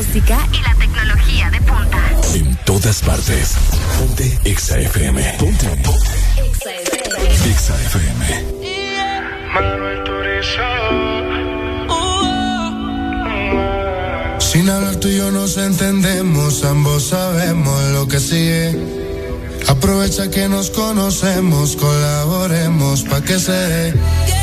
[0.00, 1.98] música y la tecnología de punta.
[2.34, 3.54] En todas partes.
[3.98, 5.36] Ponte Exa FM.
[5.38, 5.66] Ponte.
[5.66, 6.14] Ponte.
[6.36, 7.50] Exa FM.
[7.50, 8.22] Exa FM.
[14.38, 18.74] Sin hablar tú y yo nos entendemos, ambos sabemos lo que sigue.
[19.68, 24.39] Aprovecha que nos conocemos, colaboremos pa' que se dé.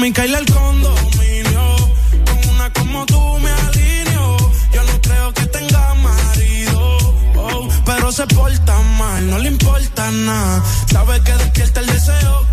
[0.00, 1.76] mi Kyle al condominio.
[2.24, 4.36] Con una como tú me alineo.
[4.72, 6.98] Yo no creo que tenga marido.
[7.36, 10.64] Oh, pero se porta mal, no le importa nada.
[10.90, 12.49] Sabe que despierta el deseo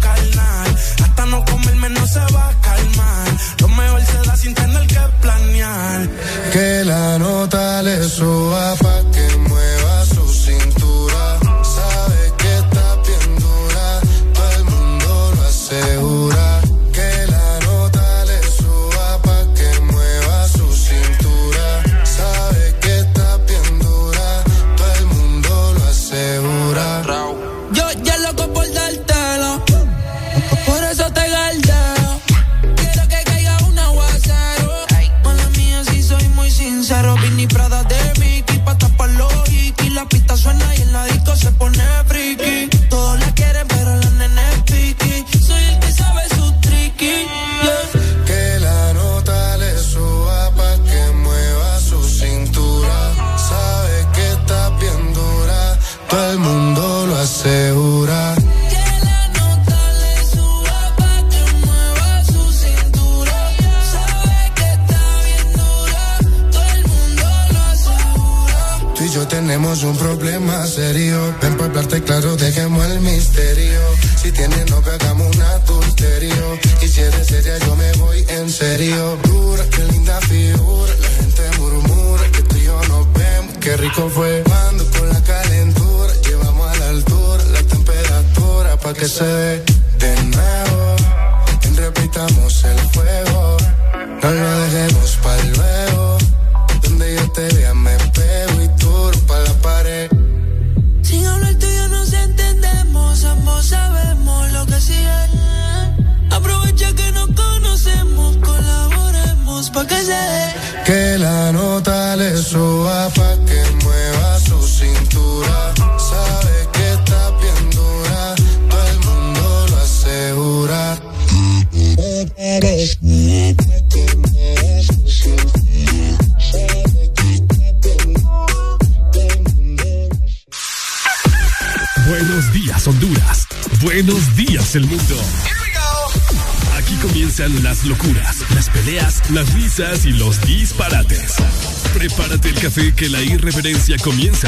[142.78, 144.48] Que la irreverencia comienza.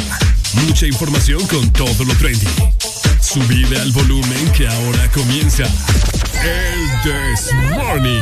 [0.67, 2.45] Mucha información con todo lo trendy.
[3.19, 5.63] Subida al volumen que ahora comienza.
[6.43, 8.18] El This Morning.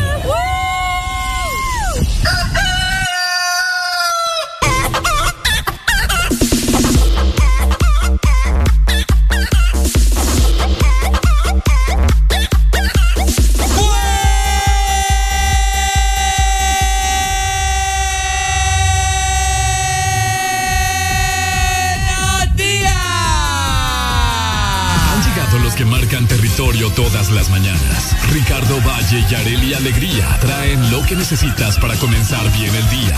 [31.18, 33.18] necesitas para comenzar bien el día.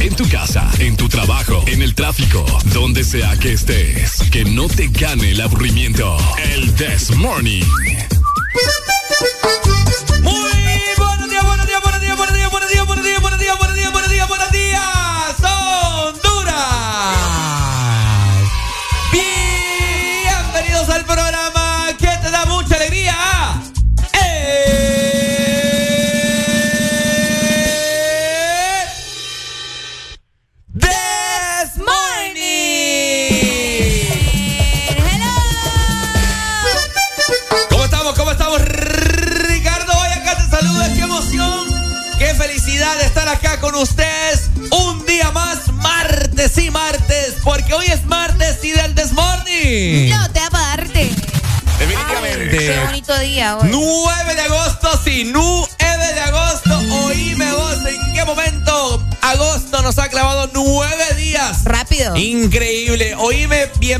[0.00, 4.18] En tu casa, en tu trabajo, en el tráfico, donde sea que estés.
[4.30, 6.16] Que no te gane el aburrimiento.
[6.52, 7.87] El This Morning.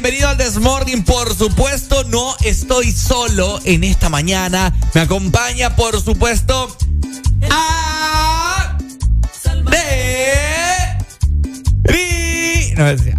[0.00, 1.02] Bienvenido al Desmorning.
[1.02, 4.72] Por supuesto, no estoy solo en esta mañana.
[4.94, 6.76] Me acompaña, por supuesto,
[7.50, 8.78] a...
[9.68, 10.32] De...
[11.82, 13.00] Ri- No, es...
[13.02, 13.16] Hello,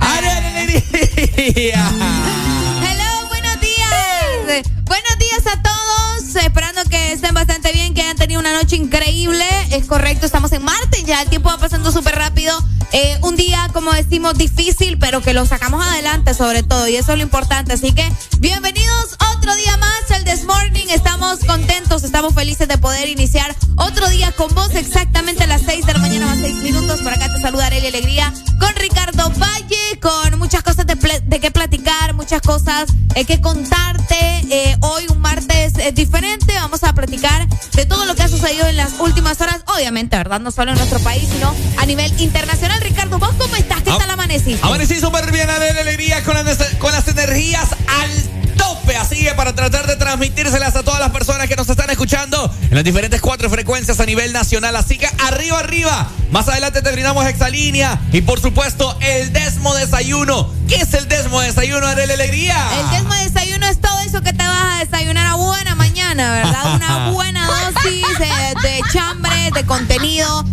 [3.28, 4.64] buenos días.
[4.86, 6.36] Buenos días a todos.
[6.42, 9.44] Esperando que estén bastante bien, que hayan tenido una noche increíble.
[9.72, 12.58] Es correcto, estamos en Marte, ya el tiempo va pasando súper rápido.
[12.92, 13.49] Eh, un día,
[13.80, 17.72] como decimos, difícil, pero que lo sacamos adelante sobre todo, y eso es lo importante.
[17.72, 18.06] Así que,
[18.40, 20.88] bienvenidos otro día más al This Morning.
[20.90, 25.86] Estamos contentos, estamos felices de poder iniciar otro día con vos, exactamente a las 6
[25.86, 27.00] de la mañana, más 6 minutos.
[27.00, 31.50] Por acá te saluda Arely Alegría con Ricardo Valle, con muchas cosas de, de qué
[31.50, 34.18] platicar, muchas cosas eh, que contarte.
[34.52, 38.68] Eh, hoy, un martes eh, diferente, vamos a platicar de todo lo que ha sucedido
[38.68, 40.42] en las últimas horas, obviamente, ¿verdad?
[40.42, 42.82] No solo en nuestro país, sino a nivel internacional.
[42.82, 43.69] Ricardo, ¿vos cómo estás?
[43.90, 44.60] ¿Qué Ah, tal amaneciste?
[44.66, 48.96] Amanecí súper bien, de alegría, con las, con las energías al tope.
[48.96, 52.76] Así que para tratar de transmitírselas a todas las personas que nos están escuchando en
[52.76, 54.76] las diferentes cuatro frecuencias a nivel nacional.
[54.76, 56.08] Así que arriba, arriba.
[56.32, 60.52] Más adelante te brindamos Exalínea y por supuesto el Desmo Desayuno.
[60.68, 62.56] ¿Qué es el Desmo Desayuno, Arely Alegría?
[62.80, 66.32] El desmo de desayuno es todo eso que te vas a desayunar a buena mañana,
[66.32, 66.76] ¿verdad?
[66.76, 70.46] Una buena dosis de, de chambre, de contenido,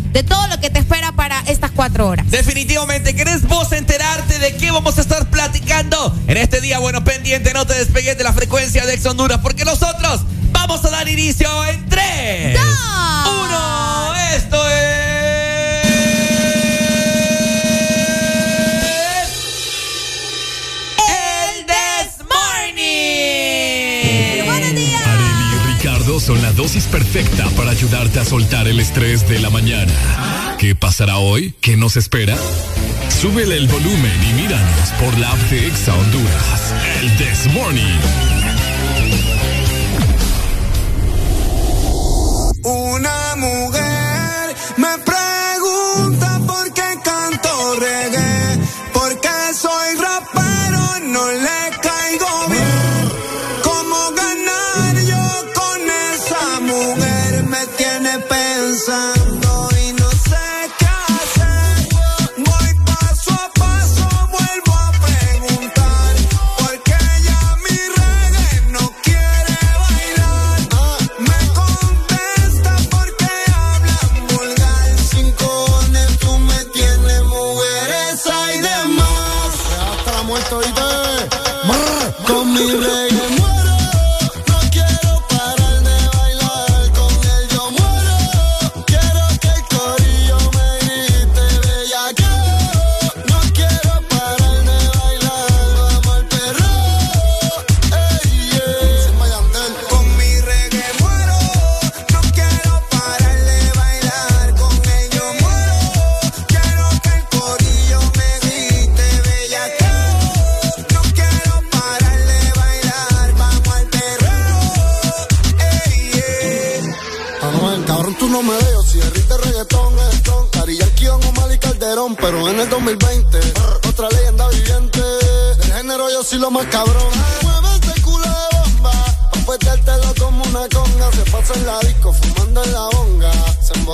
[1.76, 2.28] cuatro horas.
[2.30, 6.78] Definitivamente, ¿querés vos enterarte de qué vamos a estar platicando en este día?
[6.78, 10.90] Bueno, pendiente, no te despegues de la frecuencia de Ex Honduras, porque nosotros vamos a
[10.90, 11.85] dar inicio en
[26.96, 29.92] perfecta para ayudarte a soltar el estrés de la mañana.
[30.58, 31.54] ¿Qué pasará hoy?
[31.60, 32.34] ¿Qué nos espera?
[33.20, 36.74] Súbele el volumen y míranos por la app de Exa Honduras.
[37.02, 38.00] El This Morning.
[42.64, 48.58] Una mujer me pregunta por qué canto reggae,
[48.94, 50.45] por qué soy rapero,
[58.86, 59.15] pensando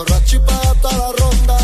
[0.02, 1.58] Se emborracha y toda la ronda.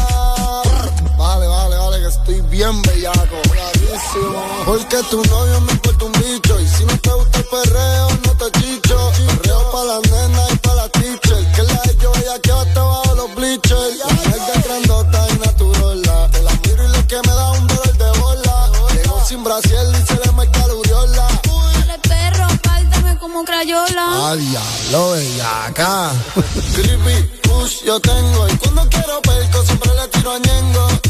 [1.16, 3.40] Vale, vale, vale, que estoy bien bellaco.
[3.50, 4.64] Clarísimo.
[4.64, 6.60] Porque tu novio me importa un bicho.
[6.60, 9.12] Y si no te gusta el perreo, no te chicho.
[9.42, 11.52] Perreo pa' las nenas y pa' la teacher.
[11.52, 13.98] Que la de yo ella que te bajo los bleachers.
[13.98, 16.02] La grandota y natural.
[16.30, 18.70] Te la miro y lo que me da un dolor de bola.
[18.92, 21.28] Llegó sin brasiel y se le marca la uriola.
[21.74, 24.30] Dale, perro, páltame como crayola.
[24.30, 26.12] Ah, diablo, bellaca.
[26.74, 27.37] Creepy,
[27.84, 28.48] yo tengo.
[28.48, 31.07] Y cuando quiero perco, siempre le tiro a Ñengo.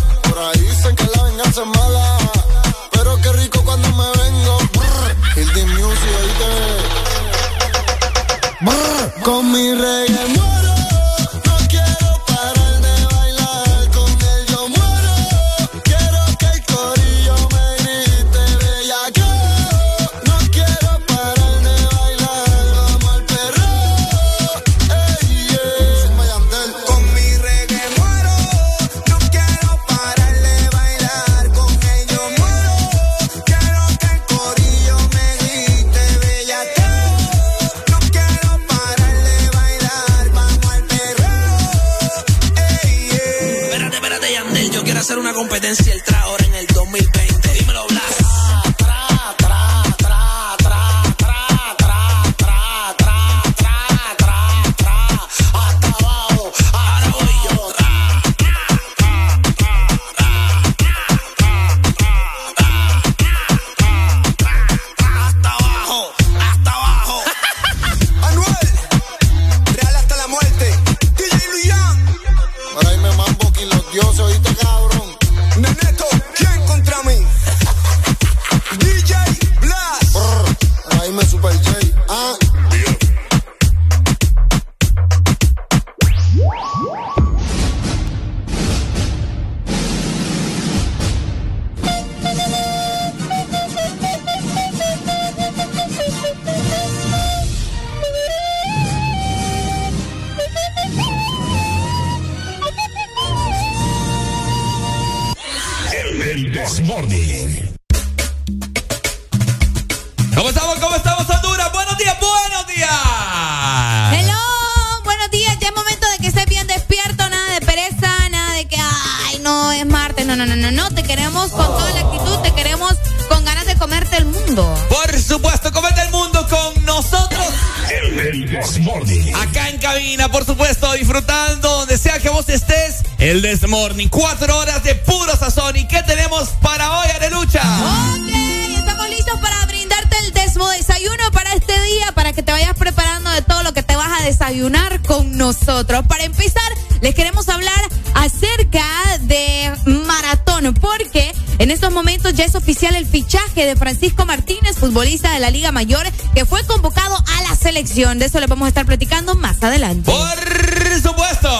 [152.78, 157.42] Oficial el fichaje de Francisco Martínez, futbolista de la Liga Mayor, que fue convocado a
[157.42, 158.20] la selección.
[158.20, 160.08] De eso les vamos a estar platicando más adelante.
[160.08, 161.50] Por supuesto.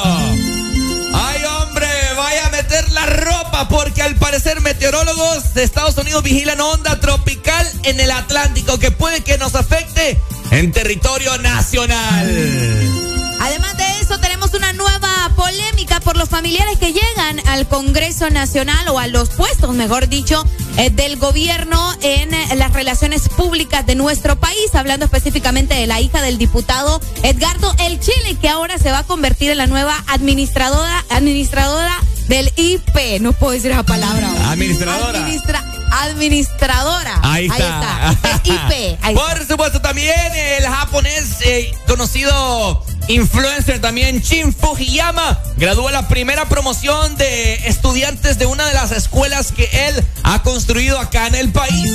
[1.13, 6.61] Ay, hombre, vaya a meter la ropa porque al parecer meteorólogos de Estados Unidos vigilan
[6.61, 10.17] onda tropical en el Atlántico que puede que nos afecte
[10.53, 12.29] en territorio nacional.
[13.41, 18.89] Además de eso, tenemos una nueva polémica por los familiares que llegan al Congreso Nacional
[18.89, 20.45] o a los puestos, mejor dicho,
[20.78, 26.00] eh, del gobierno en eh, las relaciones públicas de nuestro país, hablando específicamente de la
[26.00, 29.94] hija del diputado Edgardo El Chile, que ahora se va a convertir en la nueva
[30.06, 31.94] administradora, administradora
[32.28, 33.20] del IP.
[33.20, 34.28] No puedo decir esa palabra.
[34.28, 34.50] ahora.
[34.52, 35.18] Administradora.
[35.18, 37.18] Administra- administradora.
[37.23, 38.16] Ahí está.
[38.44, 38.99] IP.
[39.02, 39.35] Ahí está.
[39.35, 40.14] Por supuesto, también
[40.58, 48.44] el japonés eh, conocido influencer también Shin Fujiyama graduó la primera promoción de estudiantes de
[48.44, 51.90] una de las escuelas que él ha construido acá en el país.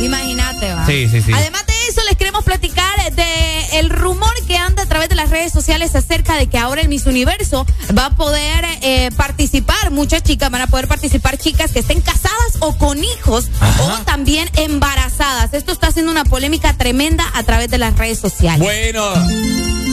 [0.00, 0.86] Imagínate, va.
[0.86, 1.32] Sí, sí, sí.
[1.32, 5.30] Además de eso, les queremos platicar de el rumor que anda a través de las
[5.30, 10.22] redes sociales acerca de que ahora el Miss Universo va a poder eh, participar, muchas
[10.22, 13.82] chicas van a poder participar, chicas que estén casadas o con hijos Ajá.
[13.82, 15.52] o también embarazadas.
[15.52, 18.60] Esto está haciendo una polémica tremenda a través de las redes sociales.
[18.60, 19.02] Bueno,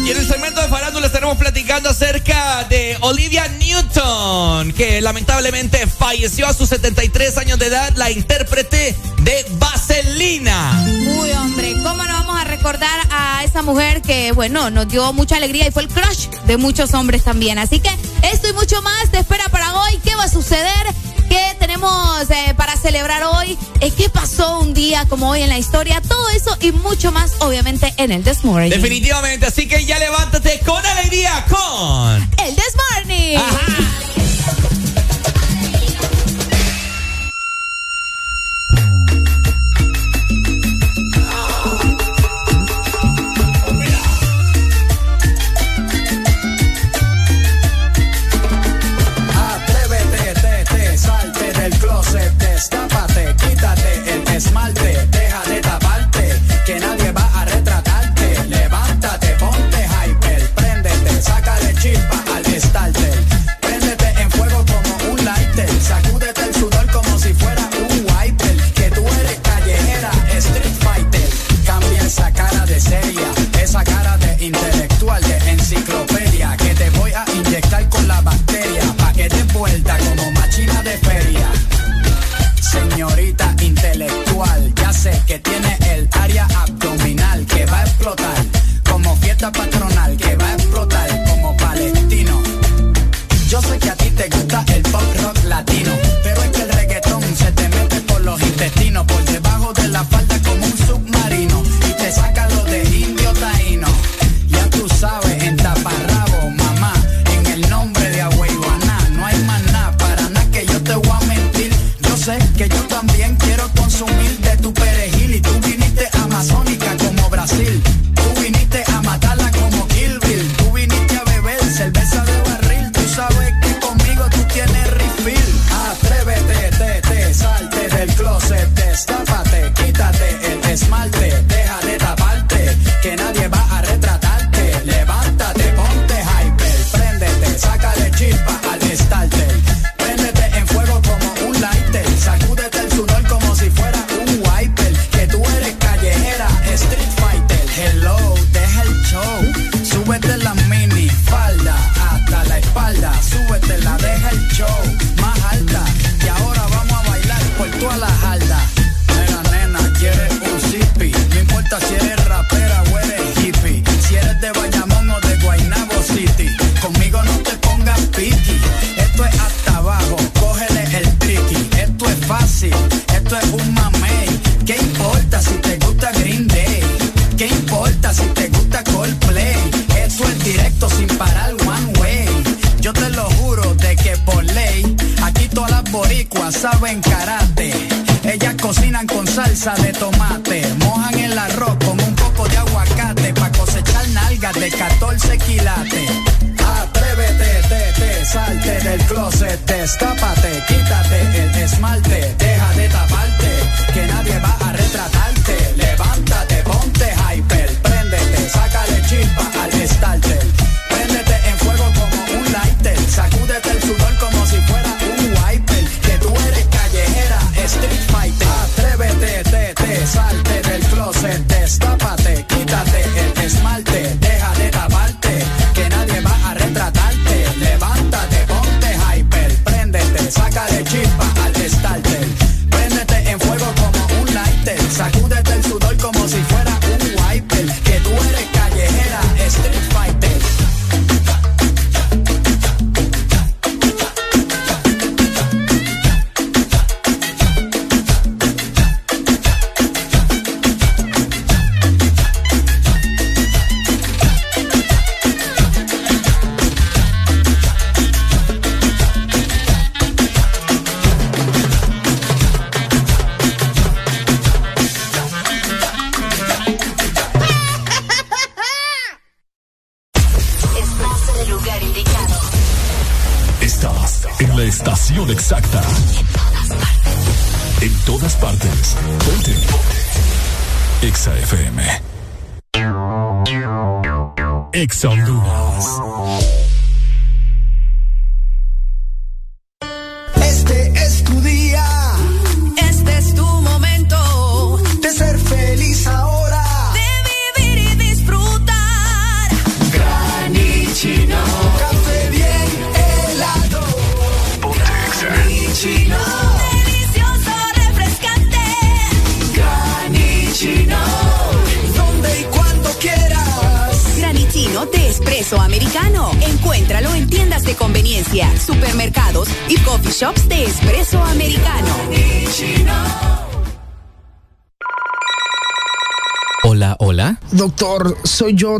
[0.06, 6.46] y en el segmento de farándula estaremos platicando acerca de Olivia Newton, que lamentablemente falleció
[6.46, 10.84] a sus 73 años de edad, la intérprete de Vaselina.
[11.20, 15.38] Uy, hombre, ¿cómo no vamos a recordar a esa mujer que, bueno, nos dio mucha
[15.38, 17.58] alegría y fue el crush de muchos hombres también?
[17.58, 17.90] Así que
[18.24, 20.00] esto y mucho más te espera para hoy.
[20.04, 20.86] ¿Qué va a suceder?
[21.84, 23.58] ¿Qué tenemos eh, para celebrar hoy?
[23.82, 26.00] Eh, ¿Qué pasó un día como hoy en la historia?
[26.00, 28.70] Todo eso y mucho más, obviamente, en el This Morning.
[28.70, 32.22] Definitivamente, así que ya levántate con alegría con...
[32.46, 33.38] El This Morning.
[33.38, 33.84] Ajá.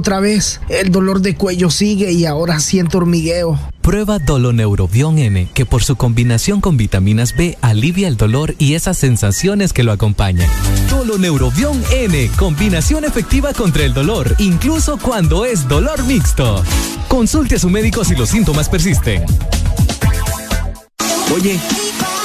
[0.04, 0.60] Otra vez.
[0.68, 3.58] El dolor de cuello sigue y ahora siento hormigueo.
[3.82, 8.98] Prueba Doloneurobion N, que por su combinación con vitaminas B alivia el dolor y esas
[8.98, 10.50] sensaciones que lo acompañan.
[10.90, 16.62] Doloneurobion N, combinación efectiva contra el dolor, incluso cuando es dolor mixto.
[17.08, 19.24] Consulte a su médico si los síntomas persisten.
[21.34, 21.58] Oye,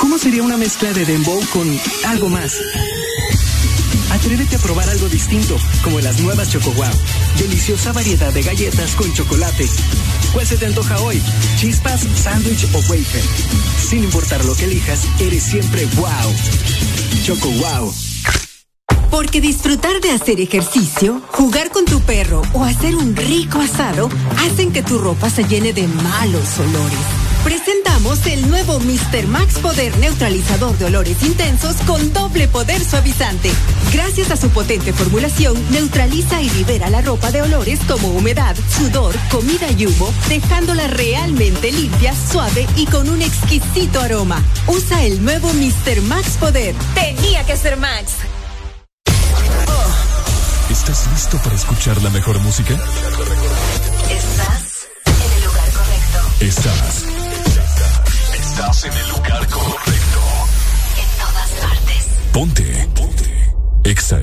[0.01, 1.69] ¿cómo sería una mezcla de dembow con
[2.09, 2.55] algo más?
[4.29, 6.85] Atrévete a probar algo distinto, como las nuevas Choco Wow.
[7.39, 9.67] Deliciosa variedad de galletas con chocolate.
[10.35, 11.19] ¿Cuál se te antoja hoy?
[11.57, 13.23] ¿Chispas, sándwich o wafer?
[13.89, 16.35] Sin importar lo que elijas, eres siempre wow.
[17.25, 17.95] Choco Wow.
[19.11, 24.11] Porque disfrutar de hacer ejercicio, jugar con tu perro o hacer un rico asado
[24.41, 27.29] hacen que tu ropa se llene de malos olores.
[27.45, 29.27] Presentamos el nuevo Mr.
[29.27, 33.51] Max Poder Neutralizador de Olores Intensos con doble poder suavizante.
[33.93, 39.15] Gracias a su potente formulación, neutraliza y libera la ropa de olores como humedad, sudor,
[39.31, 44.43] comida y humo, dejándola realmente limpia, suave y con un exquisito aroma.
[44.67, 46.03] Usa el nuevo Mr.
[46.03, 46.75] Max Poder.
[46.95, 48.13] Tenía que ser Max.
[50.71, 52.75] ¿Estás listo para escuchar la mejor música?
[54.11, 56.19] Estás en el lugar correcto.
[56.41, 57.05] Estás.
[58.39, 59.48] Estás en el lugar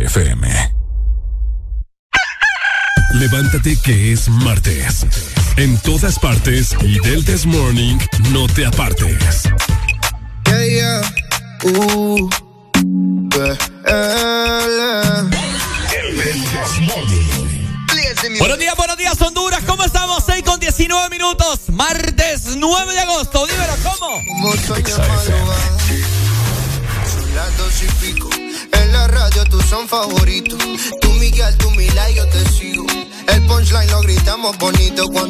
[0.06, 0.76] FM.
[3.13, 5.06] levántate que es martes.
[5.58, 7.98] En todas partes y del This Morning
[8.32, 9.44] no te apartes.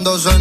[0.06, 0.35] Cuando suena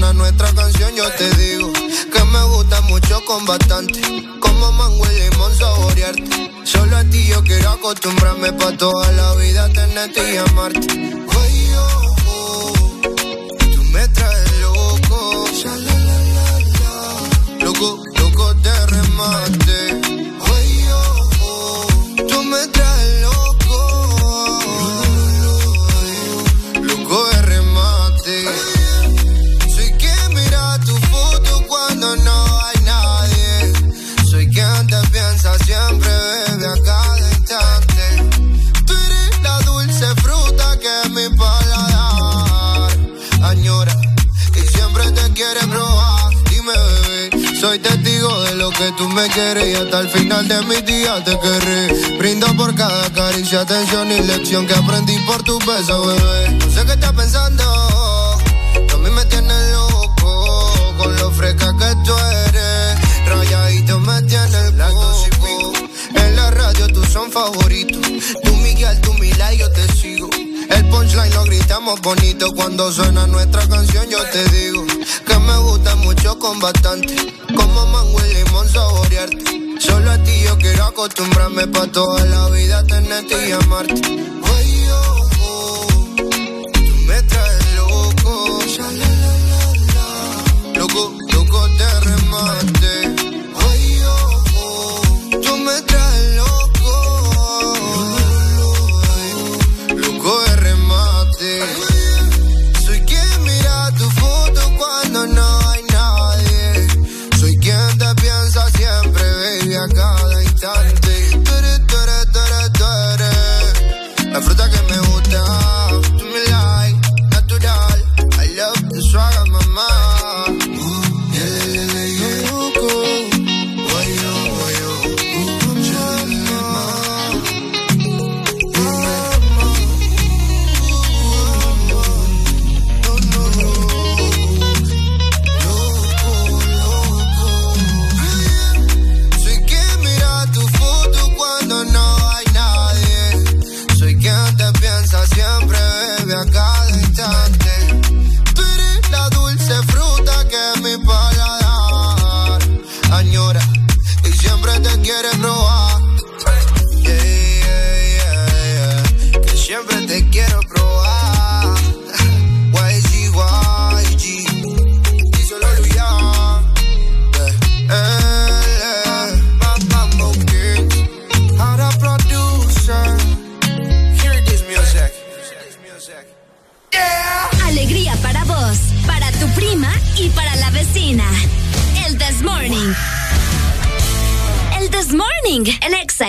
[72.57, 74.85] Cuando suena nuestra canción yo te digo.
[75.27, 77.15] Que me gusta mucho con bastante.
[77.55, 79.79] Como mango y limón saborearte.
[79.79, 84.34] Solo a ti yo quiero acostumbrarme pa' toda la vida tenerte y amarte.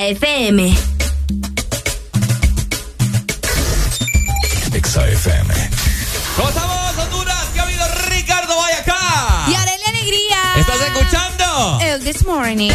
[0.08, 0.78] FM.
[4.72, 5.54] Exa FM.
[6.36, 7.46] ¿Cómo estamos, Honduras?
[7.52, 7.88] ¿Qué ha habido?
[8.10, 9.46] Ricardo, vaya acá.
[9.50, 10.38] Y Arely Alegría.
[10.58, 11.80] ¿Estás escuchando?
[11.82, 12.70] El This Morning.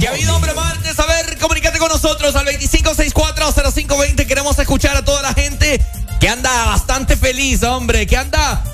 [0.00, 0.98] ¿Qué ha habido, hombre, martes?
[0.98, 4.26] A ver, comunícate con nosotros al 25640520.
[4.26, 5.84] Queremos escuchar a toda la gente
[6.18, 8.64] que anda bastante feliz, hombre, que anda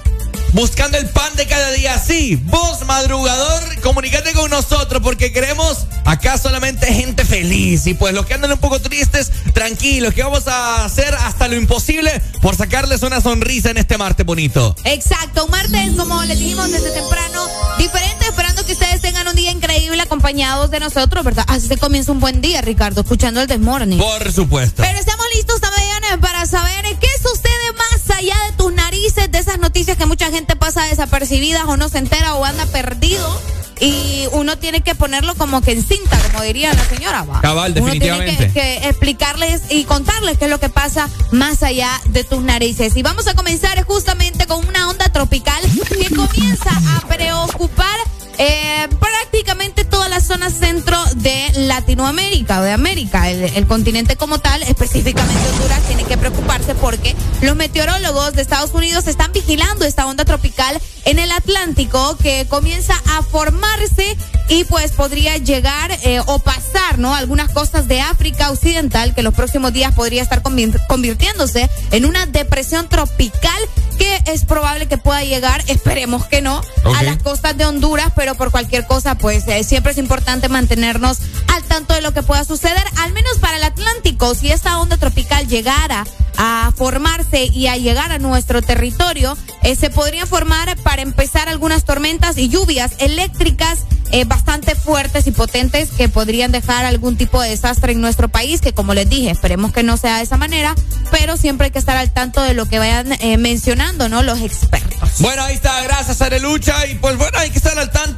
[0.52, 1.98] buscando el pan de cada día.
[1.98, 7.86] Sí, vos, madrugador, comunícate con nosotros porque queremos acá solamente gente feliz.
[7.86, 11.56] Y pues los que andan un poco tristes, tranquilos, que vamos a hacer hasta lo
[11.56, 14.74] imposible por sacarles una sonrisa en este martes bonito.
[14.84, 17.46] Exacto, un martes, como les dijimos desde temprano,
[17.78, 21.44] diferente, esperando que ustedes tengan un día increíble acompañados de nosotros, ¿verdad?
[21.48, 23.98] Así se comienza un buen día, Ricardo, escuchando el This Morning.
[23.98, 24.82] Por supuesto.
[24.82, 29.58] Pero estamos listos también para saber qué sucede más allá de tus narices, de esas
[29.58, 33.40] noticias que mucha gente pasa desapercibidas o no se entera o anda perdido.
[33.82, 37.22] Y uno tiene que ponerlo como que en cinta, como diría la señora.
[37.22, 37.40] ¿va?
[37.40, 41.88] Cabal, Uno tiene que, que explicarles y contarles qué es lo que pasa más allá
[42.10, 42.94] de tus narices.
[42.96, 47.96] Y vamos a comenzar justamente con una onda tropical que comienza a preocupar
[48.42, 54.38] eh, prácticamente toda la zona centro de Latinoamérica o de América, el, el continente como
[54.38, 60.06] tal, específicamente Honduras, tiene que preocuparse porque los meteorólogos de Estados Unidos están vigilando esta
[60.06, 64.16] onda tropical en el Atlántico que comienza a formarse
[64.48, 67.14] y pues podría llegar eh, o pasar, ¿no?
[67.14, 72.26] Algunas costas de África Occidental que los próximos días podría estar convir- convirtiéndose en una
[72.26, 73.60] depresión tropical
[73.98, 76.96] que es probable que pueda llegar, esperemos que no, Ok.
[76.96, 81.18] a las costas de Honduras, pero por cualquier cosa, pues eh, siempre es importante mantenernos
[81.48, 84.96] al tanto de lo que pueda suceder, al menos para el Atlántico, si esta onda
[84.96, 86.04] tropical llegara
[86.36, 91.84] a formarse y a llegar a nuestro territorio, eh, se podrían formar para empezar algunas
[91.84, 93.80] tormentas y lluvias eléctricas
[94.12, 98.60] eh, bastante fuertes y potentes que podrían dejar algún tipo de desastre en nuestro país,
[98.60, 100.74] que como les dije, esperemos que no sea de esa manera,
[101.10, 104.22] pero siempre hay que estar al tanto de lo que vayan mencionando, ¿no?
[104.22, 104.90] Los expertos.
[105.18, 106.86] Bueno, ahí está, gracias Arelucha.
[106.86, 108.09] Y pues bueno, hay que estar al tanto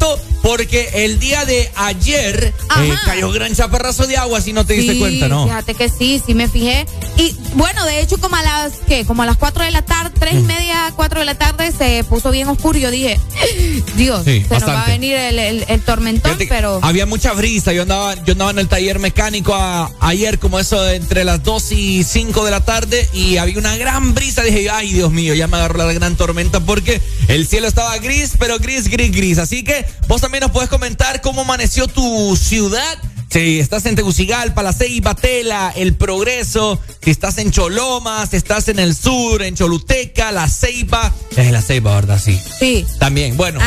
[0.42, 4.98] porque el día de ayer eh, cayó gran chaparrazo de agua, si no te diste
[4.98, 5.44] cuenta, ¿no?
[5.44, 6.86] Fíjate que sí, sí me fijé.
[7.16, 9.04] Y bueno, de hecho, como a las, ¿qué?
[9.04, 12.04] Como a las 4 de la tarde, tres y media, 4 de la tarde, se
[12.04, 12.78] puso bien oscuro.
[12.78, 13.18] Yo dije,
[13.96, 16.80] Dios, Sí, se nos va a venir el, el- el tormentón, Fíjate pero.
[16.82, 17.72] Había mucha brisa.
[17.72, 21.72] Yo andaba, yo andaba en el taller mecánico a- ayer, como eso entre las 2
[21.72, 24.42] y 5 de la tarde, y había una gran brisa.
[24.42, 28.32] Dije, ay, Dios mío, ya me agarró la gran tormenta porque el cielo estaba gris,
[28.38, 29.38] pero gris, gris, gris.
[29.38, 32.98] Así que vos también nos puedes comentar cómo amaneció tu ciudad.
[33.30, 38.68] Si estás en Tegucigalpa, La Ceiba, Tela, El Progreso, si estás en Choloma, si estás
[38.68, 41.10] en el sur, en Choluteca, La Ceiba.
[41.34, 42.20] Es La Ceiba, ¿verdad?
[42.22, 42.38] Sí.
[42.58, 42.86] Sí.
[42.98, 43.58] También, bueno.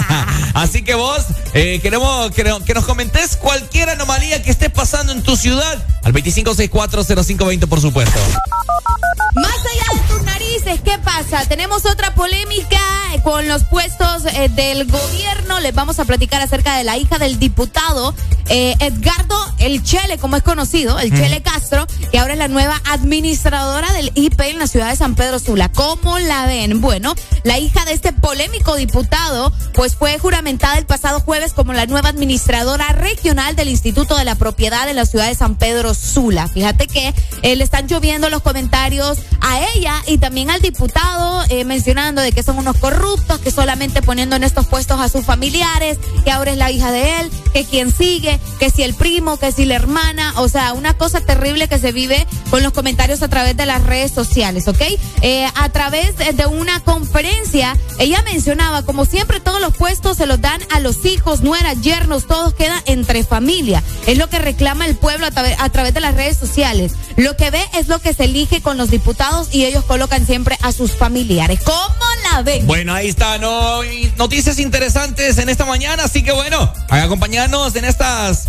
[0.54, 5.12] Así que vos eh, queremos que, no- que nos comentes cualquier anomalía que esté pasando
[5.12, 8.18] en tu ciudad al 25640520, por supuesto.
[9.34, 10.22] Más allá de tus
[10.64, 11.44] ¿qué pasa?
[11.46, 12.80] Tenemos otra polémica
[13.22, 15.60] con los puestos eh, del gobierno.
[15.60, 18.14] Les vamos a platicar acerca de la hija del diputado
[18.48, 22.80] eh, Edgardo El Chele, como es conocido, el Chele Castro, que ahora es la nueva
[22.86, 25.70] administradora del IP en la ciudad de San Pedro Sula.
[25.70, 26.80] ¿Cómo la ven?
[26.80, 31.86] Bueno, la hija de este polémico diputado, pues fue juramentada el pasado jueves como la
[31.86, 36.48] nueva administradora regional del Instituto de la Propiedad en la ciudad de San Pedro Sula.
[36.48, 41.64] Fíjate que eh, le están lloviendo los comentarios a ella y también al diputado eh,
[41.64, 45.98] mencionando de que son unos corruptos, que solamente poniendo en estos puestos a sus familiares,
[46.24, 49.52] que ahora es la hija de él, que quien sigue, que si el primo, que
[49.52, 53.28] si la hermana, o sea, una cosa terrible que se vive con los comentarios a
[53.28, 54.80] través de las redes sociales, ¿ok?
[55.22, 60.40] Eh, a través de una conferencia, ella mencionaba, como siempre, todos los puestos se los
[60.40, 63.82] dan a los hijos, nueras, yernos, todos queda entre familia.
[64.06, 66.92] Es lo que reclama el pueblo a, través- a través de las redes sociales.
[67.16, 70.58] Lo que ve es lo que se elige con los diputados y ellos colocan siempre
[70.60, 71.58] a sus familiares.
[71.64, 72.66] ¿Cómo la ven?
[72.66, 73.80] Bueno, ahí está, ¿no?
[74.18, 78.46] Noticias interesantes en esta mañana, así que bueno, acompañarnos en estas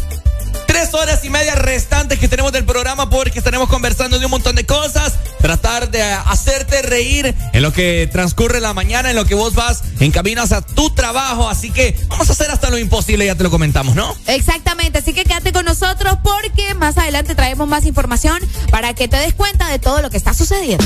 [0.68, 4.56] tres horas y media restantes que tenemos del programa porque estaremos conversando de un montón
[4.56, 9.36] de cosas, tratar de hacerte reír en lo que transcurre la mañana, en lo que
[9.36, 13.26] vos vas en camino hacia tu trabajo, así que vamos a hacer hasta lo imposible,
[13.26, 14.16] ya te lo comentamos, ¿no?
[14.28, 18.40] Exactamente, así que quédate con nosotros porque más adelante traemos más información
[18.72, 20.86] para que te des cuenta de todo lo que está sucediendo.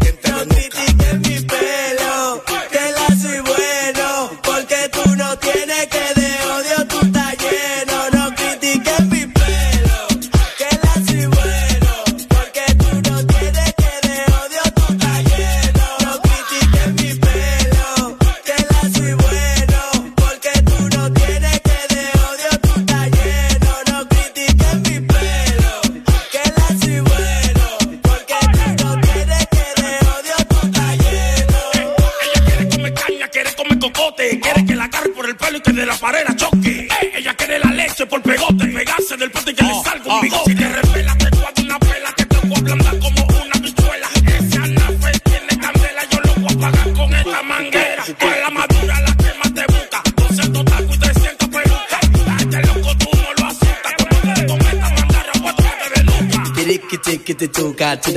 [40.19, 40.43] que.
[40.45, 44.09] Si te revela, te guardo una pela que te voy a ablandar como una bichuela.
[44.25, 48.03] Ese anafe tiene candela, yo lo voy a pagar con esta manguera.
[48.19, 50.03] Con la madura, la quema te busca.
[50.15, 52.01] 200 tacos y 300 pelucas.
[52.27, 53.93] A este loco tú no lo asustas.
[53.97, 54.41] Como te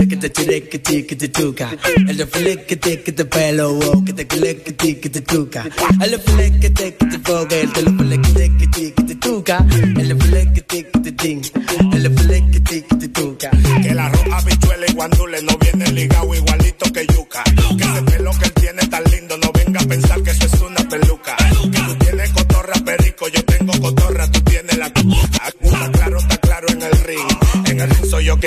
[0.06, 1.70] te tiki te tuca, chirequete, chirequete, que te tuca.
[2.08, 5.64] El de flequete, que te pelo, wow, que te flequete, que te tuca.
[6.00, 9.66] El de flequete, que te fogue, el de lo flequete, que te, que te tuca.
[9.70, 11.42] El de flequete, que te ting,
[11.92, 13.50] el de flequete, que te tuca.
[13.82, 16.53] Que la roja bichuela y guandule no viene ligado igualito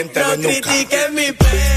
[0.05, 1.76] te No critiques mi pelo,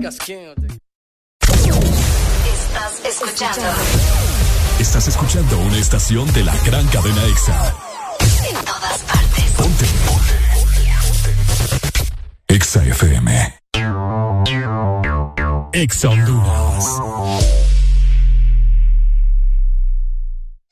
[0.00, 0.18] Estás
[3.04, 3.62] escuchando
[4.78, 7.74] Estás escuchando una estación de la gran cadena EXA.
[8.48, 9.44] en todas partes.
[9.58, 9.84] Ponte.
[12.48, 13.54] EXA FM.
[15.74, 16.84] EXA Honduras.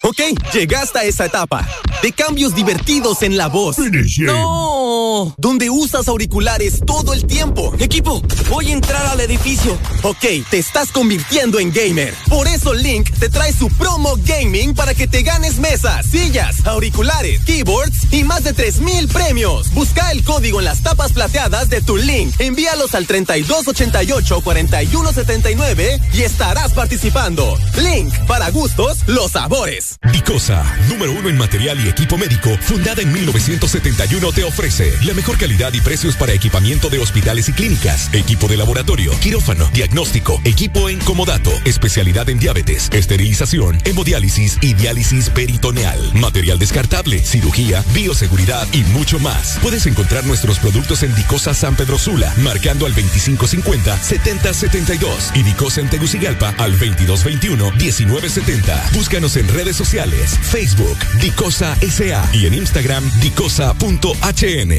[0.04, 0.20] Ok,
[0.54, 1.68] llegaste a esa etapa
[2.02, 3.76] de cambios divertidos en la voz.
[4.20, 4.87] No,
[5.36, 7.72] donde usas auriculares todo el tiempo.
[7.78, 9.78] Equipo, voy a entrar al edificio.
[10.02, 12.14] Ok, te estás convirtiendo en gamer.
[12.28, 17.44] Por eso Link te trae su promo gaming para que te ganes mesas, sillas, auriculares,
[17.44, 19.72] keyboards y más de 3000 premios.
[19.72, 22.34] Busca el código en las tapas plateadas de tu Link.
[22.40, 27.56] Envíalos al 3288 4179 y estarás participando.
[27.76, 29.98] Link, para gustos, los sabores.
[30.12, 35.38] Dicosa, número uno en material y equipo médico, fundada en 1971, te ofrece la mejor
[35.38, 40.88] calidad y precios para equipamiento de hospitales y clínicas, equipo de laboratorio, quirófano, diagnóstico, equipo
[40.88, 48.82] en comodato, especialidad en diabetes, esterilización, hemodiálisis y diálisis peritoneal, material descartable, cirugía, bioseguridad y
[48.84, 49.58] mucho más.
[49.62, 55.90] Puedes encontrar nuestros productos en Dicosa San Pedro Sula, marcando al 2550-7072 y Dicosa en
[55.90, 58.92] Tegucigalpa al 2221-1970.
[58.92, 64.77] Búscanos en redes sociales, Facebook, Dicosa SA y en Instagram, dicosa.hn.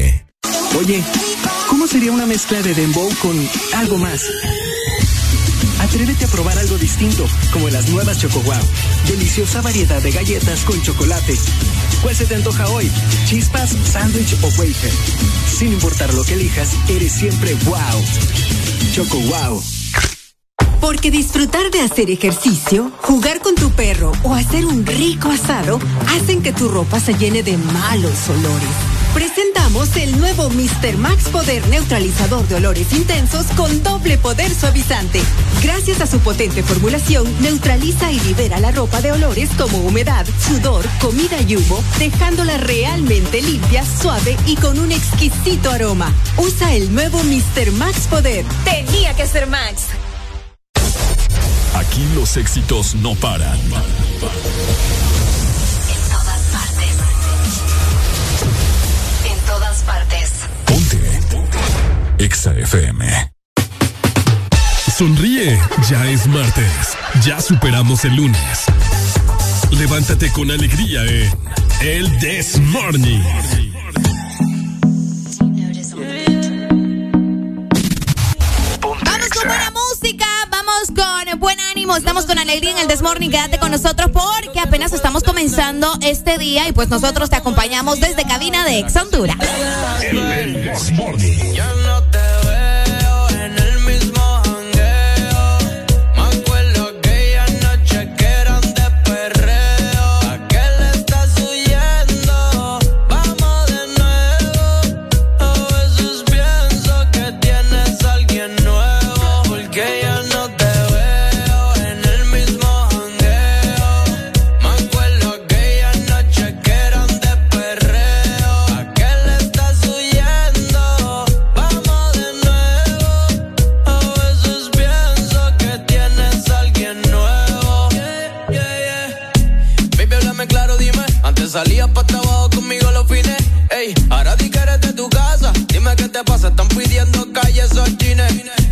[0.78, 1.02] Oye,
[1.68, 3.36] ¿cómo sería una mezcla de dembow con
[3.74, 4.22] algo más?
[5.80, 8.62] Atrévete a probar algo distinto, como las nuevas Choco Wow.
[9.08, 11.34] Deliciosa variedad de galletas con chocolate.
[12.02, 12.90] ¿Cuál se te antoja hoy?
[13.26, 14.92] ¿Chispas, sándwich o wafer?
[15.58, 18.04] Sin importar lo que elijas, eres siempre wow.
[18.92, 19.62] Choco Wow.
[20.80, 26.42] Porque disfrutar de hacer ejercicio, jugar con tu perro o hacer un rico asado hacen
[26.42, 28.99] que tu ropa se llene de malos olores.
[29.14, 30.96] Presentamos el nuevo Mr.
[30.96, 35.20] Max Poder Neutralizador de Olores Intensos con doble poder suavizante.
[35.62, 40.84] Gracias a su potente formulación, neutraliza y libera la ropa de olores como humedad, sudor,
[41.00, 46.14] comida y humo, dejándola realmente limpia, suave y con un exquisito aroma.
[46.36, 47.72] Usa el nuevo Mr.
[47.72, 48.44] Max Poder.
[48.64, 49.86] Tenía que ser Max.
[51.74, 53.58] Aquí los éxitos no paran.
[62.20, 63.32] EXA FM.
[64.94, 65.58] Sonríe,
[65.88, 66.98] ya es martes.
[67.24, 68.66] Ya superamos el lunes.
[69.70, 71.32] Levántate con alegría en
[71.80, 73.20] El This Morning.
[78.82, 83.30] Vamos con buena música, vamos con buen ánimo, estamos con alegría en el Desmorning.
[83.30, 88.24] Quédate con nosotros porque apenas estamos comenzando este día y pues nosotros te acompañamos desde
[88.24, 89.36] cabina de Ex Honduras.
[90.02, 90.90] El This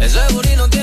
[0.09, 0.78] Eso es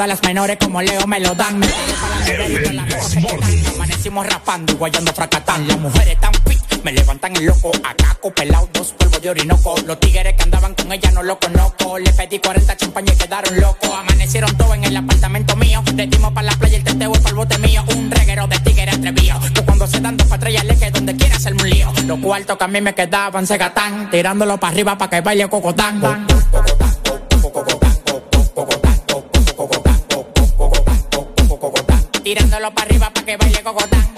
[0.00, 1.60] Todas las menores como Leo me lo dan.
[3.74, 5.68] Amanecimos rapando y guayando fracatán.
[5.68, 7.70] Las mujeres tan fit, me levantan el loco.
[7.84, 9.74] Acá pelado, dos polvos de orinoco.
[9.86, 11.98] Los tigres que andaban con ella no lo conozco.
[11.98, 13.90] Le pedí 40 champañas y quedaron locos.
[13.94, 15.82] Amanecieron todos en el apartamento mío.
[15.94, 17.84] Le dimos para la playa el teteo y para el bote mío.
[17.94, 19.38] Un reguero de tigres atrevido.
[19.54, 21.92] Que cuando se dan dos patrullas le que donde quiera hacerme un lío.
[22.06, 24.10] Los cuartos que a mí me quedaban se gatán.
[24.10, 26.00] Tirándolo para arriba para que baile cocotán.
[32.60, 34.09] Tirándolo para arriba para que baile cocotán.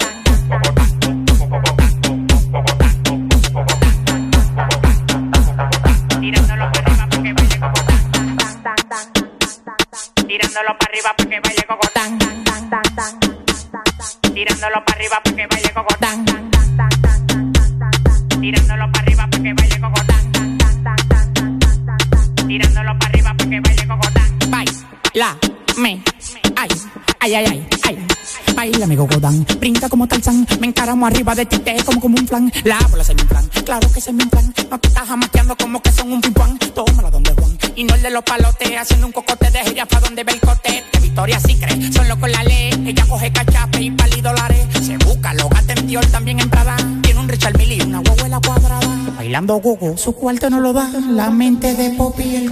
[31.05, 32.51] Arriba de ti, te como como un flan.
[32.63, 34.53] La bola se me inflan, claro que se me inflan.
[34.69, 36.57] No te estás jamaqueando como que son un pimpán.
[36.59, 39.99] Tómala donde Juan, y no el de los palotes, haciendo un cocote de gira pa'
[39.99, 40.83] donde ve el cote.
[40.93, 42.71] De Victoria sí cree, son locos la ley.
[42.85, 44.67] Ella coge cachape y pali dólares.
[44.81, 46.75] Se busca, lo gata en Dior, también en Prada.
[47.01, 48.87] Tiene un Richard Mille y una huevuela cuadrada.
[49.15, 50.89] Bailando gogo, su cuarto no lo da.
[51.09, 52.49] La mente de Poppy el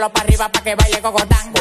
[0.00, 1.52] Tirándolo para arriba para que baile cocotán.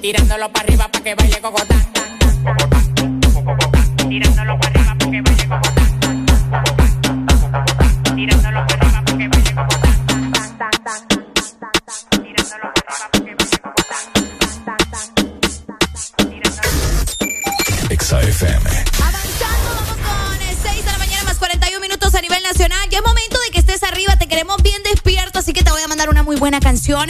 [0.00, 1.85] Tirándolo para arriba para que baile cocotán.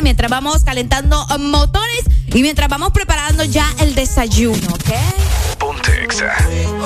[0.03, 4.91] Mientras vamos calentando motores y mientras vamos preparando ya el desayuno, ¿ok?
[5.59, 6.35] Ponte Exa.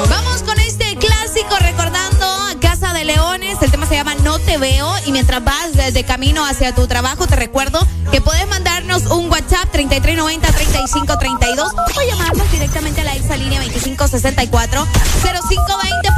[0.09, 2.27] Vamos con este clásico recordando
[2.61, 3.57] Casa de Leones.
[3.61, 4.93] El tema se llama No te veo.
[5.07, 7.81] Y mientras vas de camino hacia tu trabajo, te recuerdo
[8.13, 16.15] que puedes mandarnos un WhatsApp 3390-3532 o llamarnos directamente a la exa línea 2564-0520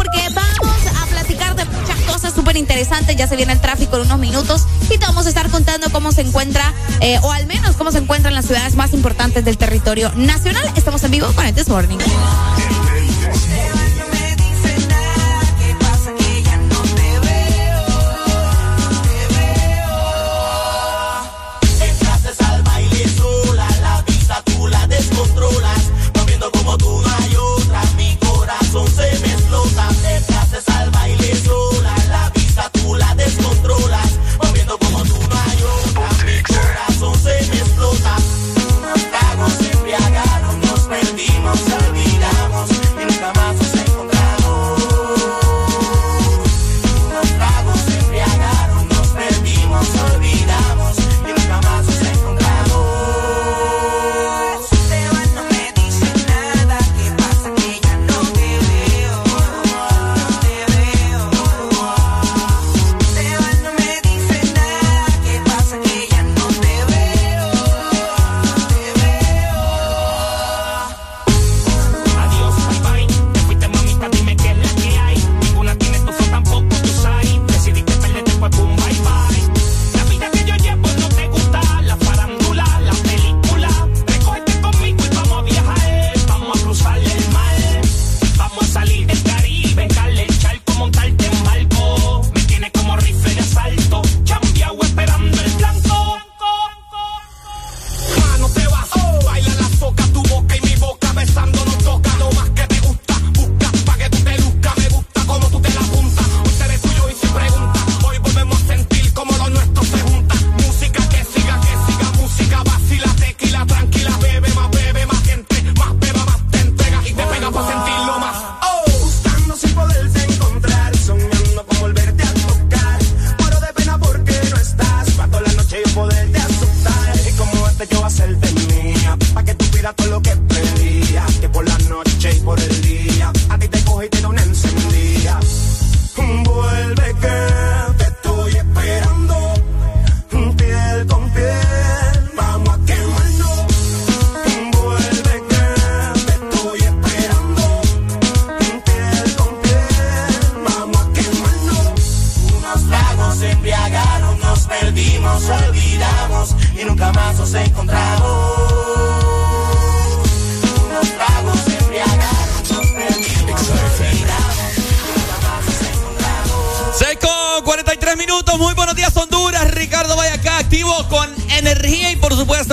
[2.52, 3.16] súper interesantes.
[3.16, 6.12] Ya se viene el tráfico en unos minutos y te vamos a estar contando cómo
[6.12, 10.12] se encuentra, eh, o al menos cómo se encuentran las ciudades más importantes del territorio
[10.16, 10.70] nacional.
[10.76, 11.98] Estamos en vivo con el This Morning.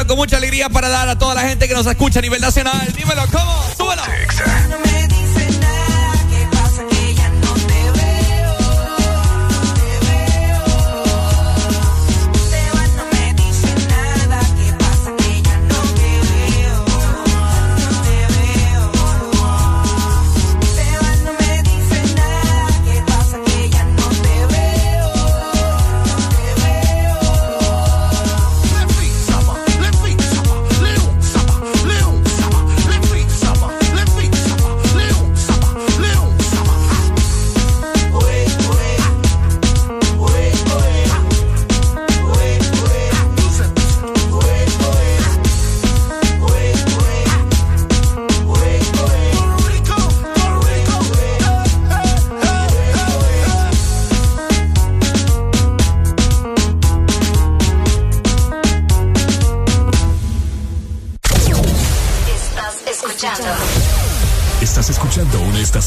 [0.09, 2.91] Con mucha alegría para dar a toda la gente que nos escucha a nivel nacional.
[2.97, 3.63] Dímelo, ¿cómo?
[3.77, 4.88] Súbelo.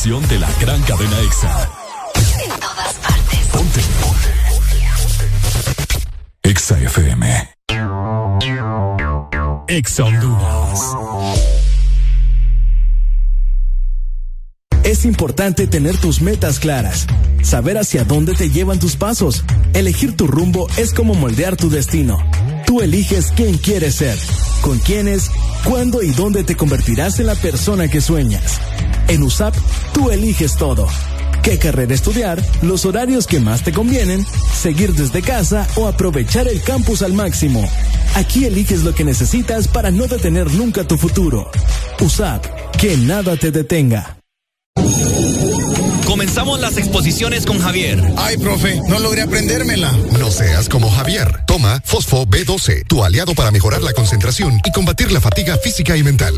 [0.03, 1.71] Estación de la gran cadena EXA.
[2.43, 3.39] en todas partes.
[3.53, 3.81] Ponte.
[6.43, 7.51] EXA FM.
[9.69, 10.81] EXA Honduras.
[14.83, 17.07] Es importante tener tus metas claras,
[17.45, 19.45] saber hacia dónde te llevan tus pasos.
[19.73, 22.19] Elegir tu rumbo es como moldear tu destino.
[22.67, 24.19] Tú eliges quién quieres ser,
[24.63, 25.31] con quiénes,
[25.63, 28.61] cuándo y dónde te convertirás en la persona que sueñas.
[29.13, 29.55] En USAP,
[29.93, 30.89] tú eliges todo.
[31.43, 32.43] ¿Qué carrera estudiar?
[32.63, 37.69] Los horarios que más te convienen, seguir desde casa o aprovechar el campus al máximo.
[38.15, 41.51] Aquí eliges lo que necesitas para no detener nunca tu futuro.
[42.01, 42.47] USAP,
[42.81, 44.22] que nada te detenga.
[46.43, 48.03] Comenzamos las exposiciones con Javier.
[48.17, 49.93] Ay, profe, no logré aprendérmela.
[50.19, 51.45] No seas como Javier.
[51.47, 56.03] Toma Fosfo B12, tu aliado para mejorar la concentración y combatir la fatiga física y
[56.03, 56.35] mental.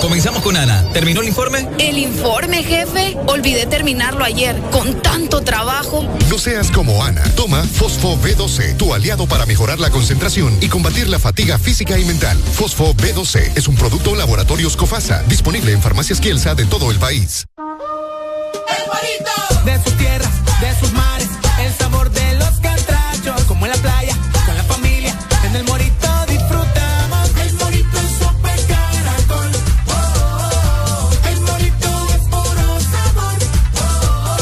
[0.00, 0.84] Comenzamos con Ana.
[0.92, 1.66] ¿Terminó el informe?
[1.80, 3.16] El informe, jefe.
[3.26, 4.56] Olvidé terminarlo ayer.
[4.70, 6.08] Con tanto trabajo.
[6.30, 7.24] No seas como Ana.
[7.34, 12.04] Toma Fosfo B12, tu aliado para mejorar la concentración y combatir la fatiga física y
[12.04, 12.38] mental.
[12.38, 17.46] Fosfo B12 es un producto Laboratorios Cofasa, disponible en farmacias Kielsa de todo el país.
[19.64, 21.28] De sus tierras, de sus mares,
[21.60, 26.08] el sabor de los catrachos, como en la playa, con la familia, en el morito
[26.28, 27.30] disfrutamos.
[27.40, 29.50] El morito es sopa caracol.
[29.88, 31.28] Oh, oh, oh.
[31.30, 33.38] El morito es puro sabor.
[33.76, 34.36] Oh, oh,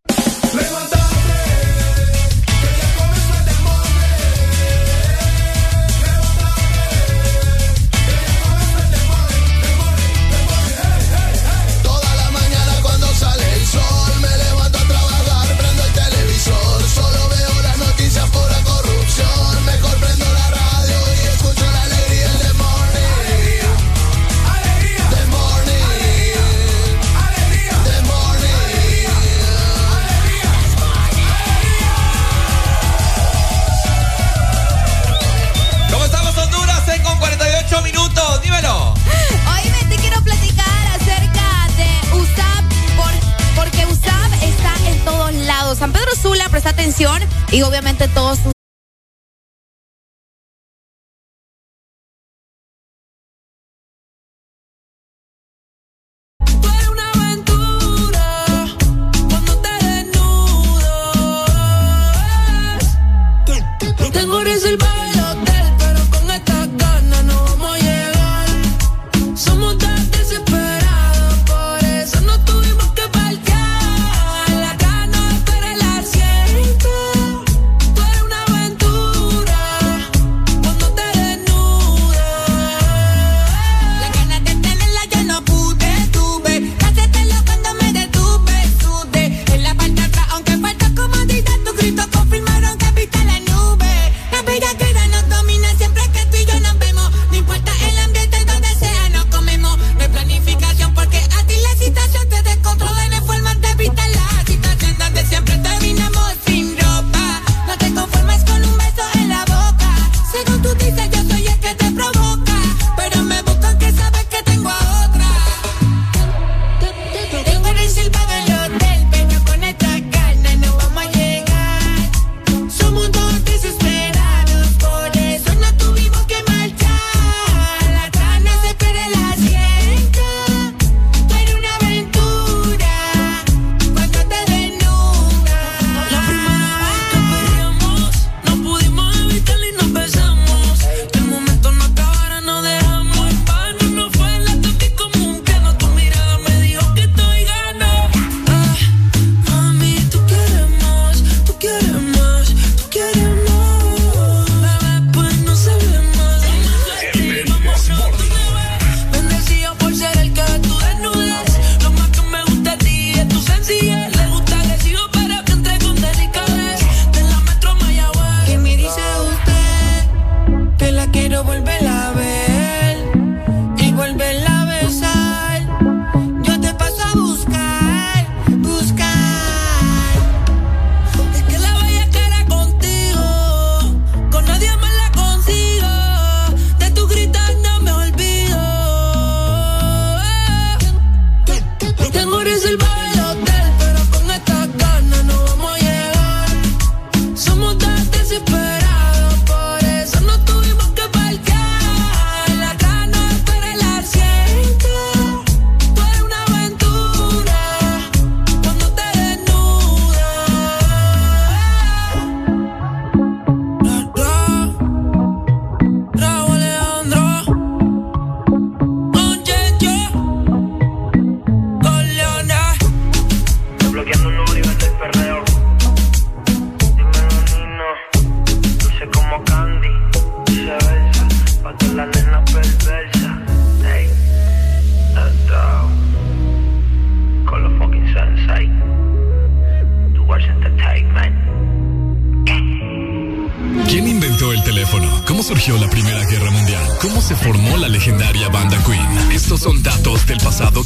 [46.49, 47.21] Presta atención
[47.51, 48.53] y obviamente todos sus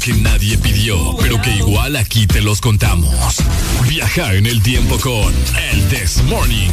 [0.04, 3.38] que nadie pidió, pero que igual aquí te los contamos.
[3.88, 5.34] Viaja en el tiempo con
[5.72, 6.70] el This Morning.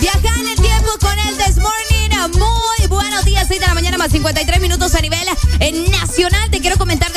[0.00, 2.36] Viajar en el tiempo con el This Morning.
[2.36, 5.20] Muy buenos días, 6 de la mañana más 53 minutos a nivel
[5.60, 6.50] eh, nacional.
[6.50, 7.12] Te quiero comentar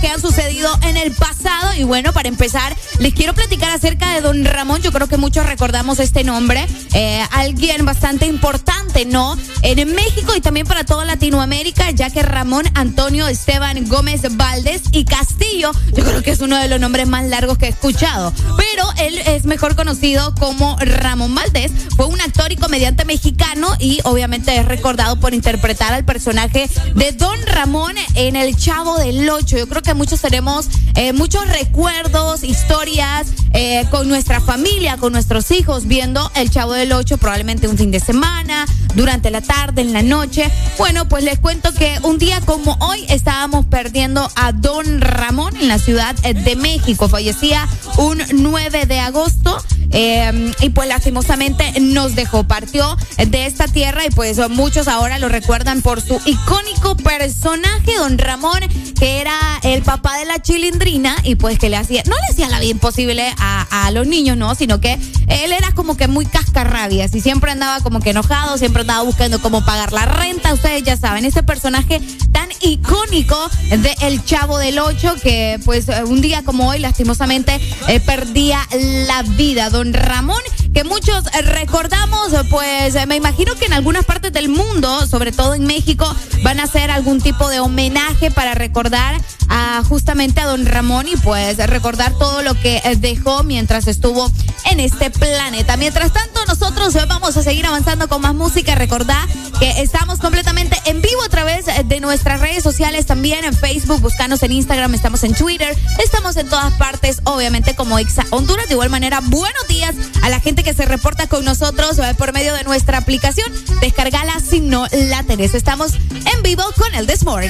[0.00, 1.74] que han sucedido en el pasado.
[1.76, 4.82] Y bueno, para empezar, les quiero platicar acerca de don Ramón.
[4.82, 6.66] Yo creo que muchos recordamos este nombre.
[6.94, 9.36] Eh, alguien bastante importante, ¿no?
[9.62, 15.04] En México y también para toda Latinoamérica, ya que Ramón Antonio Esteban Gómez Valdés y
[15.04, 18.32] Castillo, yo creo que es uno de los nombres más largos que he escuchado.
[18.56, 21.72] Pero él es mejor conocido como Ramón Valdés.
[21.96, 27.12] Fue un actor y comediante mexicano y obviamente es recordado por interpretar al personaje de
[27.12, 29.58] Don Ramón en El Chavo del Ocho.
[29.58, 35.50] Yo creo que muchos tenemos eh, muchos recuerdos, historias eh, con nuestra familia, con nuestros
[35.50, 39.92] hijos, viendo El Chavo del Ocho probablemente un fin de semana, durante la tarde, en
[39.92, 40.50] la noche.
[40.76, 45.68] Bueno, pues les cuento que un día como hoy estábamos perdiendo a Don Ramón en
[45.68, 47.08] la Ciudad de México.
[47.08, 47.66] Fallecía
[47.96, 54.10] un 9 de agosto eh, y pues lastimosamente nos dejó, partió de esta tierra y
[54.10, 58.60] pues muchos ahora lo recuerdan por su icónico personaje, Don Ramón,
[58.98, 62.48] que era el papá de la chilindrina y pues que le hacía, no le hacía
[62.48, 64.98] la vida imposible a, los niños, no, sino que
[65.28, 69.40] él era como que muy cascarrabias y siempre andaba como que enojado, siempre andaba buscando
[69.40, 72.02] cómo pagar la renta, ustedes ya saben, ese personaje
[72.32, 73.38] tan icónico
[73.70, 77.58] de El Chavo del Ocho que pues un día como hoy lastimosamente
[77.88, 78.60] eh, perdía
[79.06, 79.70] la vida.
[79.70, 80.42] Don Ramón,
[80.74, 85.64] que muchos recordamos, pues me imagino que en algunas partes del mundo, sobre todo en
[85.64, 91.08] México, van a hacer algún tipo de homenaje para recordar a justamente a Don Ramón
[91.08, 94.30] y pues recordar todo lo que eh, dejó mientras estuvo
[94.70, 95.76] en este planeta.
[95.76, 98.74] Mientras tanto, nosotros eh, vamos a seguir avanzando con más música.
[98.74, 99.26] Recordá
[99.58, 104.42] que estamos completamente en vivo a través de nuestras redes sociales, también en Facebook, buscanos
[104.42, 108.68] en Instagram, estamos en Twitter, estamos en todas partes, obviamente como Exa Honduras.
[108.68, 112.32] De igual manera, buenos días a la gente que se reporta con nosotros eh, por
[112.32, 113.50] medio de nuestra aplicación.
[113.80, 115.54] Descargala si no la tenés.
[115.54, 117.48] Estamos en vivo con el This Morning.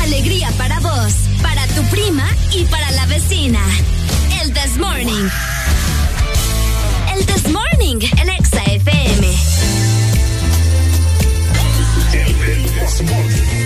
[0.00, 3.60] Alegría para vos, para tu prima y para la vecina.
[4.42, 5.28] El This Morning.
[7.14, 9.34] El This Morning, el Exa FM.
[12.96, 13.63] In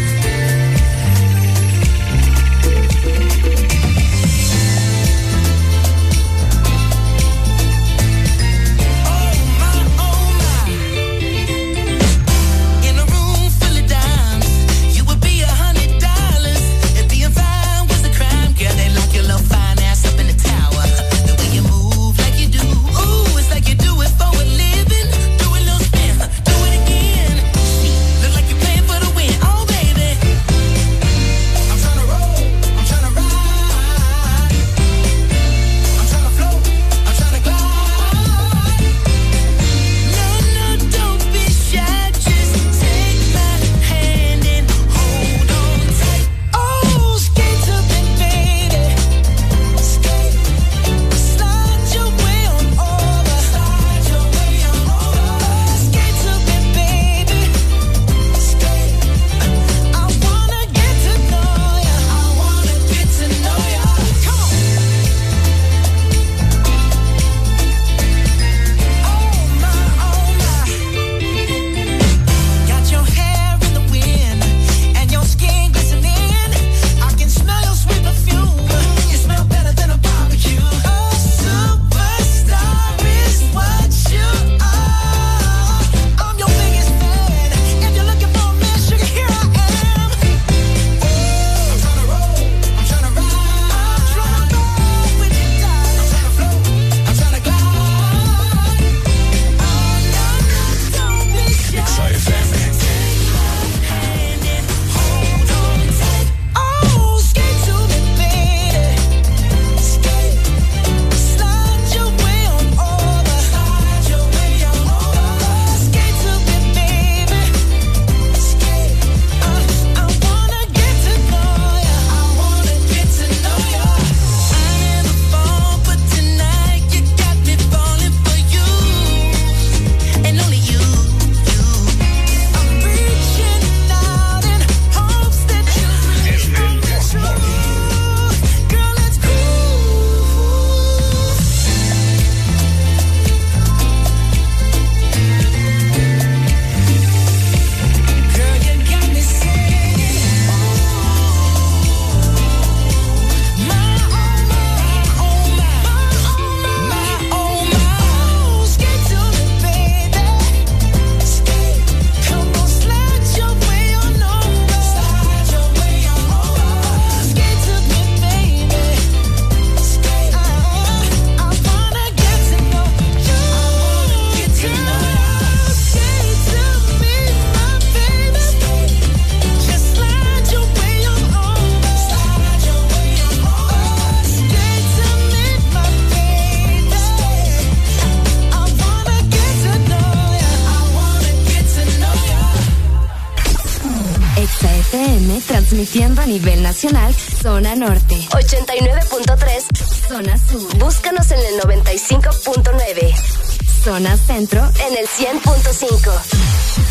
[204.29, 206.13] centro en el 100.5.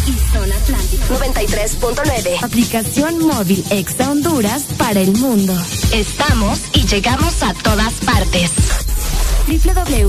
[0.07, 2.43] Y zona atlántico 93.9.
[2.43, 5.53] Aplicación móvil Exa Honduras para el mundo.
[5.93, 8.51] Estamos y llegamos a todas partes.
[9.45, 10.01] www.exafm.hn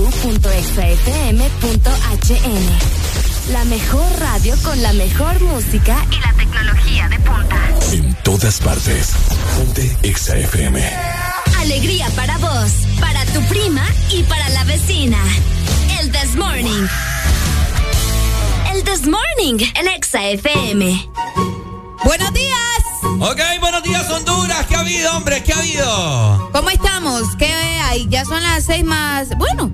[3.53, 7.69] La mejor radio con la mejor música y la tecnología de punta.
[7.93, 9.11] En todas partes.
[9.55, 10.81] Ponte Exa FM.
[11.59, 15.19] Alegría para vos, para tu prima y para la vecina.
[15.99, 16.87] El This Morning.
[18.91, 21.09] This Morning en Exa FM.
[22.03, 22.83] Buenos días.
[23.19, 24.65] Ok, buenos días Honduras.
[24.67, 25.43] ¿Qué ha habido, hombre?
[25.43, 26.49] ¿Qué ha habido?
[26.51, 27.35] ¿Cómo estamos?
[27.37, 28.07] ¿Qué hay?
[28.09, 29.29] Ya son las seis más.
[29.37, 29.71] Bueno,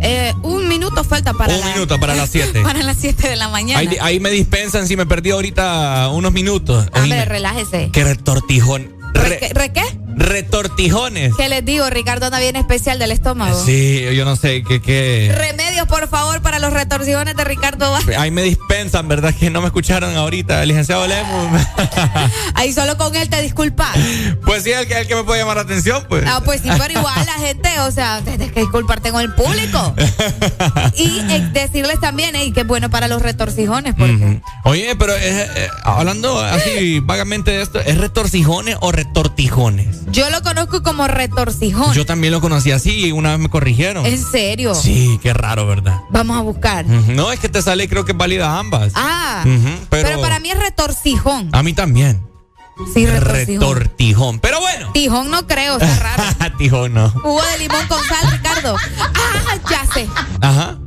[0.00, 2.60] eh, un minuto falta para Un la- minuto para las siete.
[2.62, 3.80] para las siete de la mañana.
[3.80, 6.84] Ahí, ahí me dispensan si me perdí ahorita unos minutos.
[6.94, 7.90] Hombre, Oíme, relájese.
[7.92, 8.94] qué retortijón.
[9.14, 9.82] Re- ¿Qué, re qué?
[10.16, 11.34] Retortijones.
[11.36, 11.88] ¿Qué les digo?
[11.90, 13.62] Ricardo anda bien especial del estómago.
[13.64, 15.34] Sí, yo no sé qué qué.
[15.36, 17.94] Remedios, por favor, para los retorsiones de Ricardo.
[18.18, 19.34] Ahí me dispensan, ¿verdad?
[19.34, 21.62] Que no me escucharon ahorita, el licenciado Lemus.
[22.54, 23.96] Ahí solo con él te disculpas.
[24.44, 26.24] pues sí, el que, el que me puede llamar la atención, pues.
[26.26, 29.94] Ah, pues sí, pero igual la gente, o sea, tienes que disculparte con el público.
[30.94, 33.94] Y eh, decirles también, hey, que es bueno para los retorcijones.
[33.94, 34.40] Porque.
[34.64, 40.01] Oye, pero eh, eh, hablando así vagamente de esto, ¿es retorcijones o retortijones?
[40.10, 41.92] Yo lo conozco como retorcijón.
[41.94, 44.04] Yo también lo conocí así y una vez me corrigieron.
[44.06, 44.74] ¿En serio?
[44.74, 46.00] Sí, qué raro, ¿verdad?
[46.10, 46.84] Vamos a buscar.
[46.86, 48.92] No, es que te sale, creo que es válida ambas.
[48.94, 49.42] Ah,
[49.90, 51.48] pero, pero, para mí es retorcijón.
[51.52, 52.22] A mí también.
[52.92, 53.60] Sí, retorcijón.
[53.60, 54.40] Retortijón.
[54.40, 54.90] Pero bueno.
[54.92, 56.56] Tijón no creo, está raro.
[56.58, 57.10] Tijón no.
[57.10, 58.76] Jugo de limón con sal, Ricardo.
[58.98, 60.08] Ah, ya sé.
[60.40, 60.78] Ajá.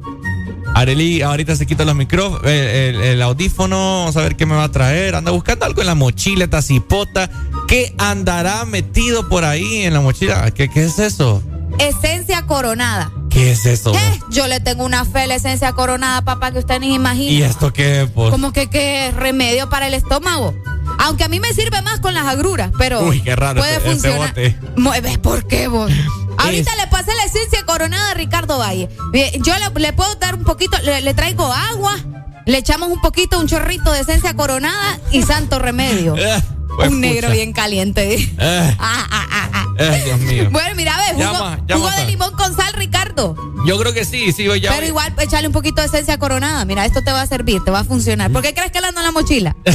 [0.76, 4.56] Areli ahorita se quita los micrófonos, el, el- el audífono, vamos a ver qué me
[4.56, 5.16] va a traer.
[5.16, 7.30] Anda buscando algo en la mochila, esta cipota.
[7.68, 10.52] ¿Qué andará metido por ahí en la mochila?
[10.52, 11.42] ¿Qué, qué es eso?
[11.80, 13.10] Esencia coronada.
[13.30, 13.94] ¿Qué es eso?
[13.96, 17.32] Eh, yo le tengo una fe a la esencia coronada, papá, que usted ni imagina.
[17.32, 18.08] ¿Y esto qué?
[18.14, 18.32] Pues?
[18.32, 20.54] Como que qué remedio para el estómago.
[21.00, 23.92] Aunque a mí me sirve más con las agruras, pero Uy, qué raro puede este-
[23.92, 24.30] este funcionar.
[24.30, 24.58] bote.
[24.78, 25.92] Mueve, ¿por qué vos?
[26.38, 28.90] Ahorita le pasé la esencia coronada a Ricardo Valle.
[29.12, 31.96] Bien, Yo le, le puedo dar un poquito, le, le traigo agua,
[32.46, 36.16] le echamos un poquito, un chorrito de esencia coronada y santo remedio.
[36.18, 36.42] Eh,
[36.76, 37.34] pues, un negro pucha.
[37.34, 38.14] bien caliente.
[38.38, 40.50] Eh, Ah, ah, ah, eh, Dios mío.
[40.52, 43.36] Bueno, mira, ve, jugo, Llama, llama jugo de limón con sal, Ricardo.
[43.66, 44.72] Yo creo que sí, sí, ya.
[44.74, 46.64] Pero igual echarle un poquito de esencia coronada.
[46.66, 48.32] Mira, esto te va a servir, te va a funcionar.
[48.32, 49.56] ¿Por qué crees que la ando en la mochila?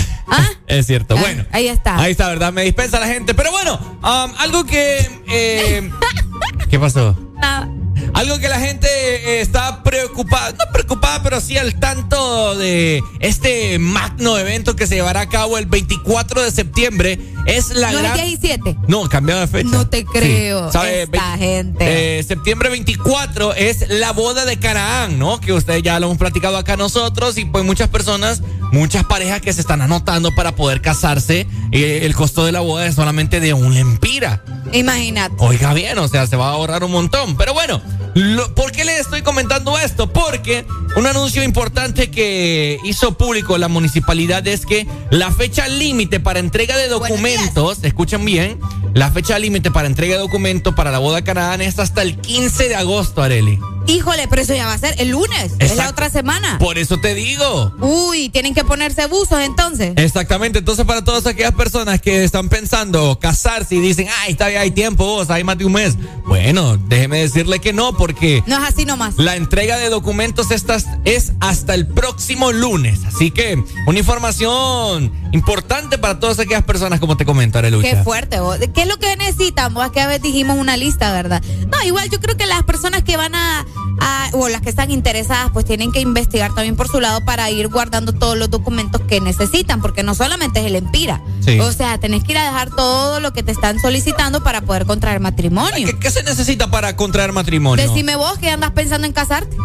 [0.67, 1.17] Es cierto.
[1.17, 1.45] Bueno.
[1.51, 1.97] Ahí está.
[1.99, 2.53] Ahí está, ¿verdad?
[2.53, 3.35] Me dispensa la gente.
[3.35, 4.99] Pero bueno, um, algo que.
[5.29, 5.91] eh,
[6.71, 7.17] ¿Qué pasó?
[7.41, 7.69] Nada.
[8.15, 13.79] Algo que la gente eh, está preocupada, no preocupada, pero sí al tanto de este
[13.79, 17.19] magno evento que se llevará a cabo el 24 de septiembre.
[17.47, 18.17] Es la ¿No es gran.
[18.17, 18.77] 17?
[18.89, 19.69] No, cambiado de fecha.
[19.69, 20.67] No te creo.
[20.67, 20.73] Sí.
[20.73, 21.03] ¿Sabe?
[21.03, 22.19] Esta Ve- gente.
[22.19, 25.41] eh, septiembre 24 es la boda de Canaán, ¿no?
[25.41, 28.43] Que ustedes ya lo hemos platicado acá nosotros y pues muchas personas,
[28.73, 31.47] muchas parejas que se están anotando para poder casarse.
[31.73, 34.43] eh, el costo de la boda es solamente de un lempira.
[34.73, 35.35] Imagínate.
[35.39, 37.37] Oiga bien, o sea, se va a ahorrar un montón.
[37.37, 37.81] Pero bueno,
[38.15, 40.13] lo- ¿por qué le estoy comentando esto?
[40.13, 40.65] Porque
[40.97, 46.77] un anuncio importante que hizo público la municipalidad es que la fecha límite para entrega
[46.77, 48.59] de documentos, escuchen bien,
[48.95, 52.69] la fecha límite para entrega de documentos para la boda Canadá es hasta el 15
[52.69, 53.59] de agosto, Areli.
[53.87, 55.53] Híjole, pero eso ya va a ser el lunes.
[55.59, 56.59] Es la otra semana.
[56.59, 57.73] Por eso te digo.
[57.81, 59.95] Uy, tienen que ponerse buzos entonces.
[59.97, 64.61] Exactamente, entonces para todas aquellas personas que están pensando casarse y dicen, ay, está bien,
[64.61, 65.97] hay tiempo, vos, hay más de un mes.
[66.27, 69.17] Bueno, déjeme decirle que no, porque No es así nomás.
[69.17, 73.01] la entrega de documentos estas es hasta el próximo lunes.
[73.07, 77.89] Así que una información importante para todas aquellas personas, como te comento, Arelucha.
[77.91, 78.41] Qué fuerte.
[78.41, 78.59] vos.
[78.75, 79.75] ¿Qué es lo que necesitan?
[79.75, 81.43] Vos que a veces dijimos una lista, ¿verdad?
[81.71, 83.67] No, igual yo creo que las personas que van a,
[84.01, 87.51] a- o las que están interesadas, pues tienen que investigar también por su lado para
[87.51, 91.21] ir guardando todos los documentos que necesitan, porque no solamente es el empira.
[91.45, 91.59] Sí.
[91.61, 94.87] O sea, tenés que ir a dejar todo lo que te están solicitando para poder
[94.87, 95.87] contraer matrimonio.
[95.87, 97.87] ¿Qué, qué se necesita para contraer matrimonio?
[97.87, 99.57] Decime vos que andas pensando en casarte.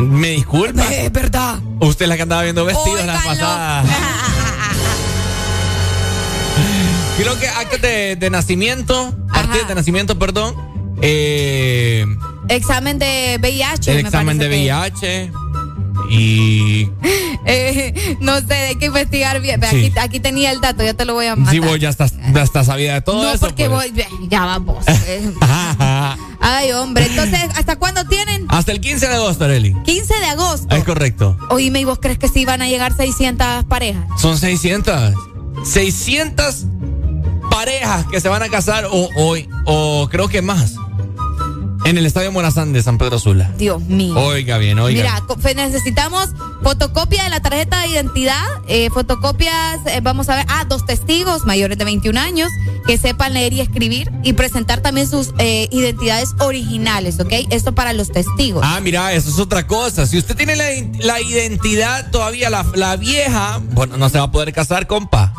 [0.00, 0.82] Me disculpa.
[0.92, 1.58] Es verdad.
[1.80, 3.84] Usted es la que andaba viendo vestidos la pasada.
[7.18, 10.54] Creo que actos de, de nacimiento, partidas de nacimiento, perdón.
[11.02, 12.06] Eh,
[12.48, 13.90] Examen de VIH.
[13.90, 15.32] el me examen de parece que- VIH.
[16.10, 16.90] Y.
[17.46, 19.60] Eh, no sé, hay que investigar bien.
[19.70, 19.86] Sí.
[19.86, 21.54] Aquí, aquí tenía el dato, ya te lo voy a mandar.
[21.54, 23.46] Sí, vos ya estás, ya estás sabida de todo no, eso.
[23.46, 23.90] porque pues.
[24.28, 24.84] ya vamos.
[25.06, 25.32] eh.
[26.40, 28.44] Ay, hombre, entonces, ¿hasta cuándo tienen?
[28.48, 29.74] Hasta el 15 de agosto, Areli.
[29.84, 30.76] 15 de agosto.
[30.76, 31.36] Es correcto.
[31.48, 34.04] Oíme, ¿y vos crees que sí van a llegar 600 parejas?
[34.20, 35.14] Son 600.
[35.64, 36.66] 600
[37.50, 40.74] parejas que se van a casar o, hoy o creo que más.
[41.90, 43.50] En el Estadio Morazán de San Pedro Sula.
[43.58, 44.14] Dios mío.
[44.16, 45.20] Oiga bien, oiga.
[45.42, 46.28] Mira, necesitamos
[46.62, 51.46] fotocopia de la tarjeta de identidad, eh, fotocopias, eh, vamos a ver, ah, dos testigos
[51.46, 52.48] mayores de 21 años
[52.86, 57.32] que sepan leer y escribir y presentar también sus eh, identidades originales, ¿ok?
[57.50, 58.62] Esto para los testigos.
[58.64, 60.06] Ah, mira, eso es otra cosa.
[60.06, 60.66] Si usted tiene la,
[61.00, 65.34] la identidad todavía, la, la vieja, bueno, no se va a poder casar, compa.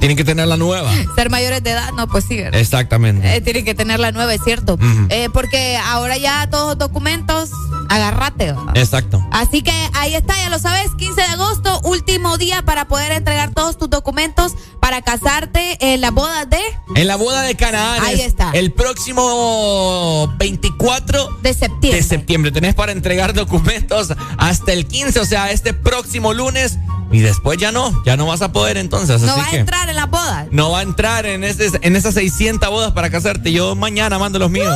[0.00, 0.90] Tienen que tener la nueva.
[1.14, 2.58] Ser mayores de edad, no, pues sí, ¿verdad?
[2.58, 3.36] Exactamente.
[3.36, 4.78] Eh, tienen que tener la nueva, es cierto.
[5.10, 7.50] Eh, porque ahora ya todos los documentos,
[7.88, 8.52] agárrate.
[8.52, 8.72] ¿va?
[8.74, 9.24] Exacto.
[9.30, 13.52] Así que ahí está, ya lo sabes, 15 de agosto, último día para poder entregar
[13.52, 16.58] todos tus documentos para casarte en la boda de...
[16.96, 18.02] En la boda de Canaán.
[18.02, 18.50] Ahí es está.
[18.52, 22.00] El próximo 24 de septiembre.
[22.00, 22.52] De septiembre.
[22.52, 26.78] Tenés para entregar documentos hasta el 15, o sea, este próximo lunes.
[27.12, 29.20] Y después ya no, ya no vas a poder entonces.
[29.22, 30.46] No así va a que entrar en la boda.
[30.50, 33.52] no va a entrar en, ese, en esas 600 bodas para casarte.
[33.52, 34.74] Yo mañana mando los míos.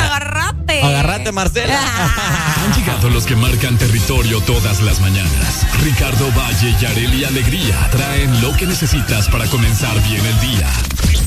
[0.00, 0.82] Agárrate.
[0.82, 1.78] Agárrate, Marcela.
[2.64, 5.66] Han llegado los que marcan territorio todas las mañanas.
[5.82, 10.70] Ricardo Valle y Areli Alegría traen lo que necesitas para comenzar bien el día.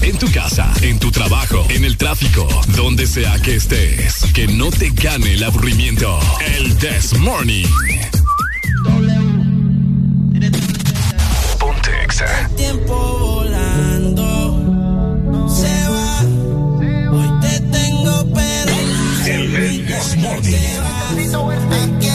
[0.01, 4.25] En tu casa, en tu trabajo, en el tráfico, donde sea que estés.
[4.33, 6.19] Que no te gane el aburrimiento.
[6.55, 7.67] El This Morning.
[8.83, 10.80] Ponte
[12.21, 12.49] Exa.
[12.55, 14.27] tiempo volando
[15.47, 16.21] se va.
[17.11, 18.71] Hoy te tengo, pero
[19.25, 20.81] El This Morning.
[21.83, 22.09] aquí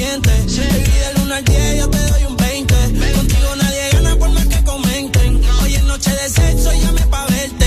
[0.00, 0.66] ¿Cómo se siente?
[0.66, 2.74] Baby, del 1 al 10 yo te doy un 20.
[3.16, 5.42] Contigo nadie gana por más que comenten.
[5.62, 7.66] Hoy es noche de sexo, llame pa' verte.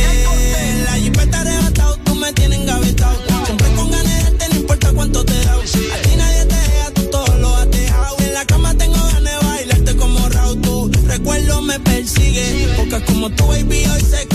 [0.86, 3.20] La jipeta arrebatado, tú me tienes engavetado.
[3.46, 5.54] Siempre con ganas de no importa cuánto te da.
[5.54, 8.16] A ti nadie te deja, tú todo lo has dejado.
[8.18, 10.60] En la cama tengo ganas de bailarte como Raúl.
[10.62, 12.74] Tu recuerdo me persigue.
[12.78, 14.28] Porque como tú, baby, hoy se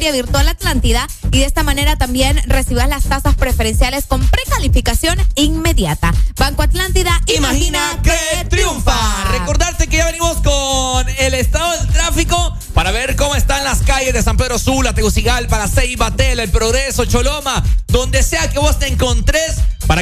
[0.00, 6.12] Virtual Atlántida y de esta manera también recibas las tasas preferenciales con precalificación inmediata.
[6.36, 8.96] Banco Atlántida, imagina, imagina que, triunfa.
[9.32, 14.14] Recordarte que ya venimos con el estado del tráfico para ver cómo están las calles
[14.14, 18.86] de San Pedro Sula, Tegucigalpa, La Ceiba, El Progreso, Choloma, donde sea que vos te
[18.86, 19.29] encontres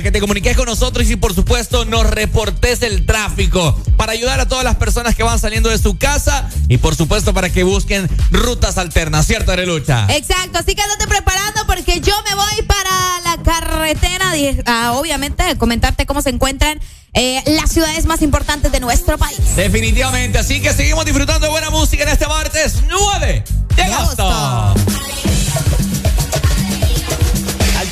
[0.09, 4.48] que te comuniques con nosotros y por supuesto nos reportes el tráfico para ayudar a
[4.48, 8.09] todas las personas que van saliendo de su casa y por supuesto para que busquen
[8.30, 10.06] rutas alternas, ¿cierto, Arelucha?
[10.09, 14.32] Exacto, así que andate preparando porque yo me voy para la carretera,
[14.64, 16.80] a, ah, obviamente, a comentarte cómo se encuentran
[17.12, 19.56] eh, las ciudades más importantes de nuestro país.
[19.56, 23.38] Definitivamente, así que seguimos disfrutando de buena música en este martes 9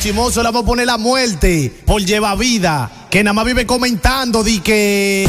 [0.07, 4.45] chimoso le vamos a poner la muerte por lleva vida, que nada más vive comentando
[4.45, 5.29] di que...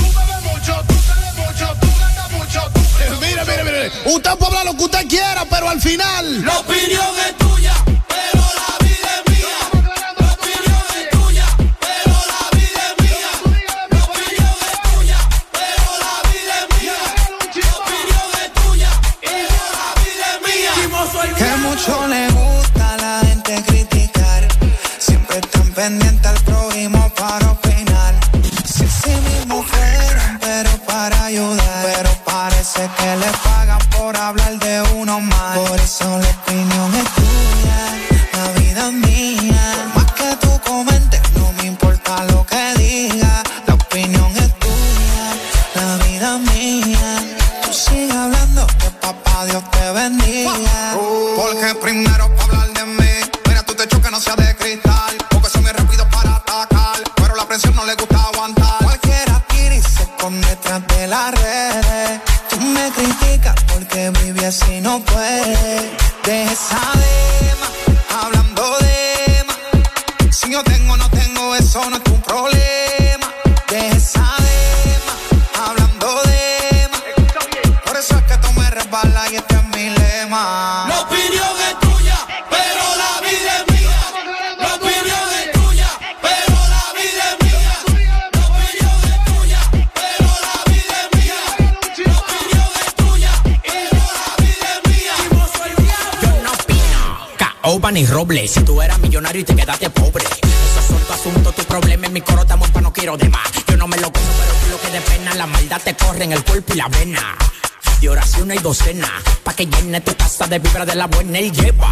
[110.50, 111.92] de vibra de la buena él lleva.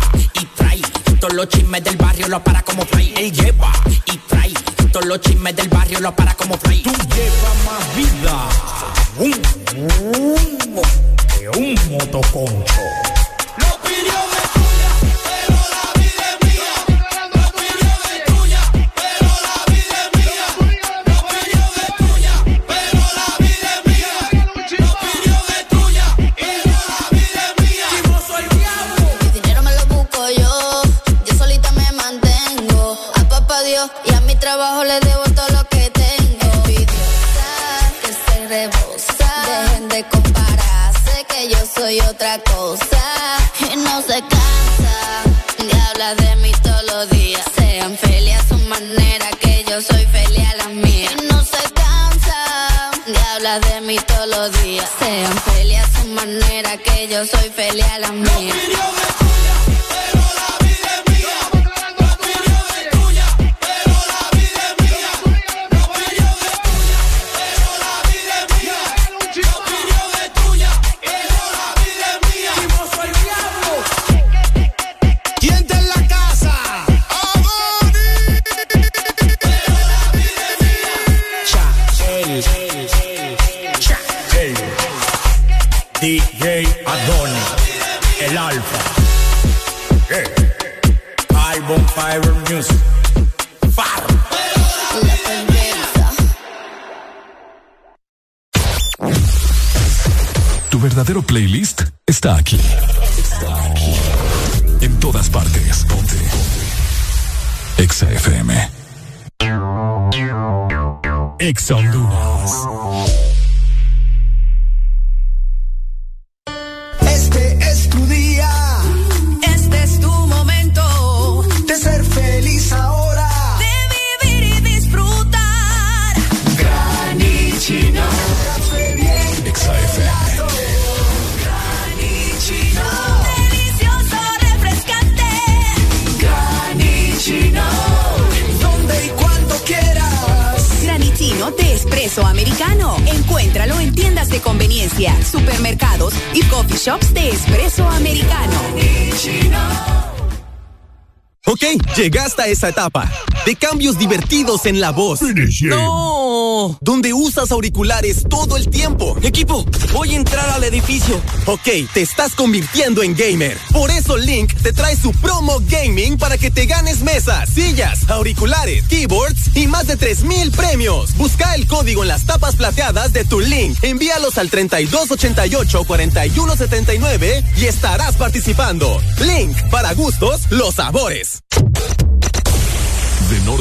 [152.55, 153.11] Esa etapa
[153.45, 155.19] de cambios divertidos en la voz.
[155.61, 159.17] No, donde usas auriculares todo el tiempo.
[159.21, 161.21] Equipo, voy a entrar al edificio.
[161.45, 163.57] Ok, te estás convirtiendo en gamer.
[163.73, 168.87] Por eso Link te trae su promo gaming para que te ganes mesas, sillas, auriculares,
[168.87, 171.13] keyboards y más de 3000 premios.
[171.17, 173.77] Busca el código en las tapas plateadas de tu Link.
[173.83, 179.01] Envíalos al 3288 4179 y estarás participando.
[179.19, 181.34] Link, para gustos, los sabores.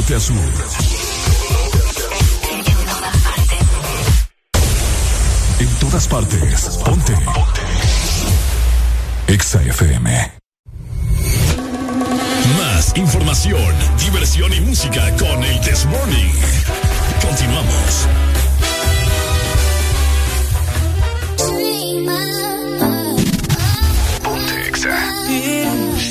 [0.07, 0.35] Norte a sur.
[5.59, 6.79] En todas partes.
[6.85, 7.13] Ponte.
[9.27, 10.31] Exa FM.
[12.59, 16.33] Más información, diversión y música con el This Morning.
[17.21, 18.07] Continuamos.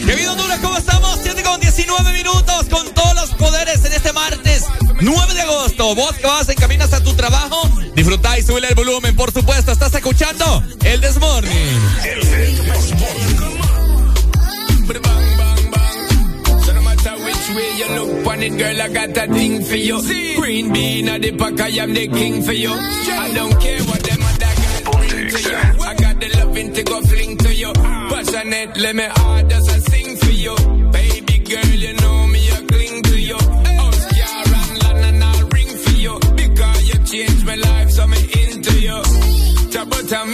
[0.06, 0.58] ¿Qué vida Honduras?
[0.60, 1.18] ¿Cómo estamos?
[1.22, 2.43] 7 con 19 minutos
[5.04, 5.94] 9 de agosto.
[5.94, 9.14] Vos que vas en camino hasta tu trabajo, disfruta y sube el volumen.
[9.14, 11.50] Por supuesto, estás escuchando el Desmorning.
[18.58, 20.36] Girl, I.
[20.38, 22.70] Green bean am the king for you.
[22.70, 24.54] I don't care what them other
[26.52, 26.82] bring to
[28.76, 29.04] let me
[29.68, 30.73] I sing for you.
[40.14, 40.26] tell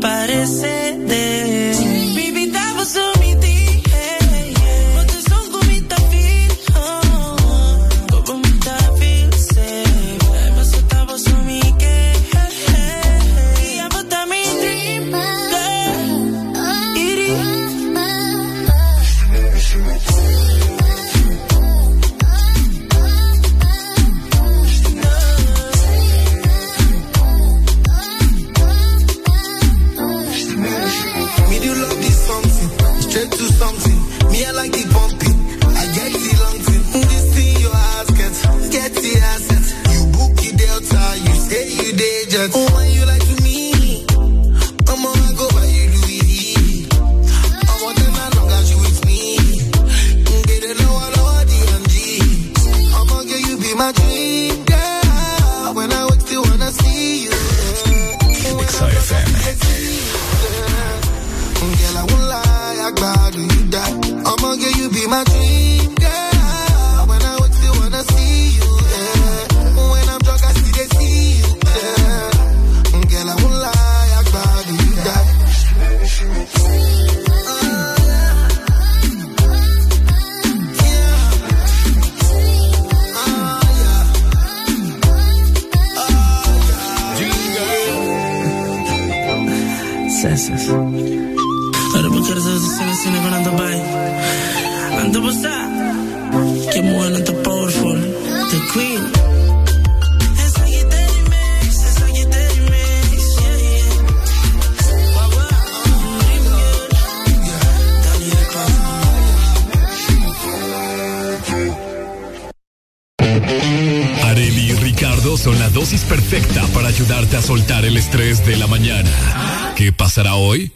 [0.00, 0.26] Tapa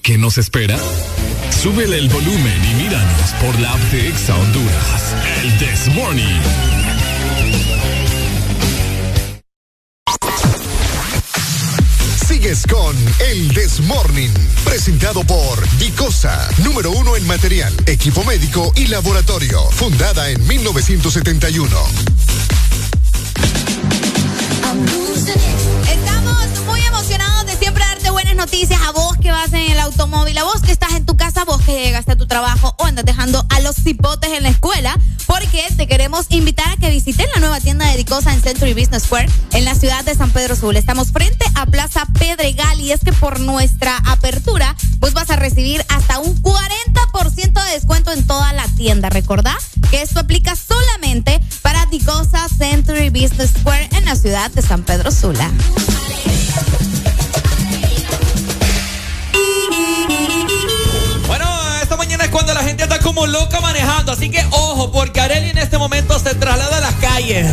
[0.03, 0.79] ¿Qué nos espera?
[1.62, 5.15] Súbele el volumen y míranos por la app de Exa Honduras.
[5.43, 6.41] El This Morning.
[12.27, 12.97] Sigues con
[13.31, 14.31] El This Morning,
[14.65, 21.69] presentado por Dicosa, número uno en material, equipo médico y laboratorio, fundada en 1971.
[29.49, 32.27] En el automóvil, a vos que estás en tu casa, vos que llegaste a tu
[32.27, 36.77] trabajo o andas dejando a los cipotes en la escuela, porque te queremos invitar a
[36.77, 40.15] que visites la nueva tienda de Dicosa en Century Business Square en la ciudad de
[40.15, 40.79] San Pedro Sula.
[40.79, 45.83] Estamos frente a Plaza Pedregal y es que por nuestra apertura, pues vas a recibir
[45.89, 49.09] hasta un 40% de descuento en toda la tienda.
[49.09, 49.57] Recordá
[49.91, 55.11] que esto aplica solamente para Dicosa Century Business Square en la ciudad de San Pedro
[55.11, 55.51] Sula.
[63.26, 67.47] Loca manejando, así que ojo, porque Areli en este momento se traslada a las calles.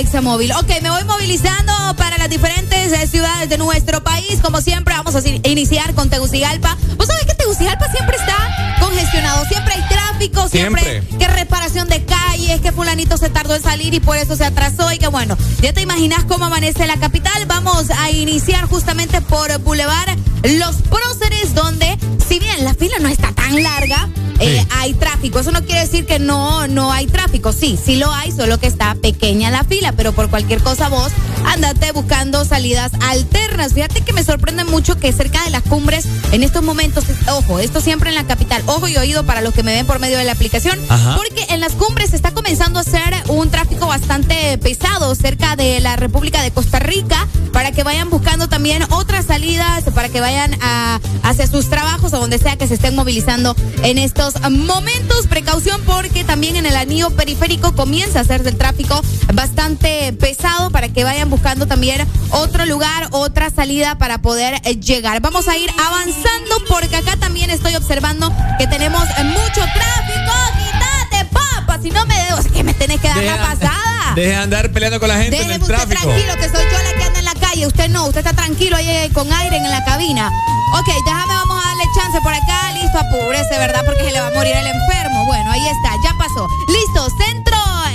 [0.00, 0.50] Examóvil.
[0.52, 4.40] Ok, me voy movilizando para las diferentes eh, ciudades de nuestro país.
[4.42, 6.76] Como siempre, vamos a iniciar con Tegucigalpa.
[6.96, 9.44] ¿Vos sabés que Tegucigalpa siempre está congestionado?
[9.46, 11.18] Siempre hay tráfico, siempre, Siempre.
[11.18, 14.90] que reparación de calles, que fulanito se tardó en salir y por eso se atrasó
[14.92, 17.44] y que bueno, ya te imaginas cómo amanece la capital.
[17.46, 23.32] Vamos a iniciar justamente por Boulevard Los Próceres, donde si bien la fila no está
[23.32, 24.08] tan larga,
[24.40, 25.38] eh, hay tráfico.
[25.38, 27.52] Eso no quiere decir que no, no hay tráfico.
[27.52, 31.12] Sí, sí lo hay, solo que está pequeña la fila, pero por cualquier cosa vos
[31.44, 33.74] andate buscando salidas alternas.
[33.74, 37.80] Fíjate que me sorprende mucho que cerca de las cumbres, en estos momentos, ojo, esto
[37.80, 40.24] siempre en la capital, ojo y oído para los que me ven por medio de
[40.24, 41.16] la aplicación, Ajá.
[41.16, 45.80] porque en las cumbres se está comenzando a hacer un tráfico bastante pesado cerca de
[45.80, 50.56] la República de Costa Rica, para que vayan buscando también otras salidas, para que vayan
[50.62, 55.26] a, hacia sus trabajos o donde sea que se estén movilizando en estos momentos.
[55.28, 59.00] Precaución porque también en el anillo periférico comienza a hacerse el tráfico
[59.34, 65.20] bastante pesado para que vayan buscando también otro lugar, otra salida para poder eh, llegar.
[65.20, 70.32] Vamos a ir avanzando porque acá también estoy observando que tenemos eh, mucho tráfico.
[70.58, 71.78] ¡Quítate, papa!
[71.82, 74.12] Si no me debo, es que me tenés que dar la pasada.
[74.14, 76.02] Deje de andar peleando con la gente en Déjeme el usted tráfico.
[76.02, 77.19] tranquilo, que soy yo la que anda en
[77.50, 77.66] calle.
[77.66, 80.30] Usted no, usted está tranquilo ahí con aire en la cabina.
[80.78, 82.72] Ok, déjame, vamos a darle chance por acá.
[82.72, 83.82] Listo, apúrese, ¿verdad?
[83.84, 85.26] Porque se le va a morir el enfermo.
[85.26, 86.46] Bueno, ahí está, ya pasó.
[86.68, 87.49] Listo, centro,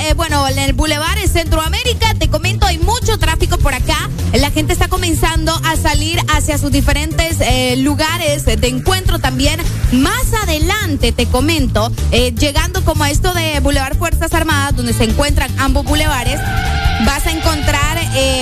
[0.07, 4.09] eh, bueno, en el Boulevard en Centroamérica, te comento, hay mucho tráfico por acá.
[4.33, 9.59] La gente está comenzando a salir hacia sus diferentes eh, lugares de encuentro también.
[9.91, 15.05] Más adelante, te comento, eh, llegando como a esto de Boulevard Fuerzas Armadas, donde se
[15.05, 16.39] encuentran ambos bulevares,
[17.05, 17.97] vas a encontrar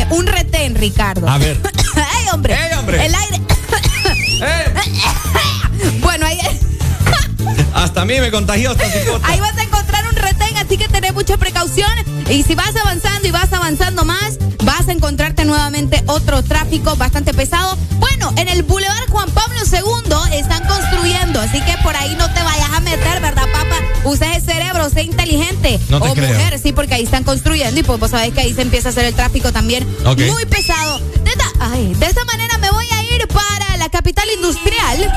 [0.09, 1.27] un retén, Ricardo.
[1.29, 1.59] A ver.
[1.95, 2.55] ¡Ey, hombre!
[2.55, 3.05] ¡Ey, hombre!
[3.05, 3.41] El aire.
[6.01, 6.39] bueno, ahí,
[7.73, 8.83] Hasta a mí me contagió esta
[9.23, 10.22] ahí vas a encontrar un retén,
[10.73, 11.91] así que tenés mucha precaución.
[12.31, 17.31] Y si vas avanzando y vas avanzando más, vas a encontrarte nuevamente otro tráfico bastante
[17.31, 17.77] pesado.
[17.99, 22.41] Bueno, en el Boulevard Juan Pablo II están construyendo, así que por ahí no te
[22.41, 23.75] vayas a meter, ¿verdad, papá?
[24.03, 25.79] Usa el cerebro, sé inteligente.
[25.89, 26.29] No te o creo.
[26.29, 28.91] mujer, sí, porque ahí están construyendo y pues vos sabés que ahí se empieza a
[28.91, 30.99] hacer el tráfico también muy pesado.
[31.23, 35.11] De esta, ay, de esta manera me voy a ir para la capital industrial.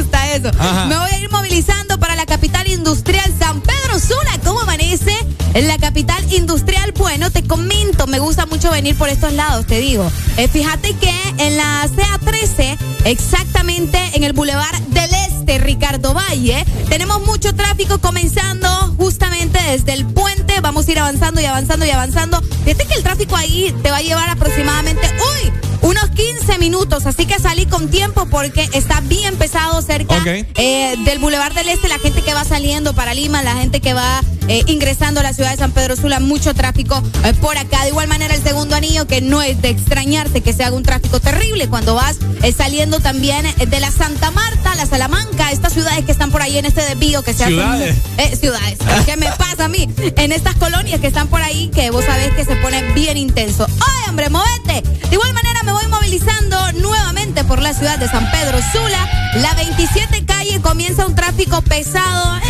[0.00, 0.50] Gusta eso.
[0.58, 0.86] Ajá.
[0.86, 4.38] Me voy a ir movilizando para la capital industrial San Pedro Sula.
[4.44, 5.14] ¿Cómo amanece?
[5.54, 9.80] En la capital industrial, bueno, te comento, me gusta mucho venir por estos lados, te
[9.80, 10.10] digo.
[10.38, 17.20] Eh, fíjate que en la CA13, exactamente en el Boulevard del Este, Ricardo Valle, tenemos
[17.26, 20.60] mucho tráfico comenzando justamente desde el puente.
[20.62, 22.40] Vamos a ir avanzando y avanzando y avanzando.
[22.64, 25.52] Fíjate que el tráfico ahí te va a llevar aproximadamente, uy,
[25.82, 27.04] unos 15 minutos.
[27.04, 31.88] Así que salí con tiempo porque está bien pesado cerca eh, del Boulevard del Este.
[31.88, 35.32] La gente que va saliendo para Lima, la gente que va eh, ingresando a la
[35.32, 37.82] ciudad de San Pedro Sula, mucho tráfico eh, por acá.
[37.82, 40.82] De igual manera, el segundo anillo, que no es de extrañarse que se haga un
[40.82, 42.16] tráfico terrible cuando vas
[42.56, 46.64] saliendo también de la Santa Marta, la Salamanca, estas ciudades que están por ahí en
[46.66, 47.96] este desvío que se hacen Ciudades.
[48.18, 48.78] eh, ciudades.
[49.06, 49.88] ¿Qué me pasa a mí?
[50.16, 53.66] En estas colonias que están por ahí, que vos sabés que se pone bien intenso.
[53.68, 54.82] ¡Ay, hombre, movete!
[55.08, 59.08] De igual manera, me voy movilizando nuevamente por la ciudad de San Pedro Sula.
[59.36, 62.40] La 27 calle comienza un tráfico pesado.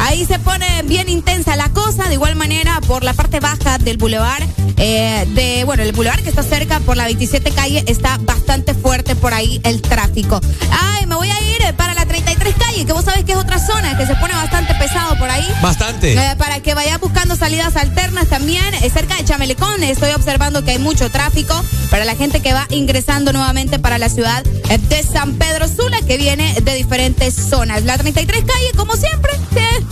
[0.00, 2.08] Ahí se pone bien intensa la cosa.
[2.08, 4.42] De igual manera, por la parte baja del bulevar,
[4.76, 9.14] eh, de, bueno, el bulevar que está cerca por la 27 calle está bastante fuerte
[9.14, 10.40] por ahí el tráfico.
[10.70, 13.58] Ay, me voy a ir para la 33 calle, que vos sabés que es otra
[13.58, 15.46] zona que se pone bastante pesado por ahí.
[15.62, 16.14] Bastante.
[16.14, 18.74] Eh, para que vayas buscando salidas alternas también.
[18.82, 21.54] eh, cerca de Chamelecón estoy observando que hay mucho tráfico
[21.90, 26.16] para la gente que va ingresando nuevamente para la ciudad de San Pedro Sula, que
[26.16, 27.84] viene de diferentes zonas.
[27.84, 29.32] La 33 calle, como siempre,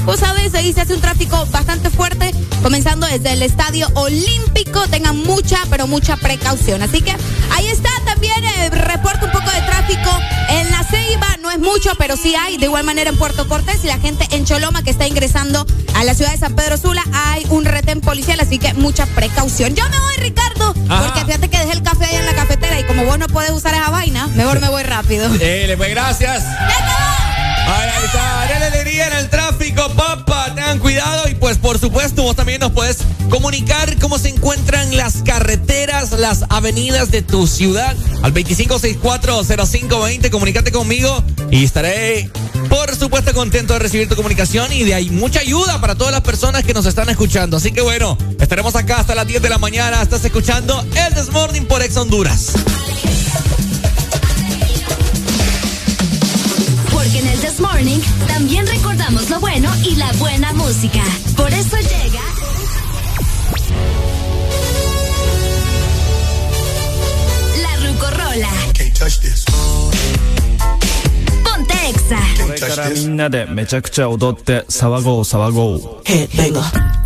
[0.04, 4.86] vos sabés, ahí se hace un tráfico bastante fuerte, comenzando desde el Estadio Olímpico.
[4.88, 6.82] Tengan mucha, pero mucha precaución.
[6.82, 7.14] Así que
[7.54, 10.10] ahí está también, eh, reporta un poco de tráfico
[10.50, 11.26] en la Ceiba.
[11.42, 12.56] No es mucho, pero sí hay.
[12.58, 16.04] De igual manera en Puerto Cortés y la gente en Choloma que está ingresando a
[16.04, 19.74] la ciudad de San Pedro Sula hay un retén policial, así que mucha precaución.
[19.74, 21.04] Yo me voy, Ricardo, Ajá.
[21.04, 23.50] porque fíjate que dejé el café ahí en la cafetera y como vos no podés
[23.50, 25.28] usar esa vaina, mejor me voy rápido.
[25.30, 26.44] Dele, pues gracias.
[27.68, 30.54] Ahí está, dale alegría en el tráfico, papá.
[30.54, 35.16] Tengan cuidado y pues por supuesto vos también nos puedes comunicar cómo se encuentran las
[35.22, 40.30] carreteras, las avenidas de tu ciudad al 25640520.
[40.30, 42.30] Comunícate conmigo y estaré
[42.70, 46.22] por supuesto contento de recibir tu comunicación y de ahí mucha ayuda para todas las
[46.22, 47.58] personas que nos están escuchando.
[47.58, 50.00] Así que bueno, estaremos acá hasta las 10 de la mañana.
[50.00, 52.52] Estás escuchando el This Morning por Ex Honduras.
[57.57, 61.01] This Morning también recordamos lo bueno y la buena música.
[61.35, 62.21] Por eso llega.
[67.61, 68.49] La Rucorola.
[71.43, 72.17] Ponte Exa.
[72.45, 75.79] これからみんなでめちゃくちゃ踊って騒ごう騒ごう。
[75.79, 76.96] Ponte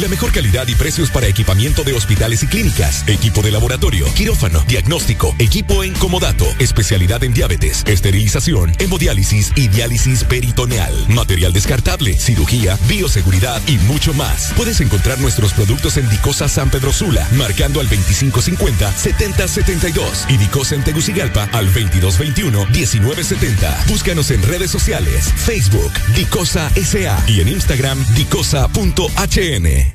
[0.00, 4.64] La mejor calidad y precios para equipamiento de hospitales y clínicas, equipo de laboratorio, quirófano,
[4.66, 12.78] diagnóstico, equipo en comodato, especialidad en diabetes, esterilización, hemodiálisis y diálisis peritoneal, material descartable, cirugía,
[12.88, 14.54] bioseguridad y mucho más.
[14.56, 20.84] Puedes encontrar nuestros productos en Dicosa San Pedro Sula, marcando al 2550-7072 y Dicosa en
[20.84, 23.86] Tegucigalpa al 2221-1970.
[23.86, 29.89] Búscanos en redes sociales, Facebook, Dicosa SA y en Instagram, dicosa.hn.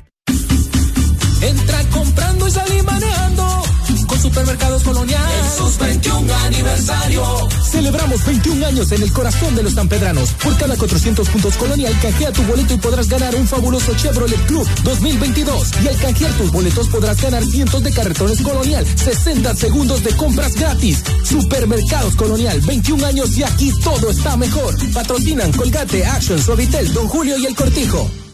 [4.36, 5.32] Supermercados Colonial.
[5.32, 7.48] En sus 21 aniversario.
[7.70, 10.32] Celebramos 21 años en el corazón de los sanpedranos.
[10.32, 14.68] Por cada 400 puntos Colonial, canjea tu boleto y podrás ganar un fabuloso Chevrolet Club
[14.84, 15.70] 2022.
[15.82, 20.54] Y al canjear tus boletos podrás ganar cientos de carretones Colonial, 60 segundos de compras
[20.54, 21.02] gratis.
[21.24, 24.76] Supermercados Colonial, 21 años y aquí todo está mejor.
[24.92, 28.25] Patrocinan Colgate, Action, Suavitel, Don Julio y El Cortijo.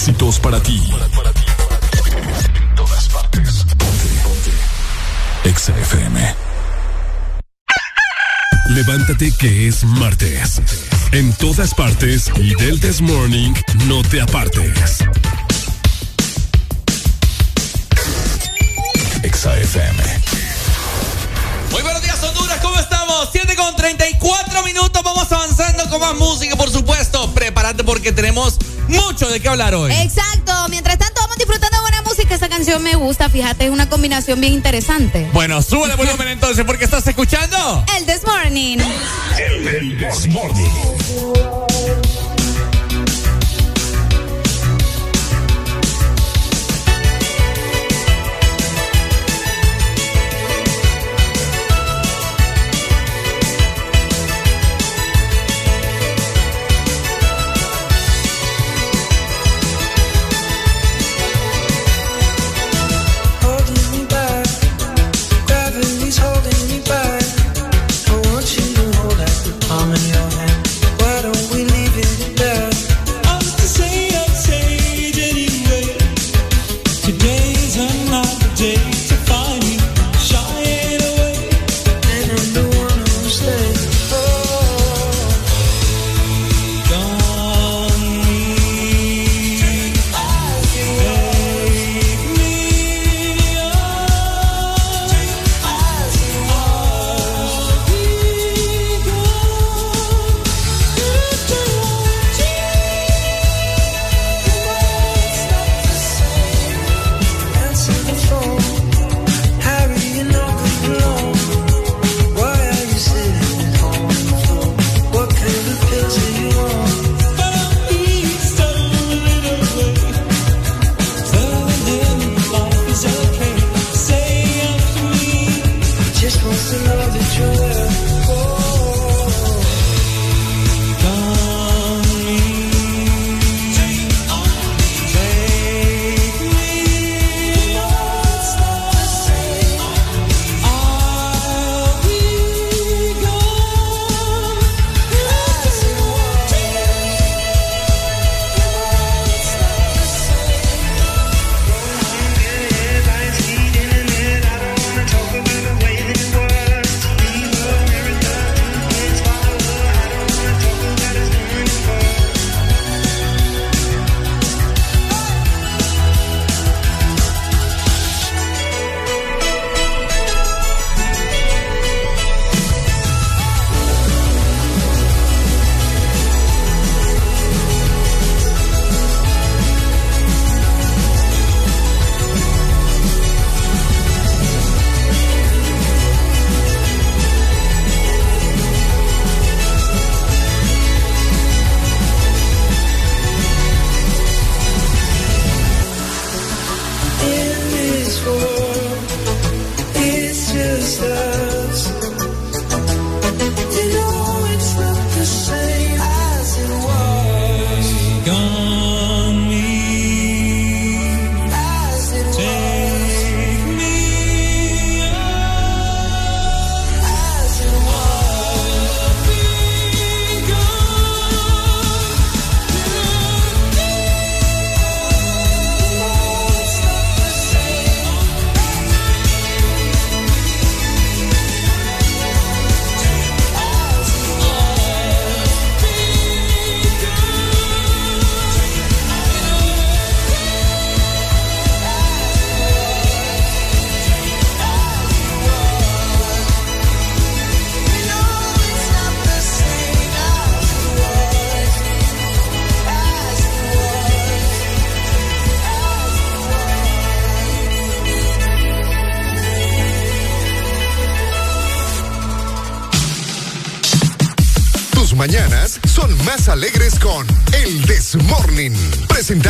[0.00, 0.80] Éxitos para ti.
[2.54, 3.64] En todas partes.
[3.76, 4.50] Ponte, ponte.
[5.44, 6.34] Exa FM.
[8.70, 10.62] Levántate que es martes.
[11.12, 13.52] En todas partes y del This Morning
[13.88, 15.04] no te apartes.
[19.22, 20.02] Exa FM.
[21.72, 23.28] Muy buenos días, Honduras, ¿cómo estamos?
[23.32, 27.34] 7 con 34 minutos, vamos avanzando con más música, por supuesto.
[27.34, 28.56] Prepárate porque tenemos
[28.90, 29.92] mucho de qué hablar hoy.
[29.92, 30.52] Exacto.
[30.68, 32.34] Mientras tanto, vamos disfrutando de buena música.
[32.34, 35.28] Esta canción me gusta, fíjate, es una combinación bien interesante.
[35.32, 37.84] Bueno, súbele volumen entonces porque estás escuchando.
[37.96, 38.78] El This Morning.
[39.38, 41.49] El, el This Morning.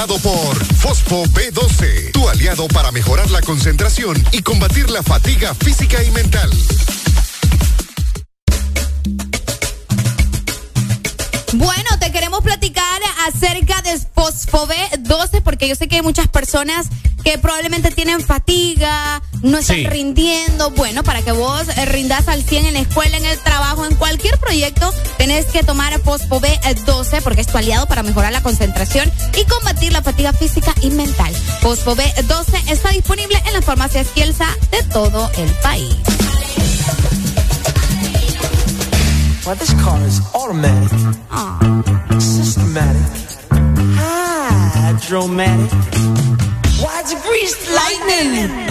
[0.00, 6.02] Presentado por Fosfo B12, tu aliado para mejorar la concentración y combatir la fatiga física
[6.02, 6.50] y mental.
[11.52, 16.86] Bueno, te queremos platicar acerca de Fosfobe 12 porque yo sé que hay muchas personas
[17.22, 19.86] que probablemente tienen fatiga, no están Sí.
[19.86, 20.70] rindiendo.
[20.70, 24.09] Bueno, para que vos rindas al 100 en la escuela, en el trabajo, en cualquier
[24.40, 29.44] proyecto, tenés que tomar Fosfobe 12 porque es tu aliado para mejorar la concentración y
[29.44, 31.34] combatir la fatiga física y mental.
[31.60, 35.96] Fosfobe 12 está disponible en las farmacias Kielsa de todo el país.
[39.46, 40.90] Well, this car is automatic,
[42.20, 43.50] systematic,
[43.96, 45.72] hydromatic.
[46.80, 48.69] Why it's greased lightning?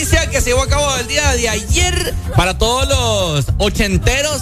[0.00, 4.40] Noticia que se llevó a cabo el día de ayer para todos los ochenteros.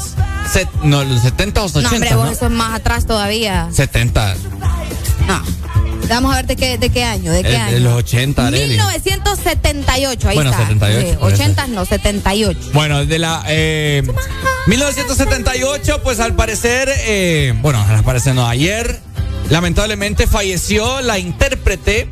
[0.52, 1.94] set- no, los 70 o los No, 80.
[1.96, 3.68] hombre, vos eso es más atrás todavía.
[3.72, 4.36] 70.
[5.26, 5.42] No.
[6.08, 7.74] Vamos a ver de qué, de qué año, de qué Eh, año.
[7.74, 8.68] de los 80, Arely.
[8.68, 10.62] 1978, ahí Bueno, está.
[10.62, 11.46] 78 Sí, puede ser.
[11.46, 12.60] 80 no, 78.
[12.72, 14.02] Bueno, de la eh,
[14.66, 19.00] 1978, pues al parecer, eh, bueno, al parecer no, ayer
[19.50, 22.08] lamentablemente falleció la intérprete.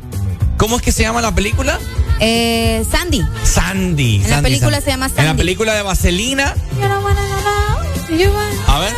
[0.57, 1.79] ¿Cómo es que se llama la película?
[2.19, 3.23] Eh, Sandy.
[3.43, 4.15] Sandy.
[4.17, 4.83] En la Sandy, película Sandy.
[4.85, 5.37] se llama En la Sandy.
[5.37, 6.53] película de Vaselina.
[8.67, 8.93] A ver.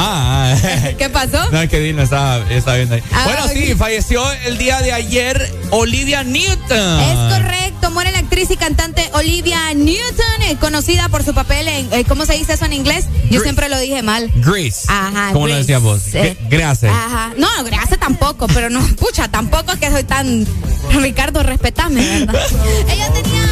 [0.00, 0.88] Ah, ah.
[0.98, 1.50] ¿Qué pasó?
[1.50, 3.02] No, es que Dino estaba, estaba viendo ahí.
[3.12, 7.00] Ah, bueno, sí, falleció el día de ayer Olivia Newton.
[7.00, 11.92] Es correcto, muere la actriz y cantante Olivia Newton, eh, conocida por su papel en,
[11.92, 13.06] eh, ¿cómo se dice eso en inglés?
[13.30, 14.30] Yo siempre lo dije mal.
[14.36, 14.82] Grace.
[14.86, 15.30] Ajá.
[15.32, 16.02] ¿Cómo lo decías vos?
[16.14, 16.92] Eh, Gracias.
[16.94, 17.32] Ajá.
[17.36, 20.46] No, gracias tampoco, pero no, pucha, tampoco es que soy tan.
[21.00, 22.40] Ricardo, respetame, ¿verdad?
[22.92, 23.42] ella tenía.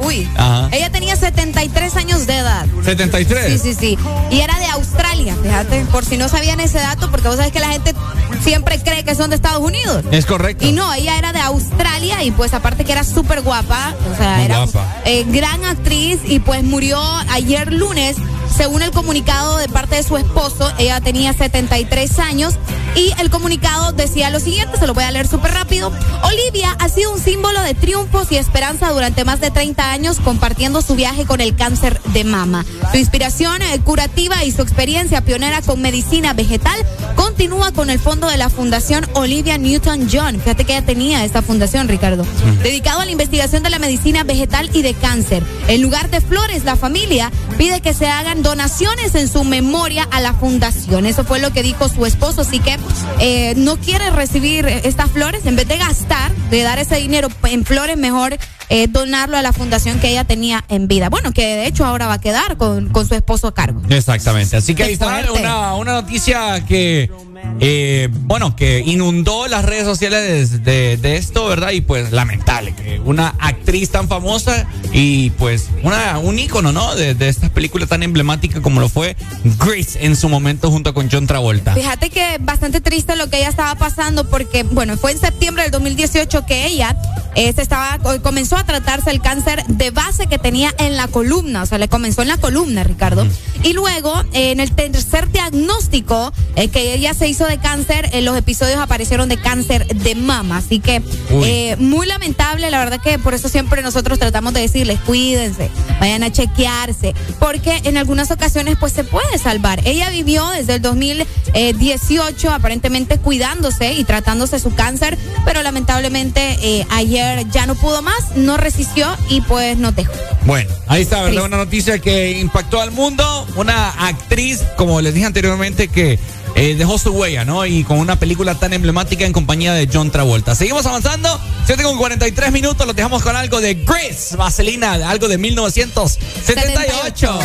[0.00, 0.28] Uy.
[0.36, 0.68] Ajá.
[0.72, 2.66] Ella tenía 73 años de edad.
[2.84, 3.52] 73.
[3.52, 3.98] Sí, sí, sí.
[4.30, 7.60] Y era de Australia, fíjate, por si no sabían ese dato, porque vos sabés que
[7.60, 7.94] la gente
[8.42, 10.04] siempre cree que son de Estados Unidos.
[10.10, 10.66] Es correcto.
[10.66, 14.36] Y no, ella era de Australia y pues aparte que era súper guapa, o sea,
[14.36, 14.96] Muy era guapa.
[15.04, 17.00] eh, gran actriz y pues murió
[17.30, 18.16] ayer lunes.
[18.56, 22.54] Según el comunicado de parte de su esposo, ella tenía 73 años
[22.94, 25.92] y el comunicado decía lo siguiente, se lo voy a leer súper rápido.
[26.22, 30.82] Olivia ha sido un símbolo de triunfos y esperanza durante más de 30 años compartiendo
[30.82, 32.64] su viaje con el cáncer de mama.
[32.90, 36.76] Su inspiración eh, curativa y su experiencia pionera con medicina vegetal
[37.14, 40.40] continúa con el fondo de la Fundación Olivia Newton-John.
[40.40, 42.24] Fíjate que ella tenía esta fundación, Ricardo.
[42.62, 45.42] Dedicado a la investigación de la medicina vegetal y de cáncer.
[45.68, 50.20] En lugar de flores, la familia pide que se hagan donaciones en su memoria a
[50.20, 51.06] la fundación.
[51.06, 52.42] Eso fue lo que dijo su esposo.
[52.42, 52.78] Así que
[53.20, 55.46] eh, no quiere recibir estas flores.
[55.46, 58.38] En vez de gastar, de dar ese dinero en flores, mejor
[58.72, 61.10] eh, donarlo a la fundación que ella tenía en vida.
[61.10, 63.82] Bueno, que de hecho ahora va a quedar con, con su esposo a cargo.
[63.90, 64.56] Exactamente.
[64.56, 67.10] Así que Qué ahí está una, una noticia que,
[67.60, 71.70] eh, bueno, que inundó las redes sociales de, de esto, ¿verdad?
[71.70, 76.94] Y pues lamentable que una actriz tan famosa y pues una, un ícono, ¿no?
[76.94, 81.08] De, de estas películas tan emblemáticas como lo fue Grace en su momento junto con
[81.10, 81.74] John Travolta.
[81.74, 85.72] Fíjate que bastante triste lo que ella estaba pasando porque, bueno, fue en septiembre del
[85.72, 86.96] 2018 que ella
[87.34, 91.62] eh, se estaba, comenzó a tratarse el cáncer de base que tenía en la columna,
[91.62, 93.26] o sea, le comenzó en la columna, Ricardo.
[93.62, 96.32] Y luego, eh, en el tercer diagnóstico
[96.72, 100.58] que ella se hizo de cáncer, en los episodios aparecieron de cáncer de mama.
[100.58, 101.02] Así que,
[101.44, 106.22] eh, muy lamentable, la verdad que por eso siempre nosotros tratamos de decirles, cuídense, vayan
[106.22, 109.80] a chequearse, porque en algunas ocasiones pues se puede salvar.
[109.84, 117.48] Ella vivió desde el 2018 aparentemente cuidándose y tratándose su cáncer, pero lamentablemente eh, ayer
[117.50, 120.12] ya no pudo más, no resistió y pues no dejó.
[120.44, 121.24] Bueno, ahí está.
[121.24, 123.46] Una noticia que impactó al mundo.
[123.56, 126.18] Una actriz, como les dije anteriormente, que
[126.54, 127.66] eh, dejó su huella, ¿no?
[127.66, 130.54] Y con una película tan emblemática en compañía de John Travolta.
[130.54, 131.38] Seguimos avanzando.
[131.66, 132.86] 7 con 43 minutos.
[132.86, 137.38] Los dejamos con algo de Grace, Vaselina, algo de 1978.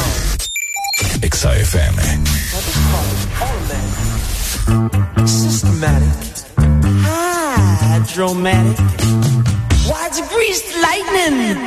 [1.22, 2.02] Exa FM.
[5.26, 6.48] Systematic,
[7.82, 8.78] hydromatic.
[9.88, 11.58] Why it's greased lightning?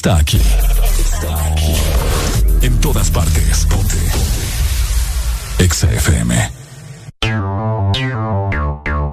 [0.00, 0.38] está aquí.
[0.38, 1.74] Está aquí.
[2.62, 3.66] En todas partes.
[3.66, 3.96] Ponte.
[3.96, 5.64] Ponte.
[5.64, 6.50] Exa FM.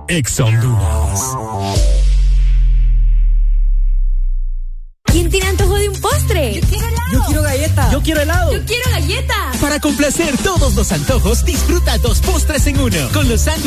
[0.08, 0.97] Exa Honduras.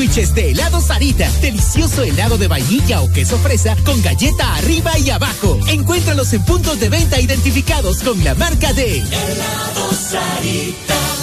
[0.01, 1.31] sándwiches de helado Sarita.
[1.43, 5.59] Delicioso helado de vainilla o queso fresa con galleta arriba y abajo.
[5.69, 11.20] Encuéntralos en puntos de venta identificados con la marca de helado Sarita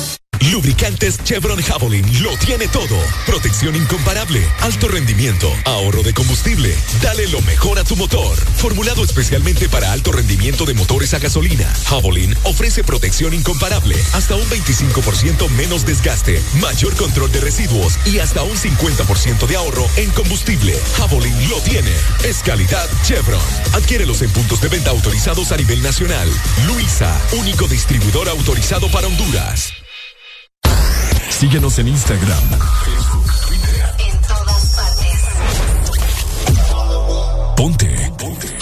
[0.78, 2.96] lubricantes Chevron Javelin lo tiene todo.
[3.26, 6.76] Protección incomparable, alto rendimiento, ahorro de combustible.
[7.02, 8.38] Dale lo mejor a tu motor.
[8.58, 14.48] Formulado especialmente para alto rendimiento de motores a gasolina, Javelin ofrece protección incomparable, hasta un
[14.50, 20.80] 25% menos desgaste, mayor control de residuos y hasta un 50% de ahorro en combustible.
[20.96, 21.94] Javelin lo tiene.
[22.24, 23.42] Es calidad Chevron.
[23.74, 26.30] Adquiérelos en puntos de venta autorizados a nivel nacional.
[26.68, 29.77] Luisa, único distribuidor autorizado para Honduras.
[31.40, 32.50] Síguenos en Instagram,
[32.84, 33.96] Facebook, Twitter.
[34.00, 35.22] En todas partes.
[37.56, 38.12] Ponte.
[38.18, 38.58] Ponte.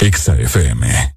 [0.00, 1.09] Exa FM.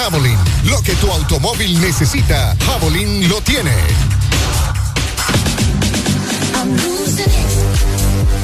[0.00, 0.38] Javelin.
[0.64, 3.70] Lo que tu automóvil necesita, Javelin lo tiene.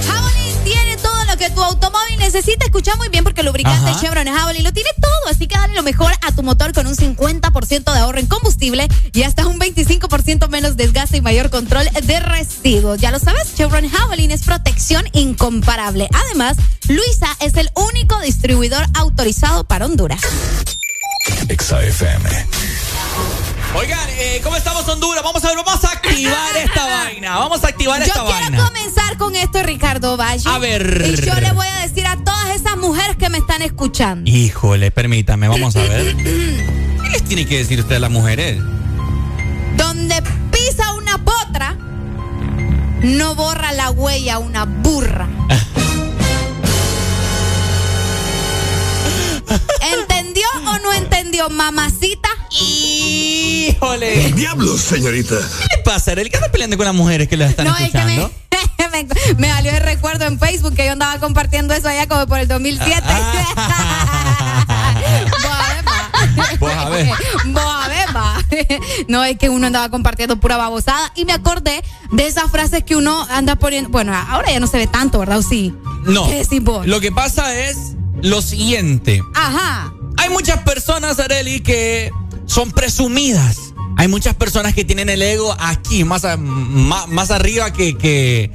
[0.07, 2.67] Javelin tiene todo lo que tu automóvil necesita.
[2.67, 3.99] Escucha muy bien porque el lubricante Ajá.
[3.99, 5.31] Chevron Javelin lo tiene todo.
[5.31, 8.87] Así que dale lo mejor a tu motor con un 50% de ahorro en combustible
[9.15, 13.01] y hasta un 25% menos desgaste y mayor control de residuos.
[13.01, 16.11] Ya lo sabes, Chevron Javelin es protección incomparable.
[16.27, 20.21] Además, Luisa es el único distribuidor autorizado para Honduras.
[21.49, 22.29] XAFM.
[23.77, 25.23] Oigan, eh, ¿cómo estamos Honduras?
[25.23, 27.37] Vamos a ver, vamos a activar esta vaina.
[27.39, 28.65] Vamos a activar Yo esta quiero vaina.
[28.67, 30.49] comenzar con esto, Ricardo Valle.
[30.49, 31.05] A ver.
[31.07, 34.29] Y yo le voy a decir a todas esas mujeres que me están escuchando.
[34.31, 36.17] Híjole, permítame, vamos a ver.
[36.17, 38.59] ¿Qué les tiene que decir usted a las mujeres?
[39.77, 41.77] Donde pisa una potra,
[43.03, 45.29] no borra la huella una burra.
[50.67, 52.29] o no entendió, mamacita?
[52.51, 54.33] Híjole.
[54.33, 55.35] Diablos, señorita.
[55.37, 56.31] ¿Qué le pasa, Arely?
[56.31, 58.33] ¿Qué anda peleando con las mujeres que la están No, es que me, escuchando?
[58.93, 62.39] me, me salió el recuerdo en Facebook que yo andaba compartiendo eso allá como por
[62.39, 63.03] el 2007.
[66.59, 67.07] Vos a ver.
[67.47, 68.37] Vos a ver, va.
[69.09, 71.83] No, es que uno andaba compartiendo pura babosada y me acordé
[72.13, 73.91] de esas frases que uno anda poniendo.
[73.91, 75.39] Bueno, ahora ya no se ve tanto, ¿verdad?
[75.39, 75.75] ¿O sí?
[76.05, 76.27] No.
[76.27, 76.87] ¿Qué decís vos?
[76.87, 77.77] Lo que pasa es
[78.23, 79.23] lo siguiente.
[79.35, 79.93] Ajá.
[80.17, 82.11] Hay muchas personas, Areli, que
[82.47, 83.59] son presumidas.
[83.99, 88.51] Hay muchas personas que tienen el ego aquí, más, a- más, arriba que, que,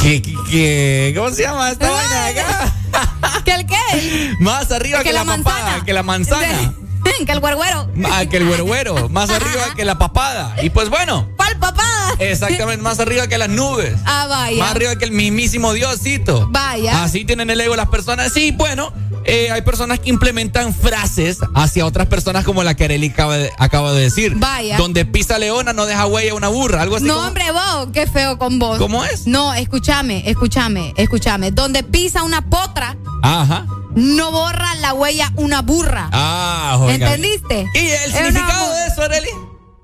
[0.00, 2.74] que, ¿Cómo se llama esta vaina de acá?
[3.44, 4.34] ¿Que el qué?
[4.40, 6.74] Más arriba que, Que la, la papada, que la manzana.
[7.26, 7.88] que el güergüero.
[8.10, 10.56] Ah, que el güero, más arriba que la papada.
[10.62, 12.14] Y pues bueno, ¿Cuál papada?
[12.18, 13.94] exactamente, más arriba que las nubes.
[14.04, 14.58] Ah, vaya.
[14.58, 16.48] Más arriba que el mismísimo Diosito.
[16.50, 17.02] Vaya.
[17.02, 18.32] Así tienen el ego las personas.
[18.32, 18.92] Sí, bueno,
[19.24, 23.50] eh, hay personas que implementan frases hacia otras personas como la que Arely acaba de,
[23.58, 24.34] acaba de decir.
[24.36, 24.76] Vaya.
[24.76, 26.82] Donde pisa leona no deja huella una burra.
[26.82, 28.78] Algo así No, como- hombre, vos, qué feo con vos.
[28.78, 29.26] ¿Cómo es?
[29.26, 31.50] No, escúchame, escúchame, escúchame.
[31.50, 33.66] Donde pisa una potra, Ajá.
[33.94, 36.08] no borra la huella una burra.
[36.12, 37.06] Ah, oiga.
[37.14, 37.66] ¿Entendiste?
[37.74, 39.28] ¿Y el significado una- de eso, Arely?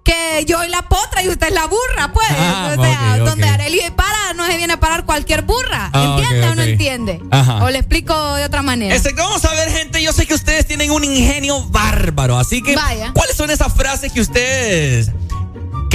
[0.06, 2.28] Que yo soy la potra y usted es la burra, pues.
[2.30, 5.90] Ah, o sea, donde Arely para, no se viene a parar cualquier burra.
[5.92, 7.20] Ah, ¿Entiende o no entiende?
[7.32, 7.64] Ajá.
[7.64, 8.94] O le explico de otra manera.
[8.94, 10.00] Exacto, vamos a ver, gente.
[10.00, 12.38] Yo sé que ustedes tienen un ingenio bárbaro.
[12.38, 13.10] Así que, Vaya.
[13.14, 15.10] ¿cuáles son esas frases que ustedes.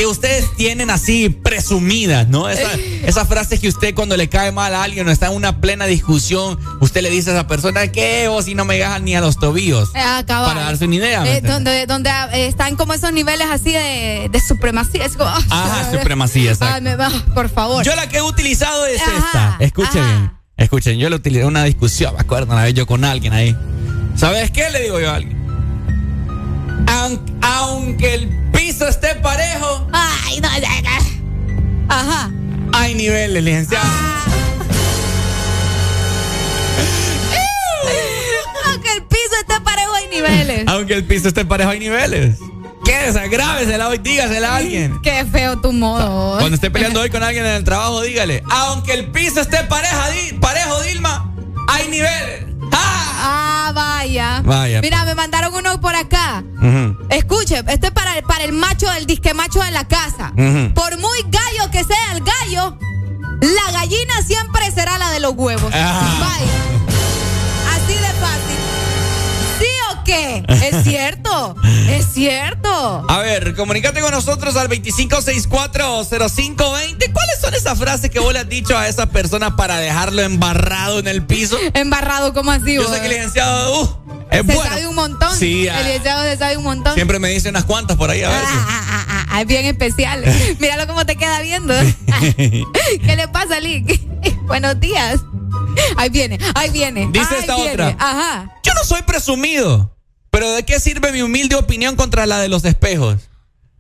[0.02, 2.50] Que ustedes tienen así presumidas, ¿no?
[2.50, 2.74] Esa-
[3.06, 5.86] esas frases que usted cuando le cae mal a alguien o está en una plena
[5.86, 9.22] discusión, usted le dice a esa persona que vos si no me gajas ni a
[9.22, 9.92] los tobillos.
[9.94, 10.56] Ah, cabal.
[10.56, 11.22] Para darse una idea.
[11.22, 15.06] ¿me Eh, donde donde eh, están como esos niveles así de, de supremacía.
[15.06, 16.90] Es como, Ajá, supremacía, exacto.
[17.00, 17.86] Ay, por favor.
[17.86, 19.58] Yo la que he utilizado es Ajá, esta.
[19.60, 20.32] Escuchen bien.
[20.58, 23.56] Escuchen, yo la utilicé en una discusión, me acuerdo una vez yo con alguien ahí.
[24.16, 24.68] ¿Sabes qué?
[24.72, 25.40] Le digo yo a alguien.
[26.92, 30.50] Aun- aunque el piso esté parejo, Ay, no.
[31.90, 32.32] Ajá.
[32.74, 33.88] hay niveles, licenciado.
[38.66, 40.64] Aunque el piso esté parejo hay niveles.
[40.68, 42.38] Aunque el piso esté parejo, hay niveles.
[42.86, 43.16] ¿Qué es?
[43.16, 45.00] Agrávesela hoy, dígasela a alguien.
[45.04, 46.38] Qué feo tu modo.
[46.40, 48.44] Cuando esté peleando hoy con alguien en el trabajo, dígale.
[48.50, 51.32] Aunque el piso esté pareja, di- parejo, Dilma,
[51.68, 52.46] hay niveles.
[52.72, 54.42] Ah, vaya.
[54.44, 54.82] Vaya.
[54.82, 56.44] Mira, me mandaron uno por acá.
[57.10, 60.34] Escuche, este es para, para el macho, el disque macho de la casa.
[60.74, 62.78] Por muy gallo que sea el gallo,
[63.42, 65.72] la gallina siempre será la de los huevos.
[65.74, 66.18] Ah.
[66.20, 66.81] Vaya.
[70.12, 70.44] Qué?
[70.48, 71.56] Es cierto.
[71.90, 73.06] es cierto.
[73.08, 77.14] A ver, comunícate con nosotros al 25640520.
[77.14, 81.00] ¿Cuáles son esas frases que vos le has dicho a esa persona para dejarlo embarrado
[81.00, 81.58] en el piso?
[81.74, 82.76] Embarrado, ¿cómo así?
[82.76, 82.92] Yo vos?
[82.92, 83.90] sé que el licenciado uh,
[84.32, 84.64] es se bueno.
[84.64, 85.38] sabe un montón.
[85.38, 85.80] Sí, ah.
[85.80, 86.96] el licenciado se sabe un montón.
[86.96, 88.48] Siempre me dice unas cuantas por ahí a veces.
[88.50, 90.24] Ah, ah, ah, es bien especial.
[90.60, 91.74] Míralo cómo te queda viendo.
[92.36, 94.02] ¿Qué le pasa, Lick?
[94.44, 95.20] Buenos días.
[95.98, 97.08] Ahí viene, ahí viene.
[97.12, 97.72] Dice ahí esta viene.
[97.72, 97.96] otra.
[97.98, 98.56] Ajá.
[98.64, 99.92] Yo no soy presumido,
[100.32, 103.18] pero ¿de qué sirve mi humilde opinión contra la de los espejos?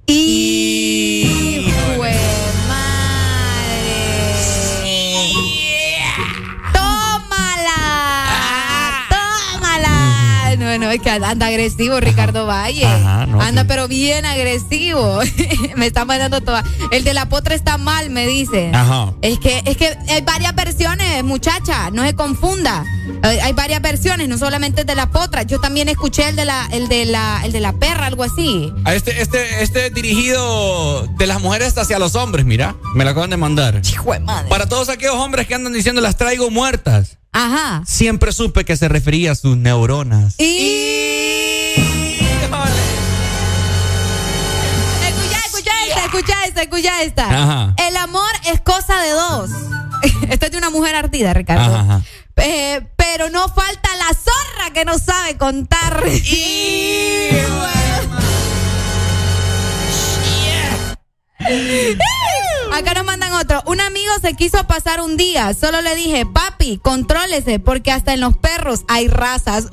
[0.05, 1.71] Y.
[1.95, 2.30] Jue
[10.71, 12.85] No, no, es que anda agresivo Ricardo Valle.
[12.85, 13.67] Ajá, no, anda, sí.
[13.67, 15.19] pero bien agresivo.
[15.75, 16.63] me está mandando toda.
[16.91, 18.71] El de la potra está mal, me dice.
[18.73, 19.13] Ajá.
[19.21, 22.85] Es que, es que hay varias versiones, muchacha, no se confunda.
[23.21, 25.43] Hay, hay varias versiones, no solamente el de la potra.
[25.43, 28.71] Yo también escuché el de la, el de la, el de la perra, algo así.
[28.85, 32.75] Este, este, este dirigido de las mujeres hacia los hombres, mira.
[32.95, 33.81] Me lo acaban de mandar.
[33.91, 34.49] Hijo de madre.
[34.49, 37.17] Para todos aquellos hombres que andan diciendo las traigo muertas.
[37.31, 37.83] Ajá.
[37.85, 40.35] Siempre supe que se refería a sus neuronas.
[40.37, 41.75] Y...
[45.07, 47.23] Escucha, escucha esta, escucha esta, escucha esta.
[47.23, 47.73] Ajá.
[47.87, 49.49] El amor es cosa de dos.
[50.29, 51.75] Esta es de una mujer ardida, Ricardo.
[51.75, 52.01] Ajá, ajá.
[52.37, 56.03] Eh, pero no falta la zorra que no sabe contar.
[62.71, 63.61] Acá nos mandan otro.
[63.65, 65.53] Un amigo se quiso pasar un día.
[65.53, 69.65] Solo le dije, papi, contrólese, porque hasta en los perros hay razas.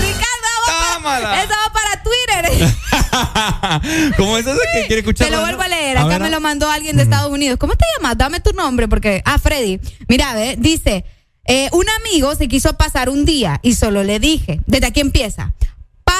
[0.00, 1.30] Ricardo, vamos Tómala.
[1.30, 2.44] para, eso va para Twitter.
[4.16, 5.28] ¿Cómo es eso que quiere escuchar?
[5.28, 5.96] Te lo vuelvo a leer.
[5.98, 7.58] A Acá ver, me lo mandó alguien de Estados Unidos.
[7.58, 8.16] ¿Cómo te llamas?
[8.18, 9.22] Dame tu nombre porque.
[9.24, 9.80] Ah, Freddy.
[10.08, 11.04] Mira, ve, dice.
[11.46, 14.60] eh, un amigo se quiso pasar un día y solo le dije.
[14.66, 15.52] Desde aquí empieza.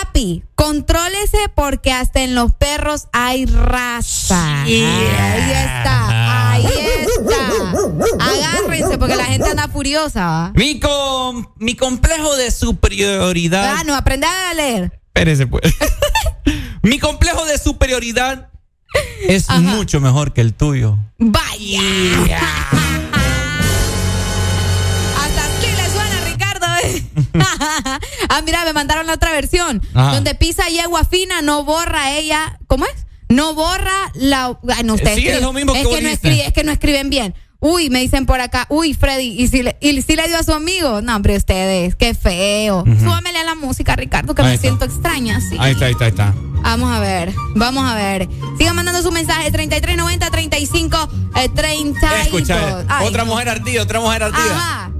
[0.02, 4.62] Papi, contrólese porque hasta en los perros hay raza.
[4.62, 7.70] Ahí está, ahí está.
[8.20, 10.26] Agárrense porque la gente anda furiosa.
[10.26, 10.52] ¿va?
[10.54, 13.76] Mi, com- mi complejo de superioridad.
[13.78, 15.00] Ah, no, aprende a leer.
[15.08, 15.62] Espérese, pues.
[16.82, 18.48] mi complejo de superioridad
[19.22, 20.98] es mucho mejor que el tuyo.
[21.18, 21.80] Vaya.
[22.36, 23.03] Hasta
[28.28, 29.82] ah, mira, me mandaron la otra versión.
[29.94, 30.15] Ajá.
[30.15, 32.59] Donde pisa yegua fina, no borra ella.
[32.66, 33.06] ¿Cómo es?
[33.28, 34.59] No borra la.
[34.77, 36.73] Ay, no, ustedes Sí, es lo mismo que es vos que, no es que no
[36.73, 37.35] escriben bien.
[37.61, 40.43] Uy, me dicen por acá, uy, Freddy, ¿y si le, y si le dio a
[40.43, 41.01] su amigo?
[41.01, 42.81] No, hombre, ustedes, qué feo.
[42.82, 43.01] Ujú.
[43.01, 44.69] Súbamele a la música, Ricardo, que Ahí me está.
[44.69, 45.56] siento extraña, sí.
[45.59, 46.35] Ahí está, ahí está, ahí está.
[46.61, 48.28] Vamos a ver, vamos a ver.
[48.59, 52.85] Sigan mandando su mensaje 3390 35 eh, 30 y Escucha.
[52.86, 53.31] Ay, otra no.
[53.31, 54.90] mujer ardida, otra mujer ardida.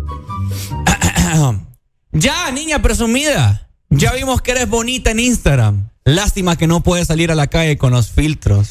[1.17, 1.55] Ajá.
[2.15, 3.69] ya, niña presumida.
[3.91, 5.91] Ya vimos que eres bonita en Instagram.
[6.05, 8.71] Lástima que no puedes salir a la calle con los filtros.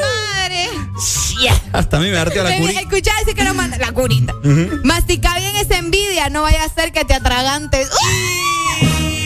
[0.00, 0.68] madre!
[1.72, 2.80] Hasta a mí me ardió la Eh, curita.
[2.80, 4.34] Escucha ese que nos manda la curita.
[4.36, 4.80] Ujú.
[4.84, 7.88] Mastica bien esa envidia, no vaya a ser que te atragantes.
[7.90, 9.22] ¡Uy!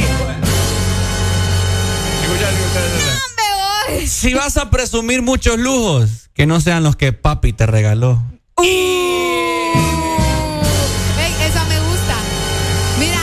[3.36, 3.36] me
[4.07, 8.23] Si vas a presumir muchos lujos, que no sean los que papi te regaló.
[8.63, 9.73] Ey,
[11.43, 12.15] esa me gusta.
[12.99, 13.19] Mira,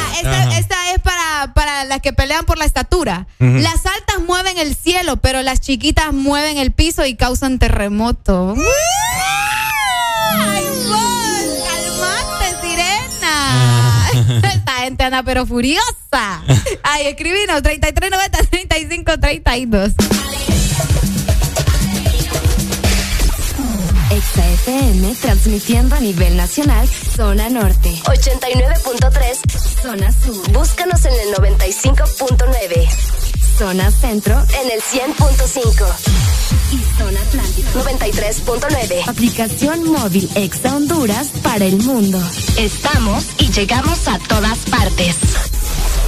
[0.57, 3.27] esta, es para, para las que pelean por la estatura.
[3.39, 8.55] Las altas mueven el cielo, pero las chiquitas mueven el piso y causan terremoto.
[10.39, 11.12] ¡Ay, vos!
[14.43, 15.83] Esta gente anda pero furiosa.
[16.83, 19.93] Ay, escribinos 3390 3532.
[24.11, 27.89] Exa FM transmitiendo a nivel nacional, zona norte.
[28.03, 30.51] 89.3, zona sur.
[30.51, 33.22] Búscanos en el 95.9.
[33.63, 35.85] Zona centro en el 100.5.
[36.73, 39.07] Y zona atlántica 93.9.
[39.07, 42.21] Aplicación móvil Exa Honduras para el mundo.
[42.57, 45.15] Estamos y llegamos a todas partes.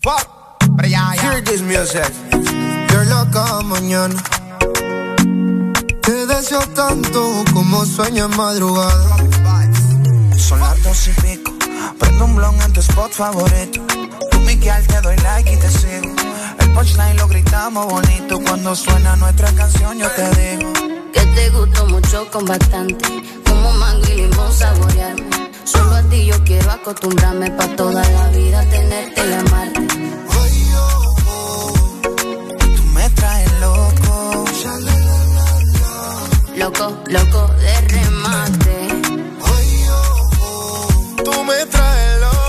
[0.02, 2.10] Hear this music.
[2.90, 4.16] You're loca mañana.
[6.00, 9.16] Te deseo tanto como sueño en madrugada.
[10.38, 11.52] Son las dos y pico.
[11.98, 13.82] Prendo un blon en tu spot favorito.
[14.30, 16.14] Tú, Miguel, te doy like y te sigo.
[16.60, 18.40] El punchline lo gritamos bonito.
[18.40, 20.72] Cuando suena nuestra canción, yo te digo.
[21.12, 23.22] Que te gustó mucho con bastante.
[23.46, 25.49] Como mango y limón saborearme.
[25.72, 29.86] Solo a ti yo quiero acostumbrarme pa' toda la vida tenerte y amarte.
[32.76, 34.44] Tú me traes loco.
[36.56, 38.76] Loco, loco de remate.
[41.24, 42.40] Tú me traes loco.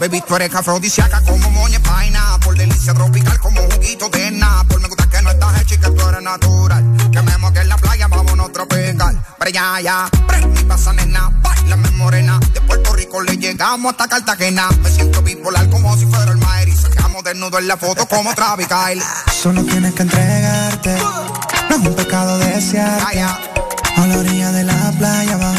[0.00, 2.33] Baby, tú eres afrodisíaca como moña paina.
[2.74, 4.32] Delicia tropical como juguito de
[4.68, 6.84] Por Me gusta que no estás hecha y que tú eres natural.
[7.12, 9.24] Que me moque en la playa, vámonos tropical.
[9.38, 11.30] Pero ya, ya, prende y pasa nena.
[11.40, 12.40] Bailame morena.
[12.52, 14.68] De Puerto Rico le llegamos hasta Cartagena.
[14.82, 16.68] Me siento bipolar como si fuera el Maer.
[16.68, 19.02] Y sacamos desnudo en la foto como Travis Kyle.
[19.32, 20.98] Solo tienes que entregarte.
[21.70, 23.22] No es un pecado desearte.
[23.22, 25.53] A la orilla de la playa, bajo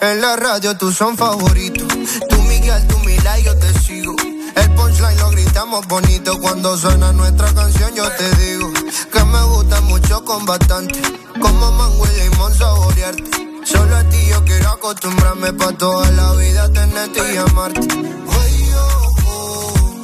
[0.00, 1.88] En la radio tú son favoritos.
[2.28, 4.14] Tú Miguel, tú Mila yo te sigo.
[4.54, 7.94] El punchline lo gritamos bonito cuando suena nuestra canción.
[7.94, 8.70] Yo te digo
[9.12, 11.00] que me gusta mucho con bastante.
[11.40, 13.30] Como mango y limón saborearte.
[13.64, 17.80] Solo a ti yo quiero acostumbrarme pa' toda la vida tenerte y amarte.
[17.80, 20.02] Ay, oh, oh,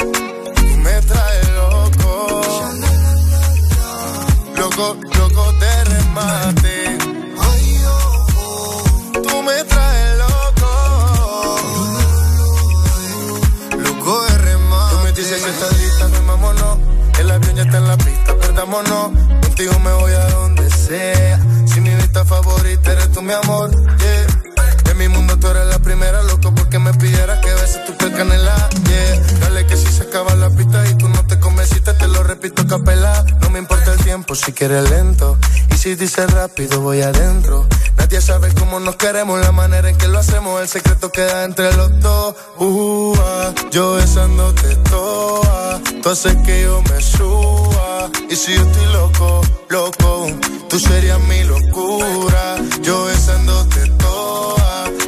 [0.55, 2.41] tú me traes loco.
[4.57, 6.82] Loco, loco de remate.
[15.35, 16.79] Dices que estás lista, remámonos.
[17.19, 19.13] El avión ya está en la pista, perdámonos.
[19.43, 21.41] Contigo me voy a donde sea.
[21.67, 23.71] Si mi vista favorita eres tú, mi amor.
[25.03, 28.55] Mi mundo tú eres la primera, loco, porque me pidieras que beses tu piel canela.
[29.41, 32.65] Dale que si se acaba la pista y tú no te convenciste, te lo repito
[32.69, 33.25] capela.
[33.41, 35.37] No me importa el tiempo si quieres lento.
[35.73, 37.67] Y si dices rápido, voy adentro.
[37.97, 40.61] Nadie sabe cómo nos queremos, la manera en que lo hacemos.
[40.61, 42.37] El secreto queda entre los dos.
[42.61, 45.81] Uh, ah, yo besándote toa.
[46.01, 48.09] Tú haces que yo me suba.
[48.31, 50.27] Y si yo estoy loco, loco,
[50.69, 52.55] tú serías mi locura.
[52.83, 53.92] Yo besándote.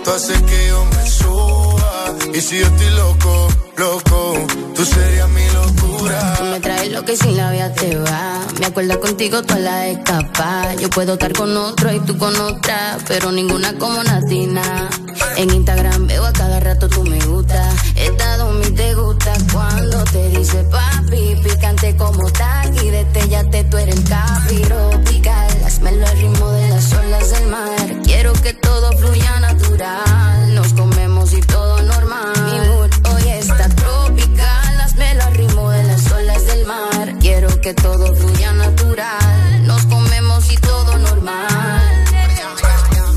[0.04, 2.14] Tú haces que yo me suba.
[2.34, 3.48] Y si yo estoy loco,
[3.78, 6.34] loco, tú serías mi locura.
[6.36, 8.40] Tú me traes lo que sin la vida te va.
[8.60, 10.74] Me acuerdo contigo toda la escapa.
[10.74, 14.90] Yo puedo estar con otro y tú con otra, pero ninguna como Natina.
[15.36, 17.66] En Instagram veo a cada rato tú me gusta.
[17.96, 21.36] Estado mi te gusta cuando te dice papi.
[21.42, 25.64] Picante como taqui, destellate, tú eres el capi tropical.
[25.64, 27.83] Hazmelo al ritmo de las olas del mar.
[28.24, 30.54] Quiero que todo fluya natural.
[30.54, 32.32] Nos comemos y todo normal.
[32.46, 34.80] Mi mood hoy está tropical.
[34.80, 37.14] Hazmelo al ritmo de las olas del mar.
[37.20, 39.66] Quiero que todo fluya natural.
[39.66, 41.82] Nos comemos y todo normal.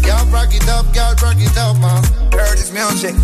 [0.03, 2.03] Y'all rock it up, y'all rock it up, man.
[2.33, 3.15] Heard this music.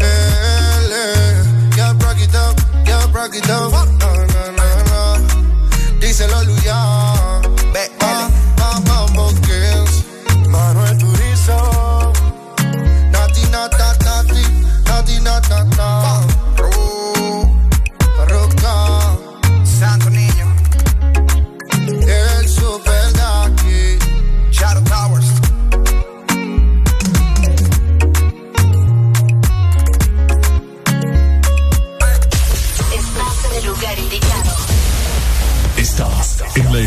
[0.00, 1.42] Eh,
[1.76, 3.70] y'all rock it up, y'all rock it up.
[3.70, 4.84] No, no, no, no.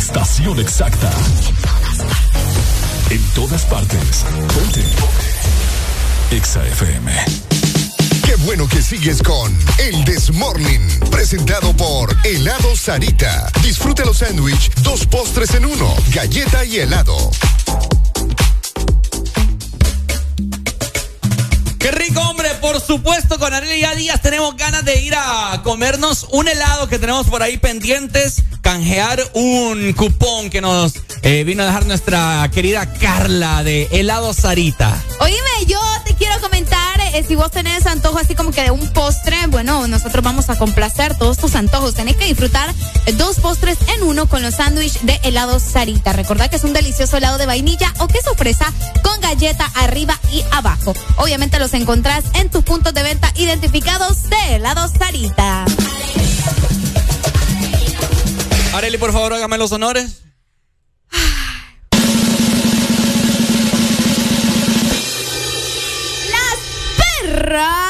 [0.07, 1.11] Estación exacta.
[3.09, 4.23] En todas partes.
[4.55, 4.81] Ponte.
[6.31, 7.11] Exa FM.
[8.23, 13.51] Qué bueno que sigues con El Desmorning, presentado por Helado Sarita.
[13.61, 17.17] Disfruta los sándwich, dos postres en uno, galleta y helado.
[22.61, 27.27] Por supuesto, con Arelia Díaz tenemos ganas de ir a comernos un helado que tenemos
[27.27, 28.43] por ahí pendientes.
[28.61, 35.01] Canjear un cupón que nos eh, vino a dejar nuestra querida Carla de helado Sarita.
[35.19, 38.87] Oíme, yo te quiero comentar, eh, si vos tenés antojo así como que de un
[38.93, 41.93] postre, bueno, nosotros vamos a complacer todos tus antojos.
[41.93, 42.73] Tenés que disfrutar
[43.15, 46.13] dos postres en uno con los sándwiches de helado Sarita.
[46.13, 48.71] Recordad que es un delicioso helado de vainilla o queso fresa
[49.03, 50.93] con galleta arriba y abajo.
[51.17, 55.65] Obviamente los encontrás en tus puntos de venta identificados de helado Sarita.
[58.73, 60.23] Areli, por favor, hágame los honores.
[67.49, 67.86] Las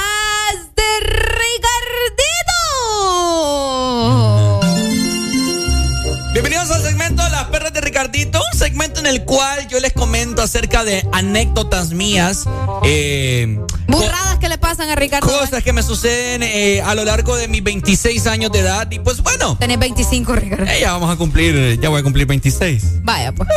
[8.01, 12.45] Ricardito, un segmento en el cual yo les comento acerca de anécdotas mías.
[12.83, 15.27] eh, Burradas que le pasan a Ricardo.
[15.27, 18.87] Cosas que me suceden eh, a lo largo de mis 26 años de edad.
[18.91, 20.65] Y pues bueno, Tenés 25, Ricardo.
[20.65, 23.01] eh, ya vamos a cumplir, ya voy a cumplir 26.
[23.01, 23.49] Vaya, pues.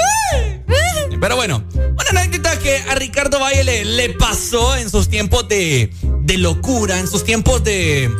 [1.20, 5.92] Pero bueno, una anécdota que a Ricardo Valle le, le pasó en sus tiempos de,
[6.22, 8.10] de locura, en sus tiempos de.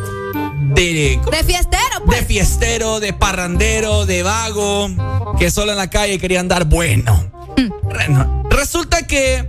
[0.61, 1.21] De.
[1.31, 2.21] De fiestero, pues.
[2.21, 7.31] de fiestero, de parrandero, de vago, que solo en la calle quería andar bueno.
[7.83, 9.47] Bueno, Resulta que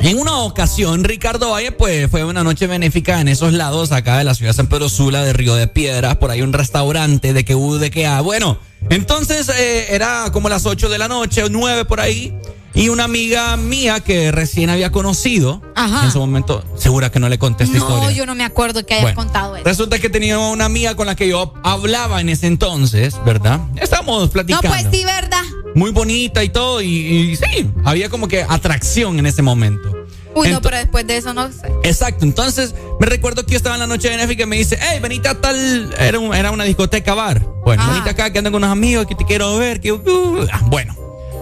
[0.00, 4.18] en una ocasión Ricardo Valle pues fue a una noche benéfica en esos lados acá
[4.18, 7.32] de la ciudad de San Pedro Sula, de Río de Piedras, por ahí un restaurante
[7.32, 8.58] de que hubo de que ah, bueno,
[8.90, 12.34] entonces eh, era como las 8 de la noche o 9 por ahí
[12.76, 16.04] y una amiga mía que recién había conocido Ajá.
[16.04, 18.10] en su momento, segura que no le conté esta No, historia.
[18.12, 19.64] yo no me acuerdo que hayas Bueno, contado eso.
[19.64, 23.60] Resulta que tenía una amiga con la que yo hablaba en ese entonces, ¿verdad?
[23.80, 24.68] Estábamos No, platicando.
[24.68, 25.42] pues sí, ¿verdad?
[25.74, 29.92] Muy bonita y todo, y, y sí, había como que atracción en ese momento.
[30.34, 31.72] Uy, no, pero después de eso no sé.
[31.82, 34.78] Exacto, entonces me recuerdo que yo estaba en la noche de Netflix que me dice,
[34.80, 37.40] hey, venite a tal, era, un- era una discoteca bar.
[37.64, 37.90] Bueno, Ah.
[37.92, 39.92] venite acá que ando con unos amigos que te quiero ver, que...
[39.92, 40.94] uh, ah, bueno,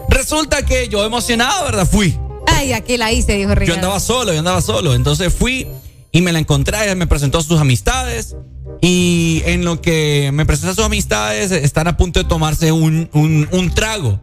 [0.09, 1.89] resulta que yo emocionado, ¿verdad?
[1.91, 2.19] Fui.
[2.47, 3.75] Ay, aquí la hice, dijo Yo Ricardo.
[3.81, 4.95] andaba solo, yo andaba solo.
[4.95, 5.67] Entonces fui
[6.13, 8.37] y me la encontré, ella me presentó a sus amistades.
[8.81, 13.09] Y en lo que me presentó a sus amistades, están a punto de tomarse un,
[13.13, 14.21] un, un trago.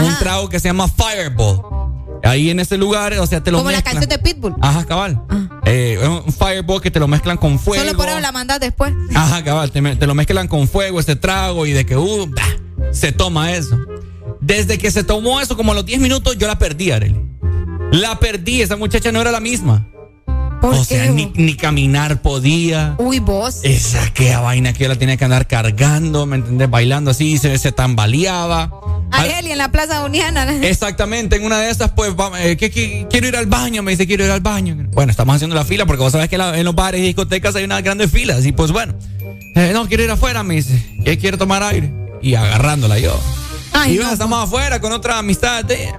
[0.00, 1.60] Un trago que se llama Fireball.
[2.22, 3.96] Ahí en ese lugar, o sea, te lo Como la mezclan.
[3.96, 4.54] canción de Pitbull.
[4.62, 5.22] Ajá, cabal.
[5.66, 7.84] Eh, es un Fireball que te lo mezclan con fuego.
[7.84, 8.92] Solo por eso la mandas después.
[9.14, 12.42] Ajá, cabal, te, lo mezclan con fuego ese trago y de que uh, bah,
[12.92, 13.78] se toma eso.
[14.44, 17.16] Desde que se tomó eso, como a los 10 minutos, yo la perdí, Arely.
[17.92, 19.88] La perdí, esa muchacha no era la misma.
[20.60, 20.84] ¿Por o qué?
[20.84, 22.94] sea, ni, ni caminar podía.
[22.98, 23.60] Uy, vos.
[23.62, 26.68] Esa que vaina que yo la tenía que andar cargando, ¿me entendés?
[26.70, 28.70] Bailando así, se, se tambaleaba.
[29.12, 30.46] Areli en la Plaza Uniana.
[30.62, 33.92] Exactamente, en una de esas, pues, vamos, eh, que, que- quiero ir al baño, me
[33.92, 34.76] dice, quiero ir al baño.
[34.92, 37.54] Bueno, estamos haciendo la fila porque vos sabés que la- en los bares y discotecas
[37.56, 38.44] hay unas grandes filas.
[38.46, 38.94] Y pues bueno,
[39.54, 41.92] eh, no, quiero ir afuera, me dice, que quiero tomar aire.
[42.22, 43.18] Y agarrándola yo.
[43.74, 45.98] Ay, y no, bueno, estamos afuera con otra amistad de ella.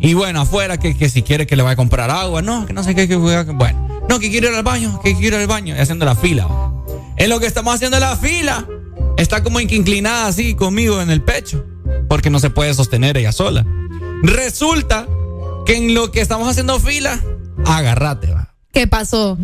[0.00, 2.72] Y bueno, afuera, que, que si quiere que le vaya a comprar agua, no, que
[2.72, 5.48] no sé qué, que Bueno, no, que quiero ir al baño, que quiero ir al
[5.48, 5.76] baño.
[5.76, 6.48] Y haciendo la fila.
[7.16, 8.66] En lo que estamos haciendo la fila,
[9.18, 11.66] está como inclinada así conmigo en el pecho.
[12.08, 13.66] Porque no se puede sostener ella sola.
[14.22, 15.06] Resulta
[15.66, 17.20] que en lo que estamos haciendo fila,
[17.66, 18.54] agárrate, va.
[18.72, 19.36] ¿Qué pasó?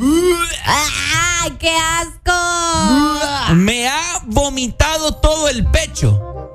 [0.65, 3.55] ¡Ay, qué asco!
[3.55, 6.45] Me ha vomitado todo el pecho.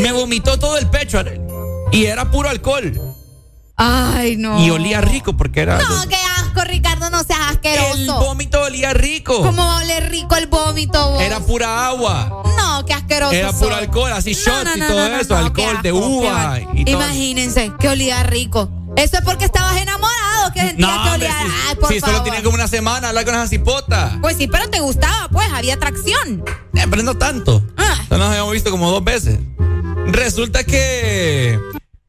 [0.00, 1.40] Me vomitó todo el pecho, Arely.
[1.92, 2.92] Y era puro alcohol.
[3.76, 4.60] Ay, no.
[4.60, 5.78] Y olía rico porque era.
[5.78, 7.94] No, qué asco, Ricardo, no seas asqueroso.
[7.94, 9.40] El vómito olía rico.
[9.40, 11.22] ¿Cómo va a oler rico el vómito vos?
[11.22, 12.42] Era pura agua.
[12.56, 13.32] No, qué asqueroso.
[13.32, 16.96] Era puro alcohol, así shots No, no, y todo eso, alcohol de uva y todo.
[16.96, 18.68] Imagínense que olía rico.
[18.96, 21.38] Eso es porque estabas enamorado, que sentías No, que hombre, olía.
[21.42, 22.22] sí, Ay, por sí, solo favor.
[22.24, 24.18] tiene como una semana hablar con esa cipota.
[24.20, 26.44] Pues sí, pero te gustaba, pues, había atracción.
[26.74, 27.62] Eh, pero no tanto.
[27.76, 27.94] Ah.
[28.10, 29.38] No nos habíamos visto como dos veces.
[30.06, 31.58] Resulta que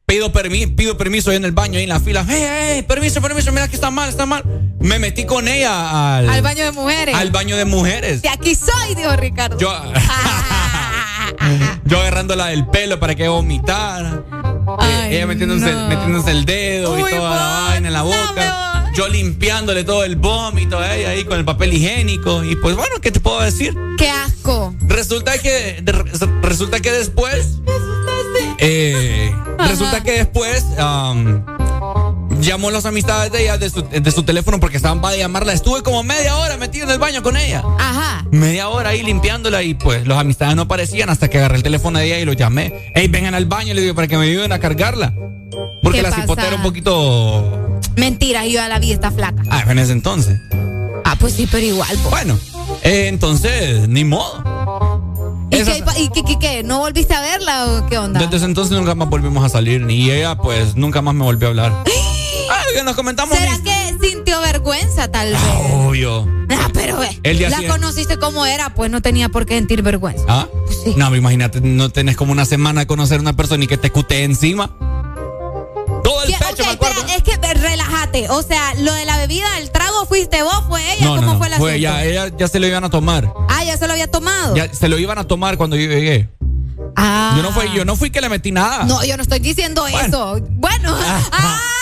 [0.06, 2.24] pido, permi- pido permiso ahí en el baño, ahí en la fila.
[2.28, 4.42] Hey, hey, permiso, permiso, mira que está mal, está mal.
[4.80, 7.14] Me metí con ella al, Al baño de mujeres.
[7.14, 8.22] al baño de mujeres.
[8.22, 9.58] De aquí soy, dijo Ricardo.
[9.58, 9.70] Yo,
[11.84, 14.24] yo agarrándola del pelo para que vomitara.
[15.08, 15.88] Ella metiéndose, no.
[15.88, 18.90] metiéndose el dedo Uy, y toda la vaina en la no boca.
[18.94, 22.44] Yo limpiándole todo el vómito a ella ahí con el papel higiénico.
[22.44, 23.74] Y pues bueno, ¿qué te puedo decir?
[23.96, 24.74] Qué asco.
[24.86, 25.92] Resulta que de-
[26.42, 27.58] resulta que después
[28.58, 30.64] eh, resulta que después
[32.46, 35.52] llamó a las amistades de ella de su, de su teléfono porque estaban para llamarla.
[35.52, 37.62] Estuve como media hora metido en el baño con ella.
[37.78, 38.24] Ajá.
[38.30, 41.98] Media hora ahí limpiándola y pues los amistades no aparecían hasta que agarré el teléfono
[41.98, 42.92] de ella y lo llamé.
[42.94, 45.14] Ey, vengan al baño, le digo, para que me ayuden a cargarla.
[45.82, 47.80] Porque ¿Qué la cipota era un poquito...
[47.96, 49.42] Mentira, yo a la vida está flaca.
[49.50, 50.38] Ah, en ese entonces.
[51.04, 51.96] Ah, pues sí, pero igual.
[52.08, 52.38] Bueno,
[52.82, 55.48] eh, entonces, ni modo.
[55.50, 56.62] ¿Y, Esa- qué, y qué, qué, qué?
[56.62, 58.20] ¿No volviste a verla o qué onda?
[58.20, 59.80] Desde ese entonces nunca más volvimos a salir.
[59.80, 61.72] Ni ella, pues, nunca más me volvió a hablar.
[62.50, 63.36] Ah, que nos comentamos.
[63.36, 65.40] ¿Será mis- que sintió vergüenza tal vez?
[65.72, 66.28] Obvio.
[66.50, 69.82] Ah, pero eh, El día la conociste como era, pues no tenía por qué sentir
[69.82, 70.24] vergüenza.
[70.28, 70.48] ¿Ah?
[70.96, 73.76] No, pero imagínate, no tenés como una semana de conocer a una persona y que
[73.76, 74.70] te cutee encima.
[76.02, 76.36] Todo el ¿Qué?
[76.38, 77.00] pecho, Ok, me acuerdo.
[77.00, 78.28] espera, es que eh, relájate.
[78.30, 81.04] O sea, lo de la bebida, el trago, fuiste vos, fue ella.
[81.04, 81.38] No, ¿Cómo no, no.
[81.38, 83.32] fue la Fue ya, ella ya se lo iban a tomar.
[83.48, 84.56] Ah, ya se lo había tomado.
[84.56, 86.28] Ya se lo iban a tomar cuando yo llegué.
[86.96, 87.34] Ah.
[87.36, 88.84] Yo no fui, yo no fui que le metí nada.
[88.84, 90.40] No, yo no estoy diciendo eso.
[90.50, 90.96] Bueno,
[91.32, 91.60] ah,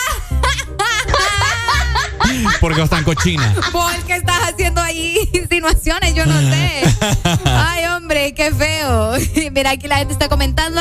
[2.60, 3.54] Porque están cochina.
[3.72, 6.82] vos el que estás haciendo ahí insinuaciones, yo no sé.
[7.44, 9.12] Ay, hombre, qué feo.
[9.52, 10.80] Mira, aquí la gente está comentando.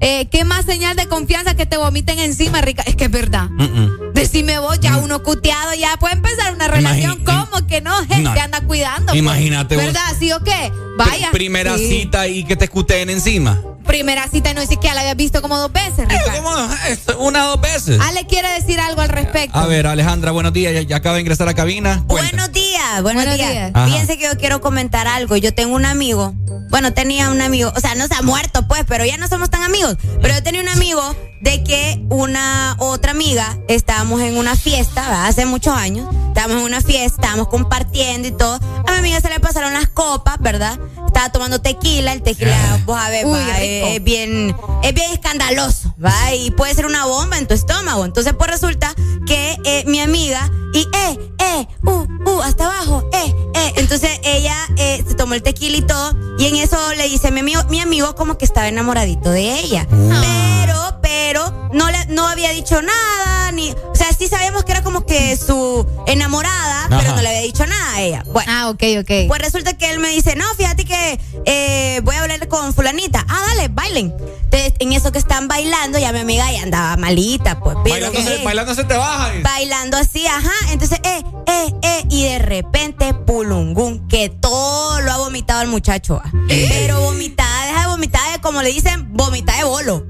[0.00, 2.82] eh, ¿Qué más señal de confianza que te vomiten encima, Rica?
[2.86, 3.48] Es que es verdad.
[3.50, 4.12] Mm-mm.
[4.14, 7.24] Decime vos, ya uno cuteado, ya puede empezar una relación.
[7.24, 7.94] ¿Cómo que no?
[8.06, 8.30] Gente No.
[8.32, 9.06] anda cuidando.
[9.06, 9.18] pues.
[9.18, 9.84] Imagínate vos.
[9.84, 10.02] ¿Verdad?
[10.18, 10.72] ¿Sí o qué?
[10.96, 11.30] Vaya.
[11.30, 11.88] Pri- Primera Sí.
[11.88, 13.60] cita y que te escuteen encima.
[13.86, 16.22] Primera cita no dice que ya la habías visto como dos veces, Rica.
[16.36, 16.56] ¿Cómo?
[16.88, 18.00] Esto, Una o dos veces.
[18.00, 19.58] Ale quiere decir algo al respecto.
[19.58, 20.72] A ver, Alejandra, buenos días.
[20.72, 22.02] Ya, ya acaba de ingresar a cabina.
[22.06, 22.30] Cuenta.
[22.30, 23.72] Buenos días, buenos, Buenos días.
[23.74, 23.84] días.
[23.90, 25.36] Fíjense que yo quiero comentar algo.
[25.36, 26.32] Yo tengo un amigo.
[26.70, 29.50] Bueno, tenía un amigo, o sea, no se ha muerto, pues, pero ya no somos
[29.50, 29.96] tan amigos.
[30.22, 31.14] Pero yo tenía un amigo
[31.44, 35.26] de que una otra amiga, estábamos en una fiesta, ¿verdad?
[35.26, 38.54] hace muchos años, estábamos en una fiesta, estábamos compartiendo y todo.
[38.54, 40.78] A mi amiga se le pasaron las copas, ¿verdad?
[41.06, 43.58] Estaba tomando tequila, el tequila, vos a ver, Uy, va, rico.
[43.60, 46.34] es, es bien, es bien escandaloso, ¿va?
[46.34, 48.04] Y puede ser una bomba en tu estómago.
[48.06, 48.94] Entonces, pues resulta
[49.26, 53.72] que eh, mi amiga, y eh, eh, uh, uh, hasta abajo, eh, eh.
[53.76, 57.40] Entonces ella eh, se tomó el tequila y todo, y en eso le dice mi
[57.40, 59.86] amigo, mi amigo como que estaba enamoradito de ella.
[59.90, 61.33] Pero, pero,
[61.72, 65.36] no le, no había dicho nada, ni, o sea, sí sabíamos que era como que
[65.36, 68.24] su enamorada, pero no le había dicho nada a ella.
[68.26, 68.50] Bueno.
[68.52, 69.28] Ah, ok, ok.
[69.28, 73.24] Pues resulta que él me dice, no, fíjate que eh, voy a hablar con fulanita.
[73.28, 74.14] Ah, dale, bailen.
[74.44, 77.76] Entonces, en eso que están bailando, ya mi amiga ya andaba malita, pues.
[77.84, 79.32] pero, Bailando, se, eh, bailando se te baja.
[79.42, 80.52] Bailando así, ajá.
[80.72, 82.04] Entonces, eh, eh, eh.
[82.10, 86.20] Y de repente, pulungún, que todo lo ha vomitado el muchacho.
[86.24, 86.30] ah.
[86.48, 90.06] Pero vomitada, deja de vomitar, de, como le dicen, vomitada de bolo.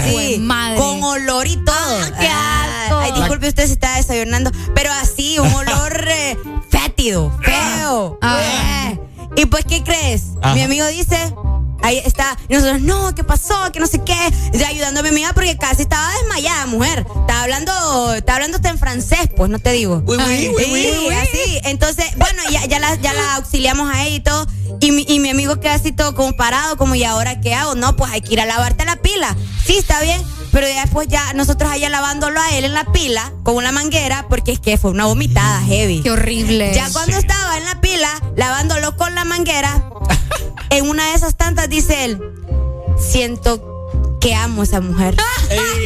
[0.00, 0.46] Así,
[0.76, 1.98] con olor y todo.
[2.18, 2.98] qué Ah, asco.
[2.98, 4.50] Ay, disculpe, usted se está desayunando.
[4.74, 6.36] Pero así, un olor eh,
[6.70, 8.18] fétido, feo.
[8.22, 8.98] Eh.
[9.36, 10.24] Y pues, ¿qué crees?
[10.42, 10.54] Ajá.
[10.54, 11.34] Mi amigo dice,
[11.84, 12.36] ahí está.
[12.48, 13.70] Y nosotros, no, ¿qué pasó?
[13.72, 14.16] Que no sé qué.
[14.52, 17.00] Ya ayudando a mi amiga porque casi estaba desmayada, mujer.
[17.00, 20.02] Estaba hablando, estaba hablando hasta en francés, pues, no te digo.
[20.06, 21.60] oui, Ay, oui, sí, así.
[21.64, 24.46] Entonces, bueno, ya, ya, la, ya la auxiliamos a ella y todo.
[24.80, 27.74] Y mi, y mi amigo queda así todo como parado, como, ¿y ahora qué hago?
[27.74, 29.36] No, pues hay que ir a lavarte la pila.
[29.64, 30.22] Sí, está bien.
[30.54, 34.26] Pero ya después ya nosotros allá lavándolo a él en la pila con una manguera,
[34.28, 36.00] porque es que fue una vomitada heavy.
[36.00, 36.72] Qué horrible.
[36.72, 39.90] Ya cuando estaba en la pila, lavándolo con la manguera,
[40.70, 42.22] en una de esas tantas dice él,
[42.96, 45.16] siento que amo a esa mujer.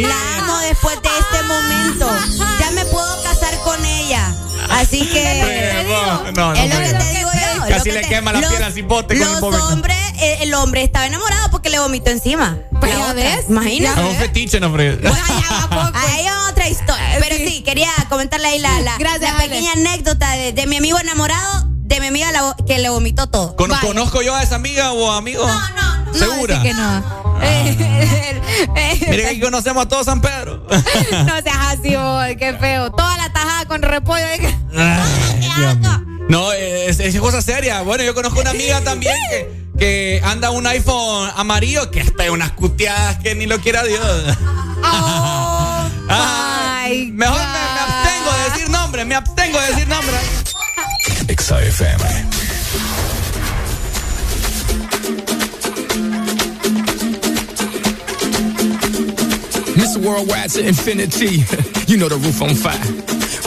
[0.00, 2.10] La amo después de este momento.
[2.60, 4.34] Ya me puedo casar con ella.
[4.70, 5.84] Así que...
[5.88, 7.68] No, no, es lo que te digo yo.
[7.68, 11.06] Casi le quema la los- piel así bote con el hombres, eh, el hombre estaba
[11.06, 12.56] enamorado porque le vomitó encima.
[12.80, 14.00] Pues ya ves, Imagínate.
[14.00, 14.98] Es un fetiche, no, hombre.
[15.94, 17.18] Ahí hay otra historia.
[17.20, 19.48] Pero sí, quería comentarle ahí la, la, Gracias, la Ale.
[19.48, 23.56] pequeña anécdota de, de mi amigo enamorado, de mi amiga la- que le vomitó todo.
[23.56, 25.46] Con- ¿Conozco yo a esa amiga o amigo?
[25.46, 26.14] No, no, no.
[26.14, 26.62] ¿Segura?
[26.62, 27.18] que no.
[29.10, 30.66] Mire que aquí conocemos a todo San Pedro.
[30.70, 32.90] no seas así, boy, qué feo.
[32.90, 34.24] Toda la tajada con repollo.
[34.76, 36.04] Ay, Dios mío.
[36.28, 37.80] No, es, es cosa seria.
[37.82, 42.32] Bueno, yo conozco una amiga también que, que anda un iPhone amarillo que está en
[42.32, 44.36] unas cuteadas que ni lo quiera Dios.
[44.82, 45.57] Ay,
[51.28, 51.98] XFM.
[59.76, 59.98] Mr.
[60.04, 61.44] Worldwide to infinity.
[61.86, 63.27] you know the roof on fire.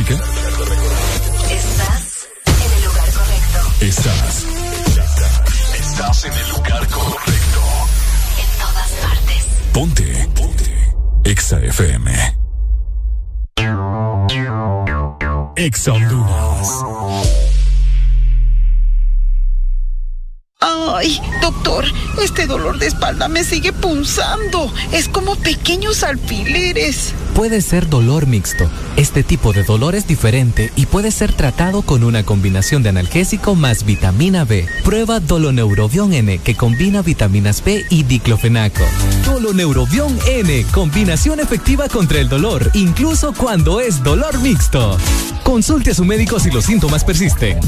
[0.00, 0.14] Música?
[1.50, 3.60] Estás en el lugar correcto.
[3.80, 4.46] Estás.
[5.78, 7.60] Estás en el lugar correcto.
[8.38, 9.46] En todas partes.
[9.72, 10.28] Ponte.
[10.34, 10.94] Ponte.
[11.24, 12.36] Exa FM.
[15.56, 16.68] Exa Honduras.
[20.62, 21.84] Ay, doctor,
[22.22, 24.72] este dolor de espalda me sigue punzando.
[24.92, 27.14] Es como pequeños alfileres.
[27.40, 28.68] Puede ser dolor mixto.
[28.96, 33.54] Este tipo de dolor es diferente y puede ser tratado con una combinación de analgésico
[33.54, 34.66] más vitamina B.
[34.84, 38.84] Prueba Doloneurobión N que combina vitaminas B y diclofenaco.
[39.24, 44.98] Doloneurobión N, combinación efectiva contra el dolor, incluso cuando es dolor mixto.
[45.42, 47.58] Consulte a su médico si los síntomas persisten.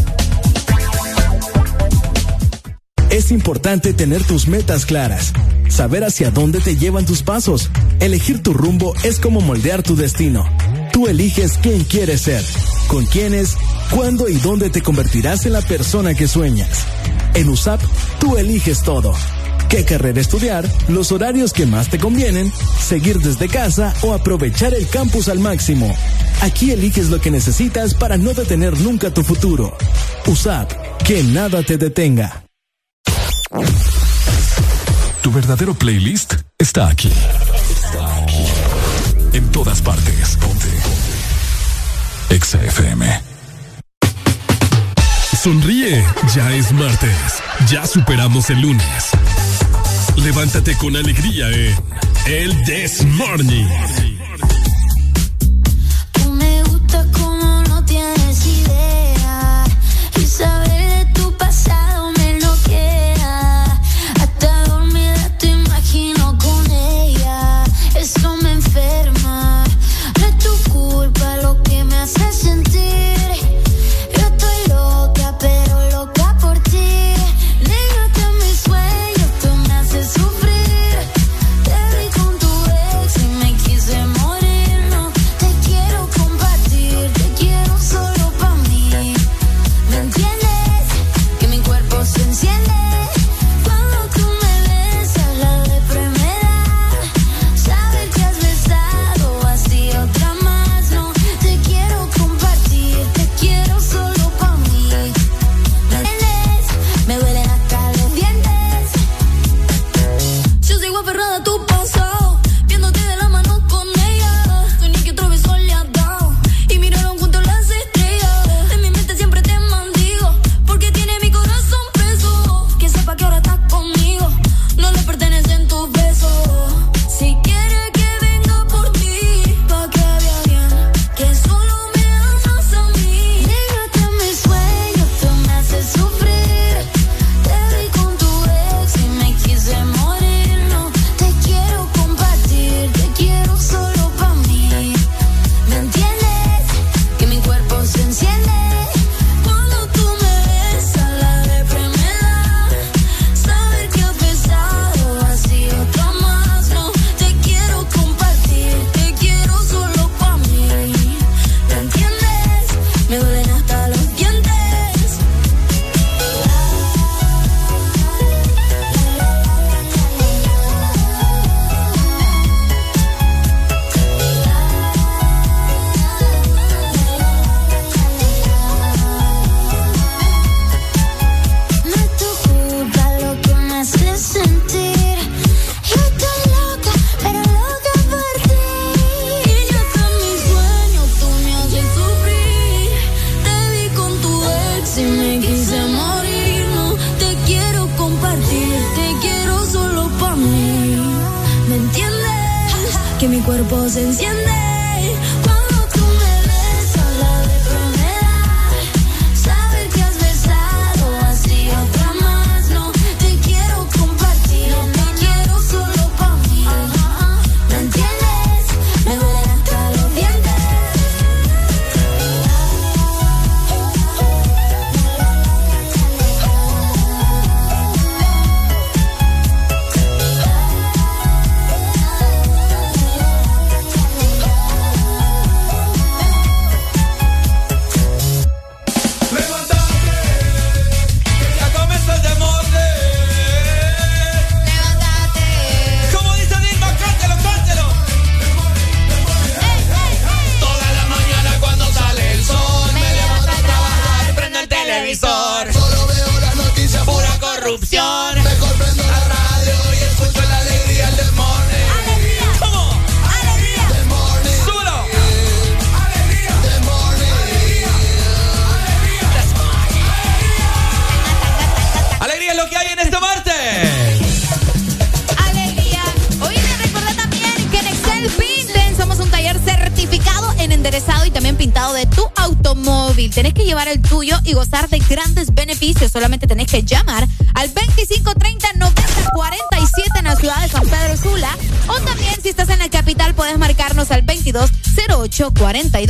[3.08, 5.32] Es importante tener tus metas claras,
[5.68, 7.70] saber hacia dónde te llevan tus pasos.
[8.02, 10.44] Elegir tu rumbo es como moldear tu destino.
[10.92, 12.44] Tú eliges quién quieres ser,
[12.88, 13.56] con quiénes,
[13.92, 16.84] cuándo y dónde te convertirás en la persona que sueñas.
[17.34, 17.80] En USAP,
[18.18, 19.14] tú eliges todo.
[19.68, 20.68] ¿Qué carrera estudiar?
[20.88, 25.94] Los horarios que más te convienen, seguir desde casa o aprovechar el campus al máximo.
[26.40, 29.76] Aquí eliges lo que necesitas para no detener nunca tu futuro.
[30.26, 30.72] USAP,
[31.04, 32.42] que nada te detenga.
[35.22, 37.12] Tu verdadero playlist está aquí.
[39.32, 40.36] En todas partes.
[40.36, 40.68] Ponte.
[42.30, 43.22] Exa FM.
[45.42, 46.04] Sonríe,
[46.34, 47.42] ya es martes.
[47.68, 49.10] Ya superamos el lunes.
[50.16, 51.76] Levántate con alegría en
[52.26, 53.66] El This Morning.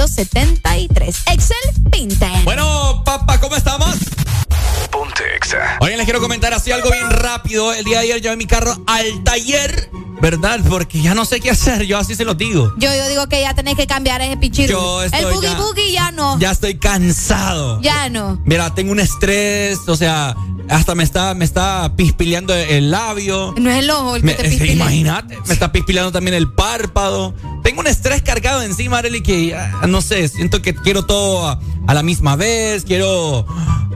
[0.03, 1.23] 42 73.
[1.33, 1.57] Excel
[1.91, 2.45] Pinten.
[2.45, 3.95] Bueno, papá, ¿cómo estamos?
[4.91, 5.79] Ponte Exa.
[5.81, 7.73] Oye, les quiero comentar así algo bien rápido.
[7.73, 9.91] El día de ayer llevé mi carro al taller,
[10.21, 10.61] ¿verdad?
[10.69, 12.73] Porque ya no sé qué hacer, yo así se lo digo.
[12.79, 14.37] Yo, yo digo que ya tenés que cambiar ese
[15.03, 16.39] estoy El boogie ya- boogie ya no.
[16.41, 17.81] Ya estoy cansado.
[17.81, 18.41] Ya no.
[18.45, 20.35] Mira, tengo un estrés, o sea,
[20.69, 23.55] hasta me está, me está pispileando el labio.
[23.57, 24.75] No es el ojo el que Me- te pispilea.
[24.75, 27.35] imagínate, me está pispileando también el párpado.
[27.73, 31.59] Tengo un estrés cargado encima, Arely, que ya, no sé, siento que quiero todo a,
[31.87, 33.47] a la misma vez, quiero,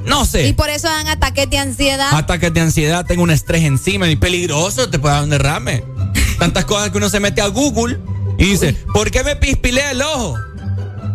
[0.06, 0.48] no sé.
[0.48, 2.08] Y por eso dan ataques de ansiedad.
[2.14, 5.84] Ataques de ansiedad, tengo un estrés encima y peligroso, te puede dar un derrame.
[6.38, 8.00] Tantas cosas que uno se mete a Google
[8.38, 10.38] y dice, ¿por qué me pispilea el ojo?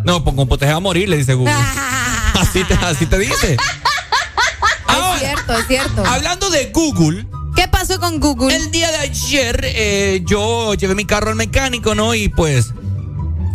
[0.04, 1.52] No, pues como te va a morir, le dice Google.
[2.40, 3.54] así, te, así te dice.
[3.54, 6.06] es cierto, es cierto.
[6.06, 7.26] Hablando de Google.
[7.56, 8.54] ¿Qué pasó con Google?
[8.54, 12.14] El día de ayer eh, yo llevé mi carro al mecánico, ¿no?
[12.14, 12.72] Y pues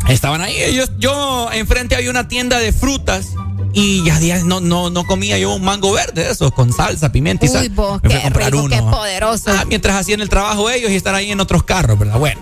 [0.07, 0.55] estaban ahí.
[0.57, 3.27] Ellos, yo enfrente había una tienda de frutas.
[3.73, 7.11] Y ya días no, no, no comía yo un mango verde de esos, con salsa,
[7.11, 7.69] pimienta y sal.
[7.69, 8.75] Vos, Me fui a comprar rico, uno.
[8.75, 9.51] qué poderoso.
[9.51, 12.17] Ah, mientras hacían el trabajo ellos y estar ahí en otros carros, ¿verdad?
[12.17, 12.41] Bueno.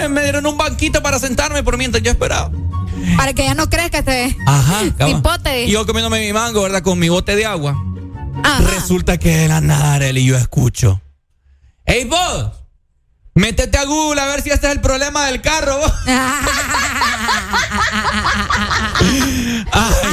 [0.00, 2.50] Eh, me dieron un banquito para sentarme por mientras yo esperaba.
[3.16, 4.36] Para que ya no crees que te...
[4.46, 4.82] Ajá.
[5.06, 5.64] Cipote.
[5.64, 6.82] Y yo comiéndome mi mango, ¿verdad?
[6.82, 7.82] Con mi bote de agua.
[8.42, 8.62] Ajá.
[8.70, 11.00] Resulta que de la nada, Arely, yo escucho.
[11.84, 12.52] ¡Ey, vos!
[13.34, 15.92] Métete a Google a ver si este es el problema del carro, vos.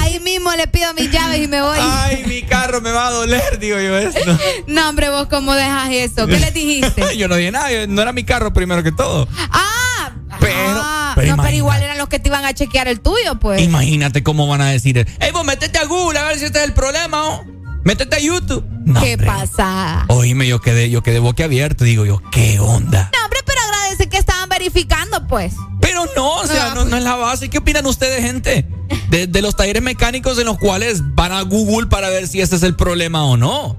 [0.02, 1.78] Ahí mismo le pido mis llaves y me voy.
[1.82, 4.38] Ay, mi carro me va a doler, digo yo esto.
[4.68, 6.28] No, hombre, vos cómo dejas eso.
[6.28, 7.18] ¿Qué les dijiste?
[7.18, 9.28] yo no dije nada, no era mi carro primero que todo.
[9.52, 13.02] Ah, Pero, ah, pero no, pero igual eran los que te iban a chequear el
[13.02, 13.62] tuyo, pues.
[13.62, 15.06] Imagínate cómo van a decir.
[15.20, 17.46] ¡Ey, vos métete a Google a ver si este es el problema, ¿o?
[17.90, 18.64] Métete a YouTube.
[18.86, 19.26] No, ¿Qué hombre.
[19.26, 20.06] pasa?
[20.10, 23.10] Oíme, yo quedé, yo quedé boquiabierto, digo yo, ¿qué onda?
[23.18, 25.56] No, hombre, pero agradece que estaban verificando, pues.
[25.82, 27.50] Pero no, o sea, no, no es la base.
[27.50, 28.68] ¿Qué opinan ustedes, gente?
[29.10, 32.58] De, de los talleres mecánicos en los cuales van a Google para ver si ese
[32.58, 33.76] es el problema o no.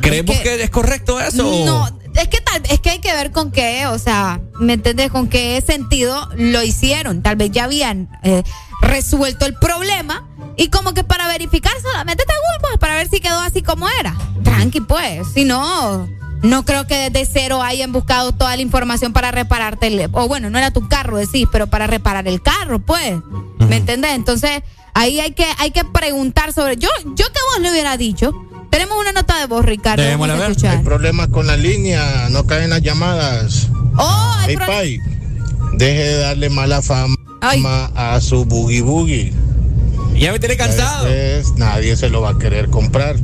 [0.00, 1.42] ¿Creemos que- que, es correcto eso?
[1.66, 5.10] No, es que tal, es que hay que ver con qué, o sea, ¿me entiendes?
[5.10, 7.22] Con qué sentido lo hicieron.
[7.22, 8.42] Tal vez ya habían eh,
[8.80, 13.20] resuelto el problema y como que para verificar solamente te Google, pues, para ver si
[13.20, 14.14] quedó así como era.
[14.42, 15.28] Tranqui, pues.
[15.34, 16.08] Si no,
[16.42, 20.50] no creo que desde cero hayan buscado toda la información para repararte el, o bueno,
[20.50, 23.14] no era tu carro, decís, pero para reparar el carro, pues.
[23.68, 24.12] ¿Me entendés?
[24.12, 24.62] Entonces,
[24.94, 26.76] ahí hay que, hay que preguntar sobre.
[26.76, 28.32] Yo, yo que vos le hubiera dicho.
[28.70, 30.02] Tenemos una nota de voz, Ricardo.
[30.02, 30.78] vamos a escuchar.
[30.78, 33.68] Hay problemas con la línea, no caen las llamadas.
[33.96, 34.98] Oh, hay Hey, Pai,
[35.74, 37.14] deje de darle mala fama
[37.94, 39.32] a su boogie boogie.
[40.14, 41.06] Ya me tiene cansado.
[41.06, 43.16] Después nadie se lo va a querer comprar.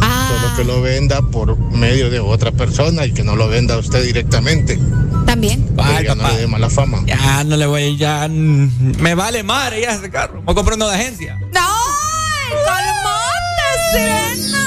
[0.00, 0.28] Ah.
[0.28, 3.78] Solo que lo venda por medio de otra persona y que no lo venda a
[3.78, 4.78] usted directamente.
[5.26, 5.68] También.
[5.76, 7.02] Pero ya no le dé mala fama.
[7.06, 10.42] Ya no le voy, ya me vale madre ya ese carro.
[10.42, 11.38] Voy a comprar uno de agencia.
[11.40, 14.58] ¡Ay, calmate, Serena!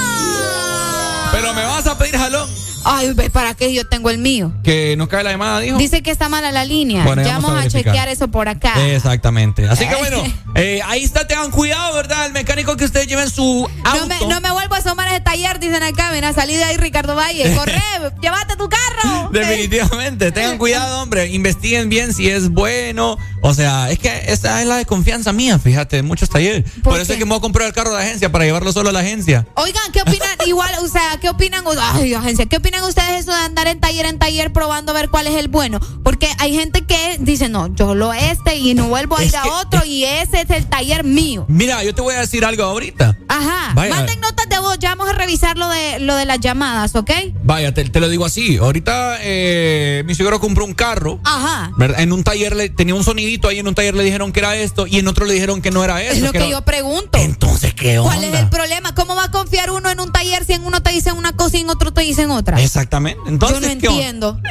[1.32, 2.65] Pero me vas a pedir jalón.
[2.88, 4.53] Ay, ¿para qué yo tengo el mío?
[4.64, 5.77] Que no cae la llamada, dijo.
[5.80, 7.03] Dice que está mala la línea.
[7.03, 8.73] Bueno, ya vamos vamos a a, chequear eso por acá.
[8.93, 9.67] Exactamente.
[9.67, 10.23] Así que bueno,
[10.55, 12.27] eh, ahí está, tengan cuidado, ¿verdad?
[12.27, 13.99] El mecánico que ustedes lleven su auto.
[14.01, 16.11] No me, no me vuelvo a asomar a ese taller, dicen acá.
[16.11, 17.53] Mira, salí de ahí, Ricardo Valle.
[17.55, 17.81] Corre,
[18.22, 19.30] llévate tu carro.
[19.33, 20.31] Definitivamente.
[20.31, 21.27] Tengan cuidado, hombre.
[21.27, 23.17] Investiguen bien si es bueno.
[23.41, 26.65] O sea, es que esa es la desconfianza mía, fíjate, en muchos talleres.
[26.83, 28.89] Por, eso es que me voy a comprar el carro de agencia para llevarlo solo
[28.89, 29.45] a la agencia.
[29.55, 30.30] Oigan, ¿qué opinan?
[30.45, 31.64] Igual, o sea, ¿qué opinan?
[31.93, 35.09] Ay, agencia, ¿qué opinan ustedes eso de andar en taller en taller probando a ver
[35.09, 35.79] cuál es el bueno?
[36.03, 39.45] Porque hay gente que dice, no, yo lo este y no vuelvo a ir a
[39.61, 41.45] otro y ese es el taller mío.
[41.47, 43.17] Mira, yo te voy a decir algo ahorita.
[43.27, 43.73] Ajá.
[43.73, 47.11] Manden notas de voz, ya vamos a revisar lo de, lo de las llamadas, ¿ok?
[47.43, 48.57] Vaya, te, lo digo así.
[48.57, 51.19] Ahorita eh, mi suegro compró un carro.
[51.23, 51.71] Ajá.
[51.97, 54.55] En un taller le, tenía un sonidito ahí, en un taller le dijeron que era
[54.55, 56.13] esto y en otro le dijeron que no era eso.
[56.13, 57.17] Es lo que, yo pregunto.
[57.17, 58.13] Entonces, ¿qué onda?
[58.13, 58.95] ¿Cuál es el problema?
[58.95, 61.57] ¿Cómo va a confiar uno en un taller si en uno te dicen una cosa
[61.57, 62.59] y en otro te dicen otra?
[62.66, 63.19] Exactamente.
[63.27, 64.42] Entonces, yo no entiendo.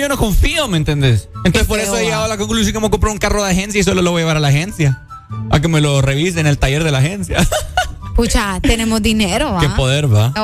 [0.00, 1.28] Yo, no confío, ¿me entendés?
[1.44, 3.80] Entonces, por eso he llegado a la conclusión que me compró un carro de agencia
[3.80, 5.02] y solo lo voy a llevar a la agencia.
[5.50, 7.46] A que me lo revisen en el taller de la agencia.
[8.16, 10.34] Pucha, tenemos dinero, Qué poder, va.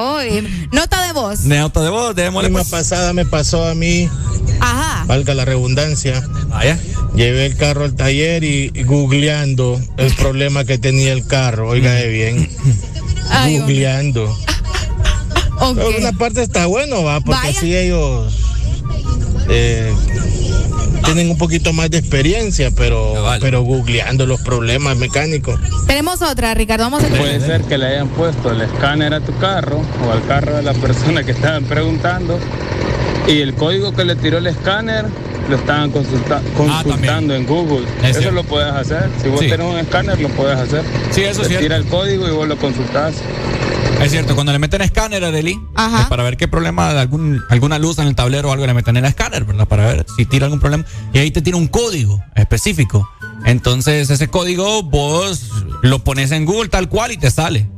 [0.72, 1.40] nota de voz.
[1.40, 2.48] Nota de voz, démosle.
[2.48, 2.68] La pues.
[2.70, 4.08] pasada me pasó a mí.
[4.60, 5.04] Ajá.
[5.06, 6.22] Valga la redundancia.
[6.48, 6.78] Vaya.
[7.14, 11.68] Llevé el carro al taller y, googleando el problema que tenía el carro.
[11.68, 12.48] Oiga bien.
[13.58, 14.34] googleando.
[15.58, 18.32] Por una parte está bueno, va, porque así ellos
[19.48, 19.92] eh,
[21.04, 25.58] tienen un poquito más de experiencia, pero, pero googleando los problemas mecánicos.
[25.86, 26.84] Tenemos otra, Ricardo.
[26.84, 30.24] Vamos a Puede ser que le hayan puesto el escáner a tu carro o al
[30.26, 32.38] carro de la persona que estaban preguntando
[33.28, 35.06] y el código que le tiró el escáner
[35.48, 37.86] lo estaban ah, consultando en Google.
[38.02, 39.08] eso lo puedes hacer.
[39.22, 40.82] Si vos tenés un escáner, lo puedes hacer.
[41.10, 41.54] Sí, eso sí.
[41.56, 43.14] Tira el código y vos lo consultás.
[44.00, 45.60] Es cierto, cuando le meten escáner a Deli,
[46.08, 48.96] para ver qué problema de algún, alguna luz en el tablero o algo le meten
[48.96, 49.66] en el escáner, ¿verdad?
[49.66, 50.84] Para ver si tira algún problema.
[51.12, 53.08] Y ahí te tira un código específico.
[53.44, 55.50] Entonces, ese código vos
[55.82, 57.68] lo pones en Google tal cual y te sale.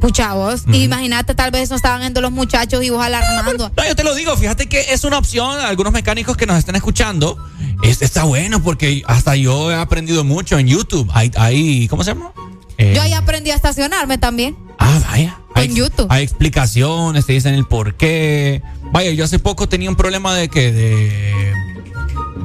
[0.00, 3.70] Pucha vos, imagínate, tal vez no estaban viendo los muchachos y vos alarmando.
[3.76, 6.74] No, yo te lo digo, fíjate que es una opción, algunos mecánicos que nos están
[6.74, 7.38] escuchando,
[7.82, 11.08] está bueno porque hasta yo he aprendido mucho en YouTube.
[11.14, 12.32] Hay, hay ¿cómo se llama?
[12.78, 14.56] yo ahí aprendí a estacionarme también.
[14.78, 15.38] Ah, vaya.
[15.64, 16.06] En YouTube.
[16.10, 18.62] Hay explicaciones, te dicen el por qué.
[18.92, 21.54] Vaya, yo hace poco tenía un problema de que de.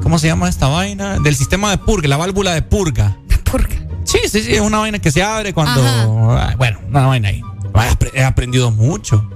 [0.02, 1.18] ¿Cómo se llama esta vaina?
[1.18, 3.16] Del sistema de purga, la válvula de purga.
[3.44, 3.76] ¿Purga?
[4.04, 5.82] Sí, sí, sí, es una vaina que se abre cuando.
[6.56, 7.42] Bueno, una vaina ahí.
[8.14, 9.28] He aprendido mucho.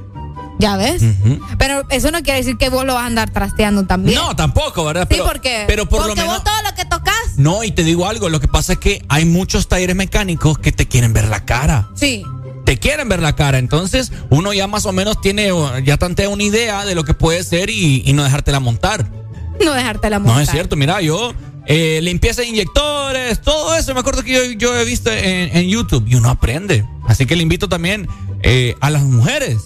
[0.59, 1.03] Ya ves.
[1.59, 4.19] Pero eso no quiere decir que vos lo vas a andar trasteando también.
[4.19, 5.09] No, tampoco, ¿verdad?
[5.11, 5.65] Sí, porque.
[5.67, 6.43] Pero por porque lo menos.
[6.43, 7.37] vos todo lo que tocas.
[7.37, 10.73] No, y te digo algo, lo que pasa es que hay muchos talleres mecánicos que
[10.73, 11.89] te quieren ver la cara.
[11.95, 12.25] Sí
[12.65, 13.59] te quieren ver la cara.
[13.59, 15.51] Entonces, uno ya más o menos tiene,
[15.85, 19.11] ya tantea una idea de lo que puede ser y, no dejártela montar.
[19.65, 20.37] No dejártela montar.
[20.37, 21.35] No es cierto, mira, yo
[21.67, 26.15] eh, limpieza de inyectores, todo eso, me acuerdo que yo, he visto en, YouTube y
[26.15, 26.87] uno aprende.
[27.07, 28.09] Así que le invito también
[28.43, 29.59] eh, a las mujeres.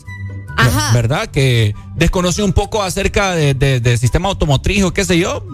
[0.58, 0.92] Ajá.
[0.94, 1.28] ¿Verdad?
[1.28, 5.44] Que desconoce un poco acerca del sistema automotriz o qué sé yo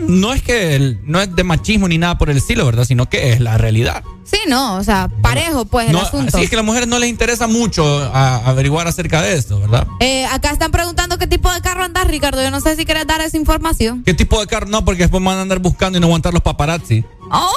[0.00, 2.84] no es que no es de machismo ni nada por el estilo, ¿verdad?
[2.84, 4.02] Sino que es la realidad.
[4.24, 6.38] Sí, no, o sea, parejo pues el asunto.
[6.38, 7.84] Sí, es que a las mujeres no les interesa mucho
[8.14, 9.86] averiguar acerca de esto, ¿verdad?
[10.00, 12.42] Eh, acá están preguntando qué tipo de carro andas, Ricardo.
[12.42, 14.02] Yo no sé si quieres dar esa información.
[14.04, 14.66] ¿Qué tipo de carro?
[14.66, 17.04] No, porque después van a andar buscando y no aguantar los paparazzi.
[17.30, 17.52] ¡Oh!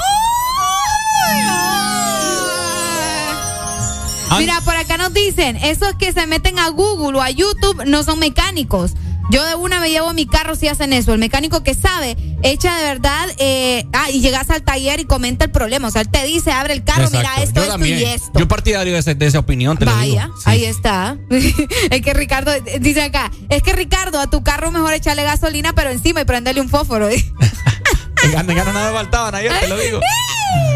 [4.38, 8.02] Mira, por acá nos dicen, esos que se meten a Google o a YouTube no
[8.02, 8.92] son mecánicos.
[9.30, 11.12] Yo de una me llevo mi carro si hacen eso.
[11.12, 15.44] El mecánico que sabe, echa de verdad, eh, ah, y llegas al taller y comenta
[15.44, 15.88] el problema.
[15.88, 18.38] O sea, él te dice, abre el carro, mira esto, esto y esto.
[18.38, 21.16] Yo partidario de, de esa opinión, te Vaya, ahí está.
[21.30, 25.90] es que Ricardo, dice acá, es que Ricardo, a tu carro mejor echarle gasolina, pero
[25.90, 27.08] encima y prenderle un fósforo.
[28.44, 30.00] me gana nada faltaban ayer, te lo digo.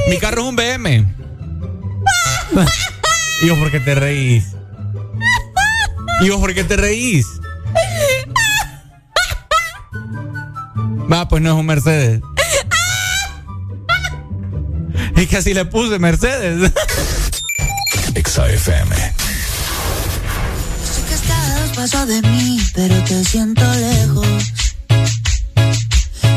[0.08, 1.14] Mi carro es un BM.
[3.42, 4.44] ¿Y vos por qué te reís?
[6.20, 7.26] ¿Y vos por qué te reís?
[11.10, 12.22] Va, pues no es un Mercedes.
[15.16, 16.70] Es que así le puse Mercedes.
[18.14, 18.94] XAFM.
[20.84, 24.26] Sé que estás paso de mí, pero te siento lejos.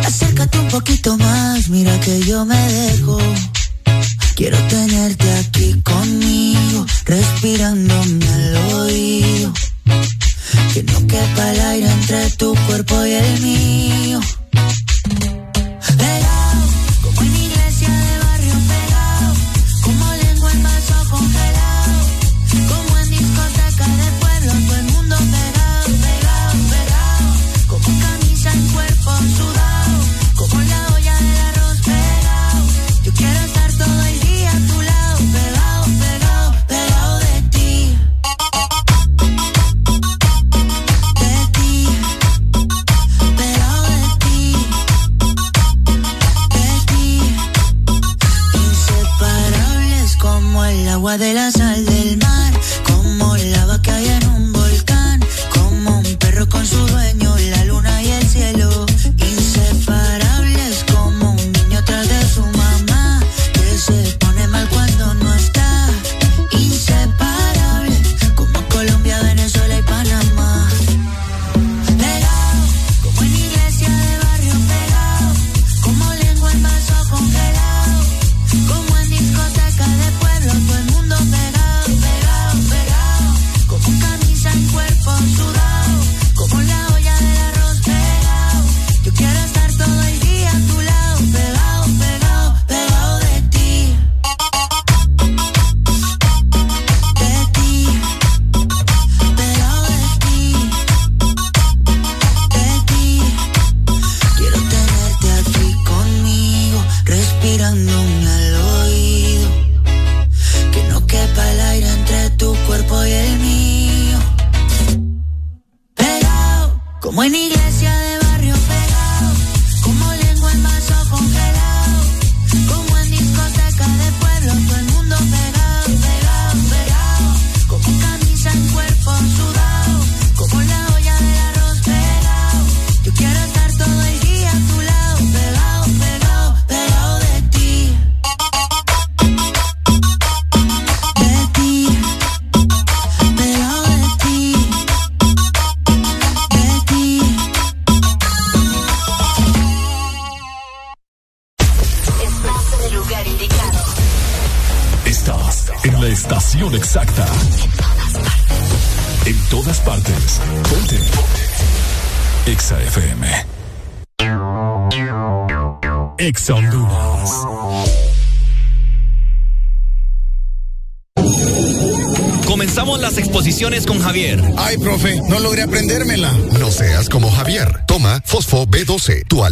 [0.06, 3.20] Acércate un poquito más, mira que yo me dejo.
[4.36, 9.54] Quiero tenerte aquí conmigo, respirándome al oído.
[10.74, 14.20] Que no quepa el aire entre tu cuerpo y el mío.
[51.04, 52.33] agua, de la sal, del mar.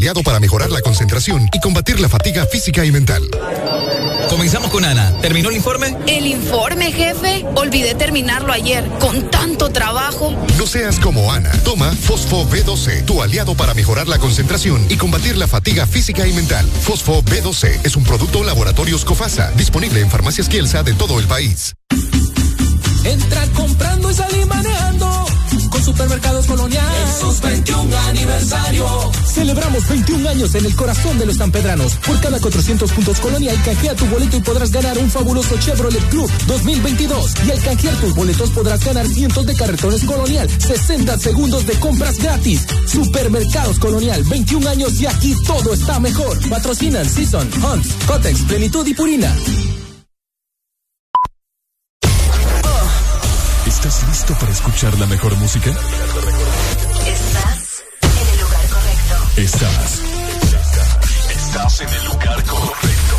[0.02, 3.22] Aliado para mejorar la concentración y combatir la fatiga física y mental.
[4.32, 5.14] Comenzamos con Ana.
[5.22, 5.96] ¿Terminó el informe?
[6.08, 7.46] El informe, jefe.
[7.54, 8.84] Olvidé terminarlo ayer.
[9.00, 10.36] Con tanto trabajo.
[10.58, 11.52] No seas como Ana.
[11.64, 16.34] Toma Fosfo B12, tu aliado para mejorar la concentración y combatir la fatiga física y
[16.34, 16.66] mental.
[16.66, 21.76] Fosfo B12 es un producto Laboratorios Cofasa, disponible en farmacias Kielsa de todo el país.
[23.04, 25.31] Entra comprando y salí manejando
[25.92, 26.86] Supermercados Colonial.
[27.06, 29.12] En sus 21 aniversario.
[29.26, 31.96] Celebramos 21 años en el corazón de los Sanpedranos.
[31.96, 36.32] Por cada 400 puntos Colonial, canjea tu boleto y podrás ganar un fabuloso Chevrolet Club
[36.48, 37.34] 2022.
[37.46, 42.18] Y al canjear tus boletos podrás ganar cientos de carretones Colonial, 60 segundos de compras
[42.20, 42.66] gratis.
[42.88, 46.40] Supermercados Colonial, 21 años y aquí todo está mejor.
[46.50, 49.36] Patrocinan Season, Hunts, Cotex, Plenitud y Purina.
[53.84, 55.72] ¿Estás listo para escuchar la mejor música?
[55.72, 55.82] Estás
[58.04, 59.16] en el lugar correcto.
[59.38, 60.02] Estás.
[61.32, 63.18] Estás en el lugar correcto.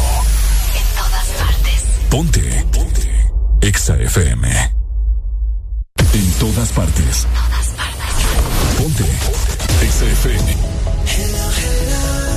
[0.79, 1.83] En todas partes.
[2.09, 2.65] Ponte.
[2.71, 3.27] Ponte.
[3.61, 4.71] Exa FM.
[6.15, 7.27] En todas partes.
[7.27, 8.15] Todas partes.
[8.79, 9.05] Ponte.
[9.85, 10.53] Exa FM.
[10.53, 12.32] Hello, hello,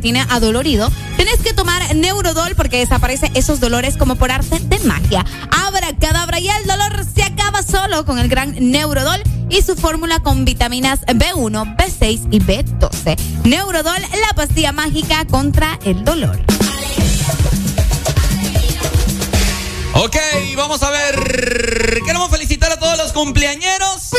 [0.00, 5.24] tiene adolorido, tienes que tomar Neurodol porque desaparece esos dolores como por arte de magia.
[5.50, 10.20] Abra cadabra y el dolor se acaba solo con el gran Neurodol y su fórmula
[10.20, 13.18] con vitaminas B1, B6 y B12.
[13.44, 16.38] Neurodol, la pastilla mágica contra el dolor.
[19.94, 20.16] Ok,
[20.56, 22.02] vamos a ver.
[22.04, 24.10] Queremos felicitar a todos los cumpleañeros.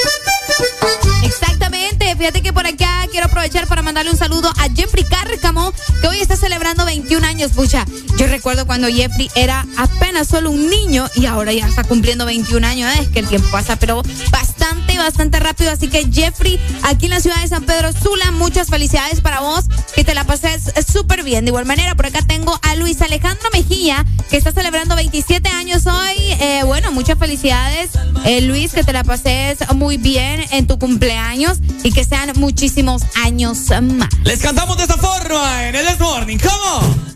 [2.20, 6.20] Fíjate que por acá quiero aprovechar para mandarle un saludo a Jeffrey Cárcamo, que hoy
[6.20, 7.54] está celebrando 21 años.
[7.54, 7.86] Pucha,
[8.18, 12.68] yo recuerdo cuando Jeffrey era apenas solo un niño y ahora ya está cumpliendo 21
[12.68, 12.94] años.
[13.00, 15.72] Es que el tiempo pasa, pero bastante, bastante rápido.
[15.72, 19.64] Así que Jeffrey, aquí en la ciudad de San Pedro Sula, muchas felicidades para vos,
[19.96, 21.46] que te la pases súper bien.
[21.46, 25.86] De igual manera, por acá tengo a Luis Alejandro Mejía, que está celebrando 27 años
[25.86, 26.18] hoy.
[26.42, 27.89] Eh, bueno, muchas felicidades,
[28.26, 33.04] eh, Luis, que te la pases muy bien en tu cumpleaños y que sean muchísimos
[33.24, 34.10] años más.
[34.24, 36.38] Les cantamos de esta forma en el This Morning.
[36.38, 37.09] ¿Cómo?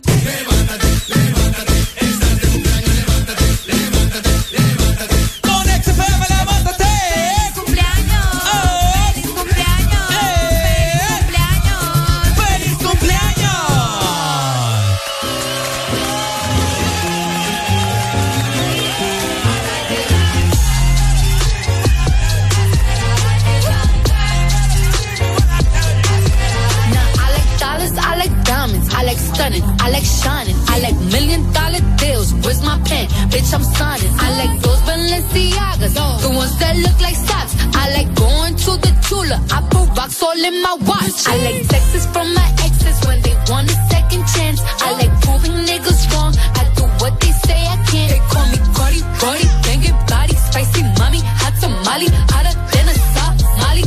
[36.43, 37.53] ones that look like socks.
[37.81, 39.37] I like going to the Tula.
[39.55, 41.17] I put rocks all in my watch.
[41.31, 44.59] I like texts from my exes when they want a second chance.
[44.85, 46.33] I like proving niggas wrong.
[46.59, 48.09] I do what they say I can't.
[48.11, 53.83] They call me Cardi, Cardi, banging body, spicy mommy, hot tamale, hotter than a Somali.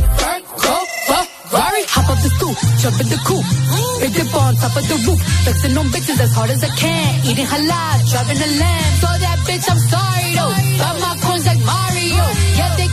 [0.63, 0.75] Go
[1.07, 3.49] Ferrari, hop up the stoop, jump in the coupe,
[4.01, 7.09] big dip on top of the roof, flexing on bitches as hard as I can,
[7.29, 8.93] eating halal, driving a lamb.
[9.01, 11.13] So that bitch, I'm sorry though, but my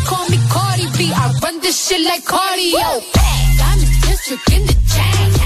[0.05, 1.13] call me Cardi B.
[1.13, 3.03] I run this shit like cardio.
[3.59, 5.44] Diamond district in the chain.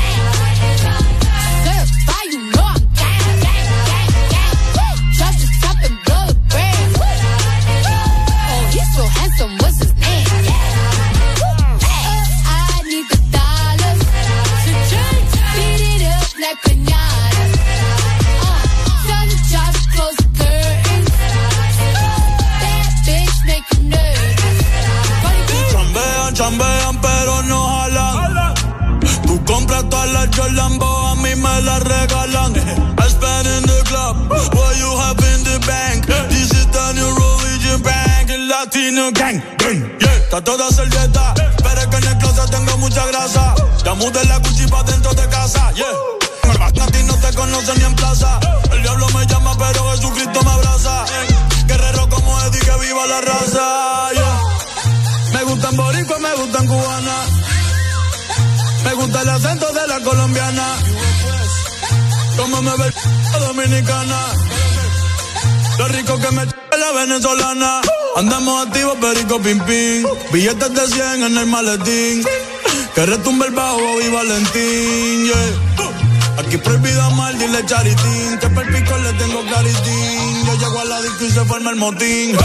[30.38, 32.54] Jolambo, a mí me las regalan.
[32.54, 36.06] I spend in the club, what you have in the bank.
[36.30, 39.42] This is the new religion bank, el Latino gang.
[39.98, 43.54] Yeah, está toda servieta, pero es que en el closet tengo mucha grasa.
[43.84, 46.18] Ya mudé la cuchipa dentro de casa, yeah.
[46.60, 48.38] A no te conocen ni en plaza.
[48.70, 51.04] El diablo me llama, pero Jesucristo me abraza.
[51.66, 54.10] Guerrero como Eddie, que viva la raza.
[55.32, 57.57] Me gustan boricua, me gustan cubana.
[58.98, 60.64] Gusta el acento de la colombiana.
[62.36, 62.92] Como me ve
[63.38, 64.20] dominicana.
[65.78, 67.80] Lo rico que me la venezolana.
[68.16, 70.04] Andamos activos, perico pim pim.
[70.32, 72.24] Billetes de 100 en el maletín.
[72.96, 76.40] Que retumbe el bajo y Valentín, yeah.
[76.40, 78.38] Aquí prohibida mal, dile charitín.
[78.40, 80.44] Que perpico le tengo claritín.
[80.44, 82.36] Yo llego a la disco y se forma el motín.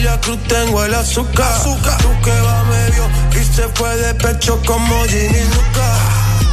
[0.00, 1.52] Celia Cruz tengo el azúcar.
[1.52, 1.98] azúcar.
[2.00, 3.04] Tú que va medio
[3.38, 5.88] y se fue de pecho como Ginny Luca.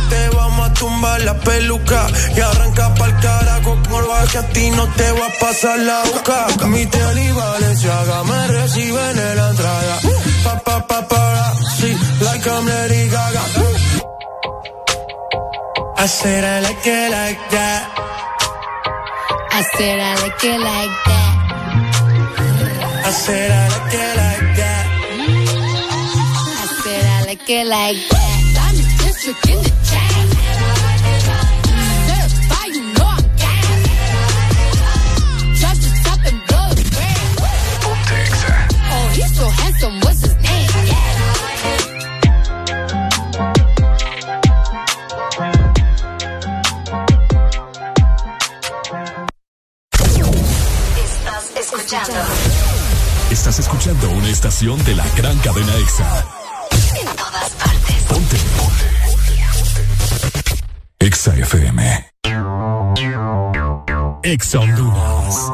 [0.09, 4.85] Te vamos a tumbar la peluca y arranca pa'l carajo con que a ti no
[4.95, 6.67] te va a pasar la boca.
[6.67, 9.99] Mi tele y Valenciaga me reciben en la entrada.
[10.43, 13.43] Pa, pa, pa, para, sí, like I'm Lady Gaga.
[15.99, 17.81] I said I like it like that.
[19.51, 21.16] I said I like it like that.
[23.17, 24.85] I said I like it like that.
[26.53, 28.41] I said I like it like that.
[28.61, 29.71] I'm the district in the.
[32.07, 33.81] Certified, you know I'm gang.
[35.57, 37.29] Drop the top and blow the brand.
[38.93, 40.69] Oh, he's so handsome, what's his name?
[51.03, 52.21] Estás escuchando.
[53.67, 56.25] Escuchando una estación de la gran cadena EXA.
[57.01, 57.95] En todas partes.
[58.07, 58.37] Ponte.
[60.99, 62.11] EXA FM.
[64.23, 65.51] EXA Honduras.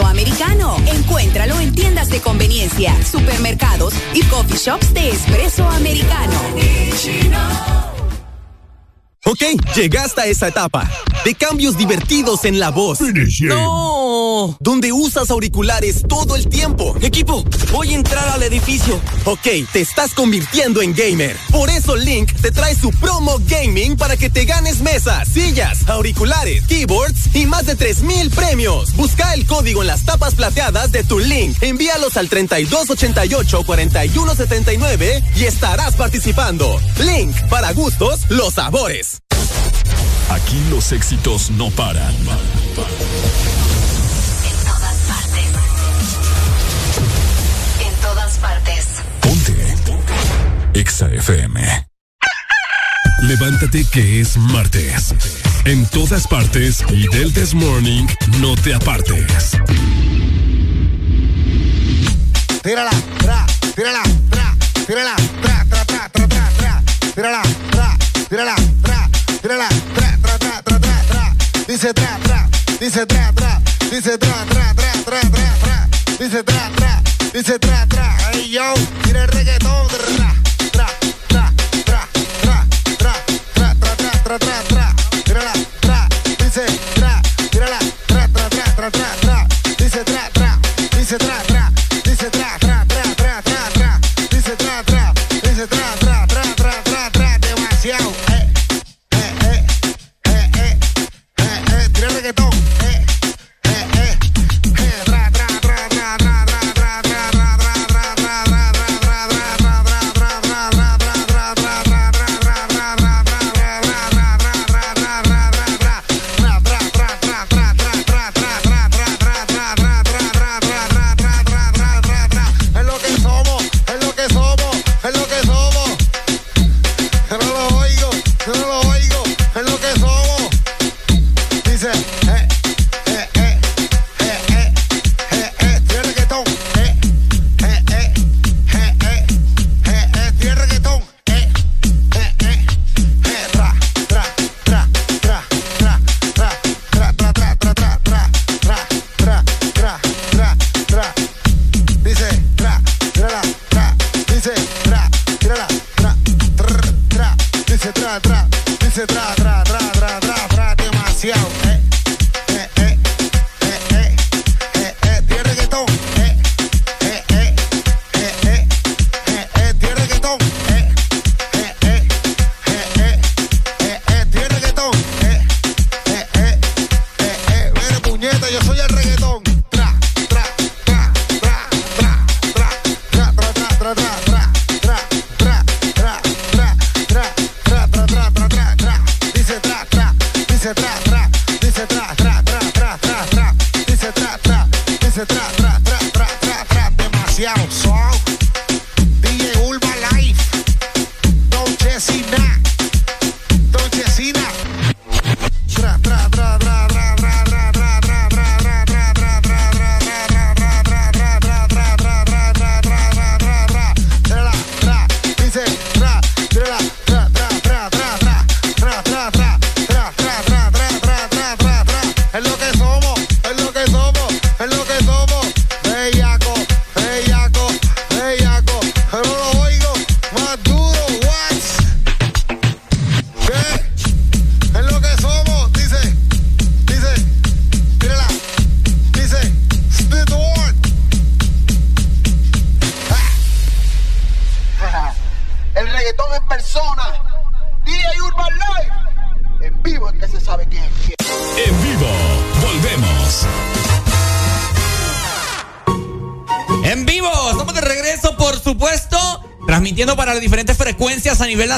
[0.00, 0.76] Americano.
[0.86, 6.32] Encuéntralo en tiendas de conveniencia, supermercados y coffee shops de espresso americano.
[9.24, 9.40] Ok,
[9.76, 10.90] llegaste a esa etapa
[11.24, 12.98] de cambios divertidos en la voz.
[13.42, 16.96] No, donde usas auriculares todo el tiempo.
[17.00, 19.00] Equipo, voy a entrar al edificio.
[19.24, 21.36] Ok, te estás convirtiendo en gamer.
[21.52, 26.66] Por eso Link te trae su promo gaming para que te ganes mesas, sillas, auriculares,
[26.66, 28.92] keyboards y más de 3000 premios.
[28.96, 31.56] Busca el código en las tapas plateadas de tu Link.
[31.62, 36.80] Envíalos al 3288 4179 y estarás participando.
[36.98, 39.21] Link, para gustos, los sabores.
[40.32, 42.14] Aquí los éxitos no paran.
[42.14, 42.24] En
[44.64, 45.54] todas partes.
[47.84, 48.86] En todas partes.
[50.72, 51.86] EXA FM.
[53.24, 55.14] Levántate que es martes.
[55.66, 58.06] En todas partes y del This Morning
[58.40, 59.58] no te apartes.
[62.62, 63.44] Tírala, tra,
[63.76, 66.82] tírala, tra, tírala, tra, tra, tra, tra, tra, tra,
[67.14, 67.98] tírala, tra,
[68.30, 69.10] tírala, tra,
[69.42, 70.01] tírala, tra,
[71.66, 73.60] dice tra, tra, dice tra, tra,
[73.90, 78.72] dice tra, tra, tra, tra, tra, tra, dice tra, tra, dice tra, tra, ay yo,
[79.02, 80.34] tira el reggaetón, tra,
[80.70, 80.86] tra,
[81.28, 81.52] tra,
[81.84, 82.08] tra,
[82.40, 82.66] tra,
[82.96, 83.16] tra,
[83.54, 84.91] tra, tra, tra, tra, tra,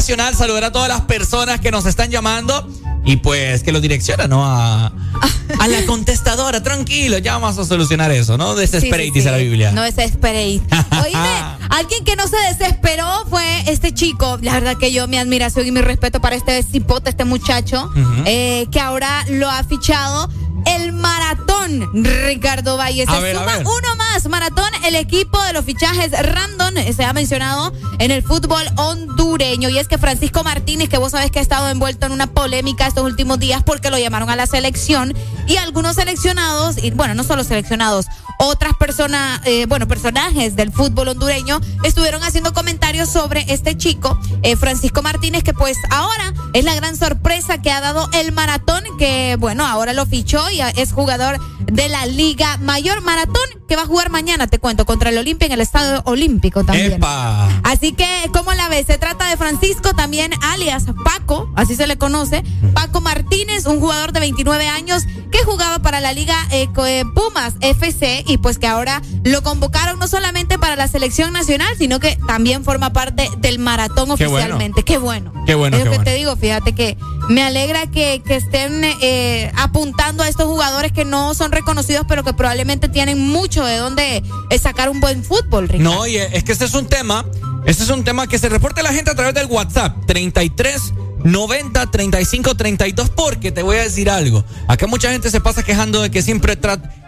[0.05, 2.69] nacional, saludar a todas las personas que nos están llamando
[3.07, 4.45] y pues que lo direcciona, ¿no?
[4.45, 4.93] A,
[5.59, 6.63] a la contestadora.
[6.63, 8.55] Tranquilo, ya vamos a solucionar eso, ¿no?
[8.55, 9.73] Desesperate, dice la Biblia.
[9.73, 10.61] No desesperate.
[11.03, 14.39] Oíme, alguien que no se desesperó fue este chico.
[14.43, 17.91] La verdad que yo, mi admiración y mi respeto para este cipote, este muchacho,
[18.27, 20.29] eh, que ahora lo ha fichado
[20.67, 23.07] el maratón Ricardo Valle.
[23.07, 28.11] Se suma uno más, maratón, el equipo de los fichajes random, se ha mencionado en
[28.11, 28.63] el fútbol
[29.35, 29.69] hondureño.
[29.69, 32.87] Y es que Francisco Martínez, que vos sabés que ha estado envuelto en una polémica
[32.87, 35.13] estos últimos días porque lo llamaron a la selección
[35.47, 38.07] y algunos seleccionados, y bueno, no solo seleccionados,
[38.39, 44.57] otras personas, eh, bueno, personajes del fútbol hondureño estuvieron haciendo comentarios sobre este chico, eh,
[44.57, 49.37] Francisco Martínez, que pues ahora es la gran sorpresa que ha dado el maratón, que
[49.39, 53.87] bueno, ahora lo fichó y es jugador de la Liga Mayor Maratón que va a
[53.87, 57.01] jugar mañana, te cuento, contra el Olimpia en el Estadio Olímpico también.
[57.65, 58.87] Así que, ¿cómo la ves?
[58.87, 62.45] Se trata de Francisco, también alias Paco, así se le conoce.
[62.73, 66.69] Paco Martínez, un jugador de 29 años que jugaba para la Liga eh,
[67.17, 71.99] Pumas FC y pues que ahora lo convocaron no solamente para la selección nacional, sino
[71.99, 74.85] que también forma parte del maratón oficialmente.
[74.85, 75.33] Qué bueno.
[75.47, 75.77] Qué bueno.
[75.77, 76.97] Es lo que te digo, fíjate que
[77.29, 82.33] me alegra que, estén eh, apuntando a estos jugadores que no son reconocidos, pero que
[82.33, 85.69] probablemente tienen mucho de dónde eh, sacar un buen fútbol.
[85.79, 87.25] No, y es que este es un tema,
[87.67, 90.95] este es un tema que se reporta a la gente a través del WhatsApp 33
[91.25, 94.45] 90 35 32 porque te voy a decir algo.
[94.69, 96.59] Acá mucha gente se pasa quejando de que siempre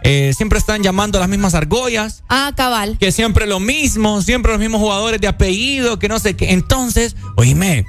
[0.03, 2.23] eh, siempre están llamando a las mismas argollas.
[2.29, 2.97] Ah, cabal.
[2.99, 6.53] Que siempre lo mismo, siempre los mismos jugadores de apellido, que no sé qué.
[6.53, 7.85] Entonces, oíme,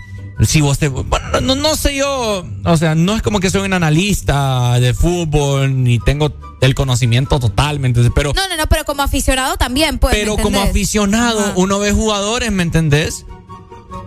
[0.46, 0.88] si vos te.
[0.88, 2.46] Bueno, no, no, sé yo.
[2.64, 7.40] O sea, no es como que soy un analista de fútbol ni tengo el conocimiento
[7.40, 8.02] totalmente.
[8.14, 8.34] Pero.
[8.34, 10.16] No, no, no, pero como aficionado también, pues.
[10.16, 13.26] Pero como aficionado, uno ve jugadores, ¿me entendés?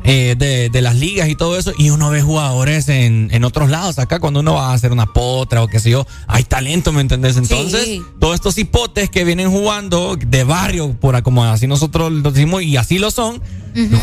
[0.03, 3.71] Eh, de, de, las ligas y todo eso, y uno ve jugadores en, en, otros
[3.71, 3.99] lados.
[3.99, 7.01] Acá, cuando uno va a hacer una potra o qué sé yo, hay talento, ¿me
[7.03, 7.37] entendés?
[7.37, 12.63] Entonces, todos estos hipotes que vienen jugando de barrio, por como así nosotros lo decimos,
[12.63, 13.43] y así lo son,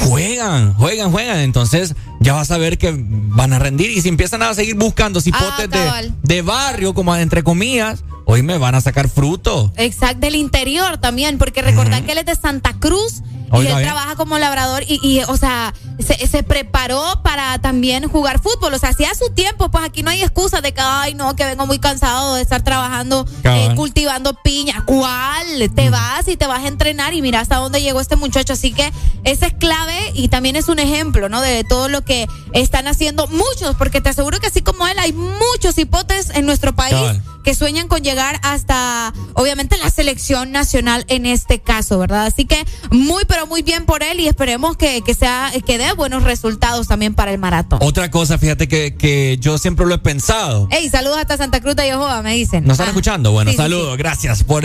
[0.07, 1.39] juegan, juegan, juegan.
[1.39, 3.91] Entonces, ya vas a ver que van a rendir.
[3.91, 8.43] Y si empiezan a seguir buscando hipotes ah, de, de barrio, como entre comillas, hoy
[8.43, 9.73] me van a sacar fruto.
[9.77, 13.23] Exacto, del interior también, porque recordad que él es de Santa Cruz
[13.53, 18.41] y él trabaja como labrador y, y o sea, se, se, preparó para también jugar
[18.41, 18.73] fútbol.
[18.73, 21.45] O sea, hacía su tiempo, pues aquí no hay excusa de que, ay, no, que
[21.45, 24.83] vengo muy cansado de estar trabajando, eh, cultivando piña.
[24.85, 25.71] ¿Cuál?
[25.73, 25.91] Te mm.
[25.91, 28.53] vas y te vas a entrenar y mira hasta dónde llegó este muchacho.
[28.53, 28.91] Así que
[29.23, 31.41] ese es clave y también es un ejemplo, ¿no?
[31.41, 35.13] De todo lo que están haciendo muchos, porque te aseguro que así como él, hay
[35.13, 41.25] muchos hipotes en nuestro país que sueñan con llegar hasta, obviamente, la selección nacional en
[41.25, 42.25] este caso, ¿verdad?
[42.25, 45.93] Así que muy, pero muy bien por él y esperemos que, que sea, que dé
[45.93, 47.79] buenos resultados también para el maratón.
[47.81, 50.67] Otra cosa, fíjate que, que yo siempre lo he pensado.
[50.71, 52.63] Hey, saludos hasta Santa Cruz de Jehová, me dicen.
[52.63, 52.91] ¿Nos están ah.
[52.91, 53.31] escuchando?
[53.31, 54.63] Bueno, saludos, gracias por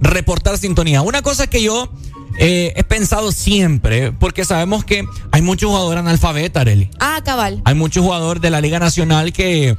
[0.00, 1.02] reportar sintonía.
[1.02, 1.90] Una cosa que yo
[2.38, 6.90] eh, he pensado siempre, porque sabemos que hay muchos jugadores analfabetas, Areli.
[7.00, 7.60] Ah, cabal.
[7.64, 9.76] Hay muchos jugadores de la Liga Nacional que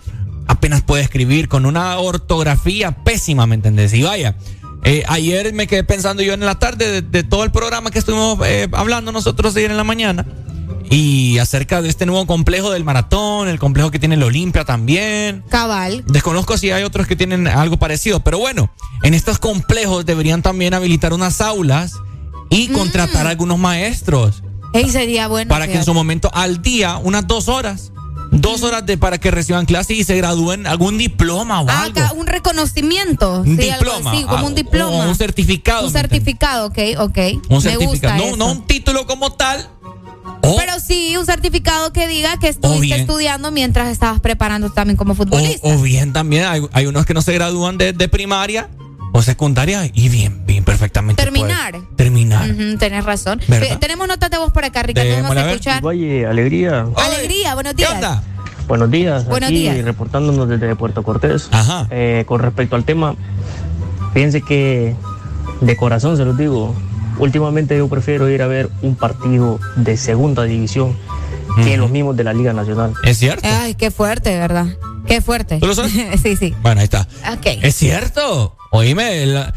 [0.47, 3.93] apenas puede escribir con una ortografía pésima, ¿me entendés?
[3.93, 4.35] Y vaya,
[4.83, 8.39] eh, ayer me quedé pensando yo en la tarde de, todo el programa que estuvimos
[8.45, 10.25] eh, hablando nosotros ayer en la mañana
[10.89, 15.43] y acerca de este nuevo complejo del maratón, el complejo que tiene el Olimpia también.
[15.49, 16.03] Cabal.
[16.07, 20.73] Desconozco si hay otros que tienen algo parecido, pero bueno, en estos complejos deberían también
[20.73, 21.93] habilitar unas aulas
[22.49, 22.73] y mm.
[22.73, 24.43] contratar algunos maestros.
[24.73, 25.49] Ey, sería bueno.
[25.49, 27.91] Para que en su momento al día, unas dos horas,
[28.33, 32.01] dos horas de para que reciban clase y se gradúen algún diploma o algo.
[32.15, 33.41] un reconocimiento.
[33.41, 34.11] Un diploma.
[34.15, 35.07] Sí, como un diploma.
[35.07, 35.87] un certificado.
[35.87, 37.17] Un certificado, ok, ok.
[37.49, 38.17] Un certificado.
[38.17, 39.69] no, no un título como tal.
[40.41, 45.65] Pero sí, un certificado que diga que estuviste estudiando mientras estabas preparando también como futbolista.
[45.67, 48.69] O, bien también, hay, unos que no se gradúan de, primaria
[49.13, 51.21] o secundaria y bien, bien, perfectamente.
[51.21, 51.79] Terminar.
[51.95, 52.49] terminar.
[52.79, 53.39] tenés razón.
[53.47, 55.13] Eh, tenemos notas de voz por acá, Ricardo.
[55.21, 55.85] Vamos a escuchar.
[55.85, 56.87] Oye, alegría.
[56.97, 57.93] Alegría, buenos días.
[57.93, 58.33] ¿Qué
[58.67, 59.25] Buenos días.
[59.25, 59.85] Buenos aquí días.
[59.85, 61.47] reportándonos desde Puerto Cortés.
[61.51, 61.87] Ajá.
[61.91, 63.15] Eh, con respecto al tema,
[64.13, 64.95] fíjense que
[65.61, 66.73] de corazón se los digo,
[67.19, 70.97] últimamente yo prefiero ir a ver un partido de segunda división
[71.63, 72.93] que los mismos de la Liga Nacional.
[73.03, 73.47] Es cierto.
[73.47, 74.65] Ay, qué fuerte, ¿verdad?
[75.05, 75.59] Qué fuerte.
[75.59, 75.91] ¿Tú lo sabes?
[76.23, 76.55] sí, sí.
[76.63, 77.07] Bueno, ahí está.
[77.31, 77.45] Ok.
[77.61, 78.55] Es cierto.
[78.75, 79.51] Oíme,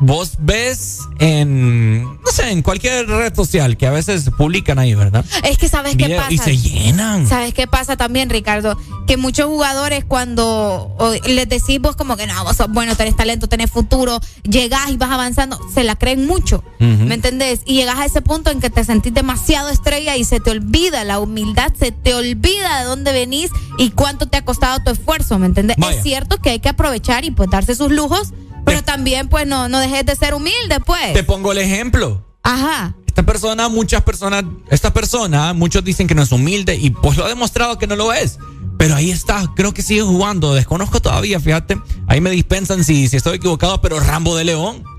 [0.00, 5.22] vos ves en, no sé, en cualquier red social que a veces publican ahí, ¿verdad?
[5.42, 6.32] Es que sabes qué pasa.
[6.32, 7.28] Y se llenan.
[7.28, 8.78] ¿Sabes qué pasa también, Ricardo?
[9.06, 13.50] Que muchos jugadores cuando les decís vos como que no, vos sos bueno, tenés talento,
[13.50, 17.60] tenés futuro, llegás y vas avanzando, se la creen mucho, ¿me entendés?
[17.66, 21.04] Y llegas a ese punto en que te sentís demasiado estrella y se te olvida
[21.04, 25.38] la humildad, se te olvida de dónde venís y cuánto te ha costado tu esfuerzo,
[25.38, 25.76] ¿me entendés?
[25.90, 28.32] Es cierto que hay que aprovechar y pues darse sus lujos,
[28.64, 31.12] pero también, pues, no, no dejes de ser humilde, pues.
[31.12, 32.24] Te pongo el ejemplo.
[32.42, 32.94] Ajá.
[33.06, 37.24] Esta persona, muchas personas, esta persona, muchos dicen que no es humilde y pues lo
[37.24, 38.38] ha demostrado que no lo es.
[38.76, 41.78] Pero ahí está, creo que sigue jugando, desconozco todavía, fíjate.
[42.08, 44.84] Ahí me dispensan si, si estoy equivocado, pero Rambo de León.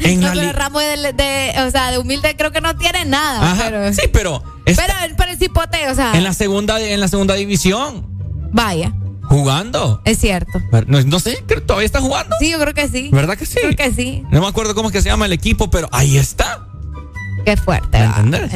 [0.00, 3.52] En no, pero Rambo de, o sea, de humilde creo que no tiene nada.
[3.52, 4.42] Ajá, sí, pero.
[4.64, 6.14] pero, pero el cipote, o sea.
[6.14, 8.06] En la segunda, en la segunda división.
[8.52, 8.92] Vaya.
[9.24, 10.02] ¿Jugando?
[10.04, 10.60] Es cierto.
[10.86, 12.34] No, sé, ¿todavía está jugando?
[12.40, 13.08] Sí, yo creo que sí.
[13.12, 13.58] ¿Verdad que sí?
[13.60, 14.24] Creo que sí.
[14.30, 16.68] No me acuerdo cómo es que se llama el equipo, pero ahí está.
[17.44, 17.98] Qué fuerte.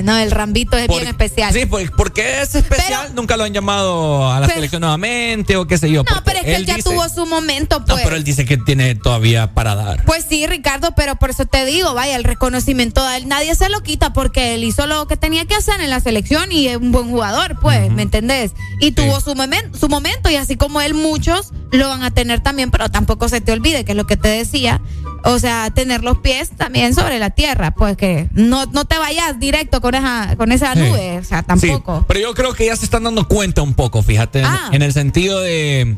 [0.03, 1.53] No, el Rambito es bien especial.
[1.53, 3.15] Sí, ¿por, qué es especial?
[3.15, 6.05] Nunca lo han llamado a la selección nuevamente o qué sé yo.
[6.05, 7.89] No, pero es que él, ya tuvo su momento, pues.
[7.89, 10.05] No, pero él dice que tiene todavía para dar.
[10.05, 13.69] Pues sí, Ricardo, pero por eso te digo, vaya, el reconocimiento a él nadie se
[13.69, 16.77] lo quita porque él hizo lo que tenía que hacer en la selección y es
[16.77, 18.53] un buen jugador, pues, ¿me entendés?
[18.81, 19.35] Y tuvo su,
[19.79, 23.41] su momento y así como él, muchos lo van a tener también, pero tampoco se
[23.41, 24.81] te olvide que es lo que te decía,
[25.25, 29.39] o sea, tener los pies también sobre la tierra, pues que no, no te vayas
[29.39, 32.05] directo con esa, con esa nube, o sea, tampoco.
[32.07, 34.71] pero yo creo que ya se están dando cuenta un poco, fíjate, en, ah.
[34.73, 35.97] el sentido de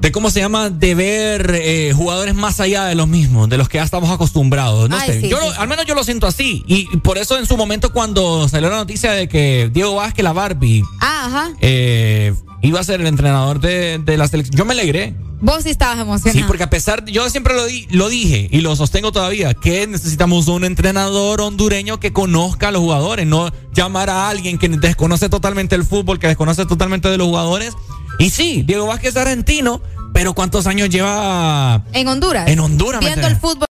[0.00, 3.68] de cómo se llama, de ver eh, jugadores más allá de los mismos, de los
[3.68, 4.88] que ya estamos acostumbrados.
[4.88, 6.64] No sé, yo al menos yo lo siento así.
[6.66, 10.32] Y, por eso en su momento cuando salió la noticia de que Diego Vázquez, la
[10.32, 15.14] Barbie, ah, eh, iba a ser el entrenador de, de la selección, yo me alegré.
[15.42, 16.38] Vos sí estabas emocionado.
[16.38, 19.86] Sí, porque a pesar, yo siempre lo, di, lo dije y lo sostengo todavía, que
[19.86, 25.30] necesitamos un entrenador hondureño que conozca a los jugadores, no llamar a alguien que desconoce
[25.30, 27.74] totalmente el fútbol, que desconoce totalmente de los jugadores.
[28.18, 29.80] Y sí, Diego Vázquez es argentino,
[30.12, 32.48] pero ¿cuántos años lleva en Honduras?
[32.48, 33.66] En Honduras, viendo el fútbol.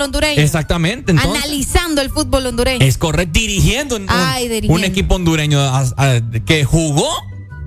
[0.00, 0.40] hondureño.
[0.40, 1.12] Exactamente.
[1.12, 2.84] Analizando el fútbol hondureño.
[2.84, 4.06] Es correcto, dirigiendo un,
[4.68, 5.60] un equipo hondureño
[6.44, 7.08] que jugó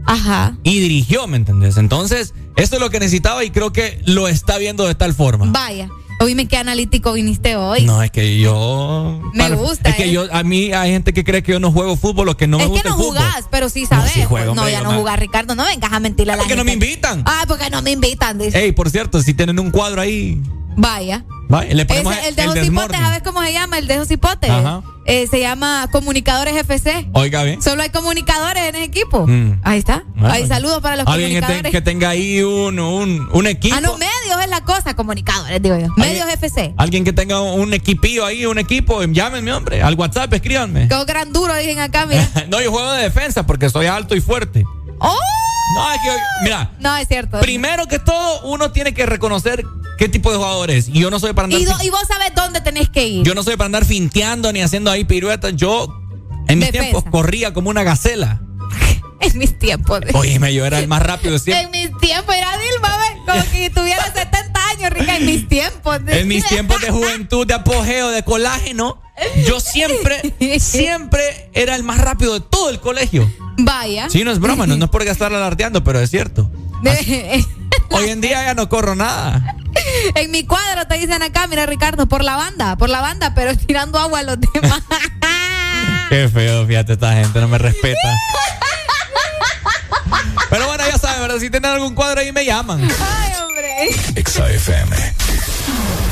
[0.05, 0.55] Ajá.
[0.63, 1.77] y dirigió, ¿me entendés?
[1.77, 5.47] Entonces, esto es lo que necesitaba y creo que lo está viendo de tal forma.
[5.47, 5.89] Vaya.
[6.21, 7.83] Oíme qué analítico viniste hoy.
[7.83, 9.21] No, es que yo.
[9.33, 9.89] Me gusta.
[9.89, 10.11] Es que ¿eh?
[10.11, 12.57] yo, a mí hay gente que cree que yo no juego fútbol o que no
[12.57, 12.77] me gusta.
[12.77, 14.13] Es que no jugás, pero sí sabes.
[14.29, 15.55] No, no ya no jugás, Ricardo.
[15.55, 17.23] No vengas a mentirle a la porque no me invitan.
[17.25, 18.63] Ah, porque no me invitan, dice.
[18.63, 20.41] Ey, por cierto, si tienen un cuadro ahí.
[20.77, 21.25] Vaya.
[21.69, 23.77] Le ponemos el dejo cipote, ¿sabes cómo se llama?
[23.77, 24.49] El dejo cipote.
[24.49, 24.81] Ajá.
[25.07, 27.07] Eh, se llama Comunicadores FC.
[27.13, 27.61] Oiga bien.
[27.61, 29.27] Solo hay comunicadores en el equipo.
[29.27, 29.59] Mm.
[29.63, 30.03] Ahí está.
[30.19, 31.57] Hay saludos para los comunicadores.
[31.57, 33.75] Alguien que, tenga ahí un, un, un, equipo.
[33.77, 35.89] Ah, no, medios es la cosa, comunicadores, digo yo.
[35.95, 36.73] Medios FC.
[36.77, 39.83] Alguien que tenga un equipillo ahí, un equipo, llámenme, hombre.
[39.83, 40.87] Al WhatsApp, escríbanme.
[40.87, 42.27] Qué gran duro, dicen acá, mira.
[42.49, 44.63] no, yo juego de defensa porque soy alto y fuerte.
[44.99, 45.15] ¡Oh!
[45.75, 46.71] No, es que, mira.
[46.79, 47.39] No, es cierto.
[47.41, 49.63] Primero que todo, uno tiene que reconocer
[49.97, 50.89] qué tipo de jugador es.
[50.89, 51.61] Y yo no soy para andar.
[51.61, 53.25] Y, vos sabés dónde tenés que ir.
[53.25, 55.55] Yo no soy para andar finteando ni haciendo ahí piruetas.
[55.55, 55.87] Yo,
[56.47, 58.41] en mis tiempos, corría como una gacela.
[59.21, 60.01] En mis tiempos.
[60.13, 61.63] Oye, yo era el más rápido siempre.
[61.63, 65.99] En mis tiempos era Dilma, como que tuviera 70 años, Rica, en mis tiempos.
[66.07, 69.01] En mis tiempos de juventud, de apogeo, de colágeno,
[69.47, 73.31] yo siempre, siempre era el más rápido de todo el colegio.
[73.57, 74.09] Vaya.
[74.09, 76.51] Sí, no es broma, no, es por estar alardeando, pero es cierto.
[77.91, 79.55] hoy en día ya no corro nada.
[80.15, 83.55] En mi cuadro te dicen acá, mira Ricardo, por la banda, por la banda, pero
[83.67, 84.81] tirando agua a los demás.
[86.09, 88.09] Qué feo, fíjate, esta gente no me respeta.
[90.49, 91.39] Pero bueno, ya saben, ¿verdad?
[91.39, 92.81] Si tienen algún cuadro ahí me llaman.
[92.81, 93.89] Ay, hombre.
[94.23, 94.95] XAFM.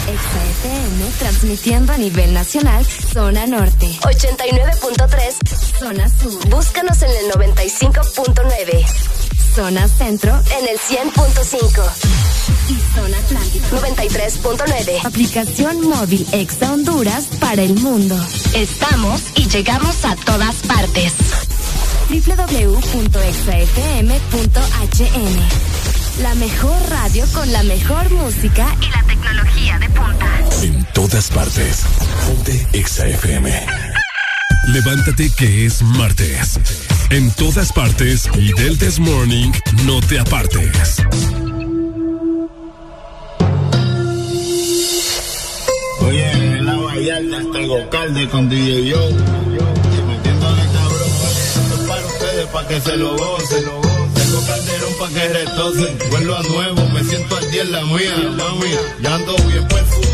[0.04, 3.88] XAFM transmitiendo a nivel nacional, zona norte.
[4.02, 6.50] 89.3, zona sur.
[6.50, 9.13] Búscanos en el 95.9.
[9.56, 11.84] Zona centro en el 100.5.
[12.70, 15.06] Y zona atlántica 93.9.
[15.06, 18.16] Aplicación móvil Exa Honduras para el mundo.
[18.56, 21.14] Estamos y llegamos a todas partes
[22.10, 22.84] www.exafm.hn.
[26.22, 30.40] La mejor radio con la mejor música y la tecnología de punta.
[30.64, 31.84] En todas partes.
[32.28, 34.03] Ponte XAFM.
[34.68, 36.60] Levántate que es martes.
[37.10, 39.52] En todas partes y del This Morning
[39.86, 41.04] no te apartes.
[46.02, 49.10] Oye, en la Vallarta está el con DJ Yo.
[50.08, 53.64] Metiéndole cabrón, esto es para ustedes, para que se lo gocen.
[54.14, 55.98] Tengo calderón para que retocen.
[56.10, 58.72] Vuelvo a nuevo, me siento al día en la mía, mami.
[59.02, 60.13] Ya ando bien perfumado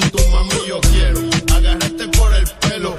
[0.00, 1.20] tuntum, mami, yo quiero
[1.54, 2.96] agarrarte por el pelo.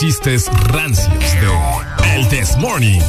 [0.00, 3.00] Chistes rancios de El This Morning.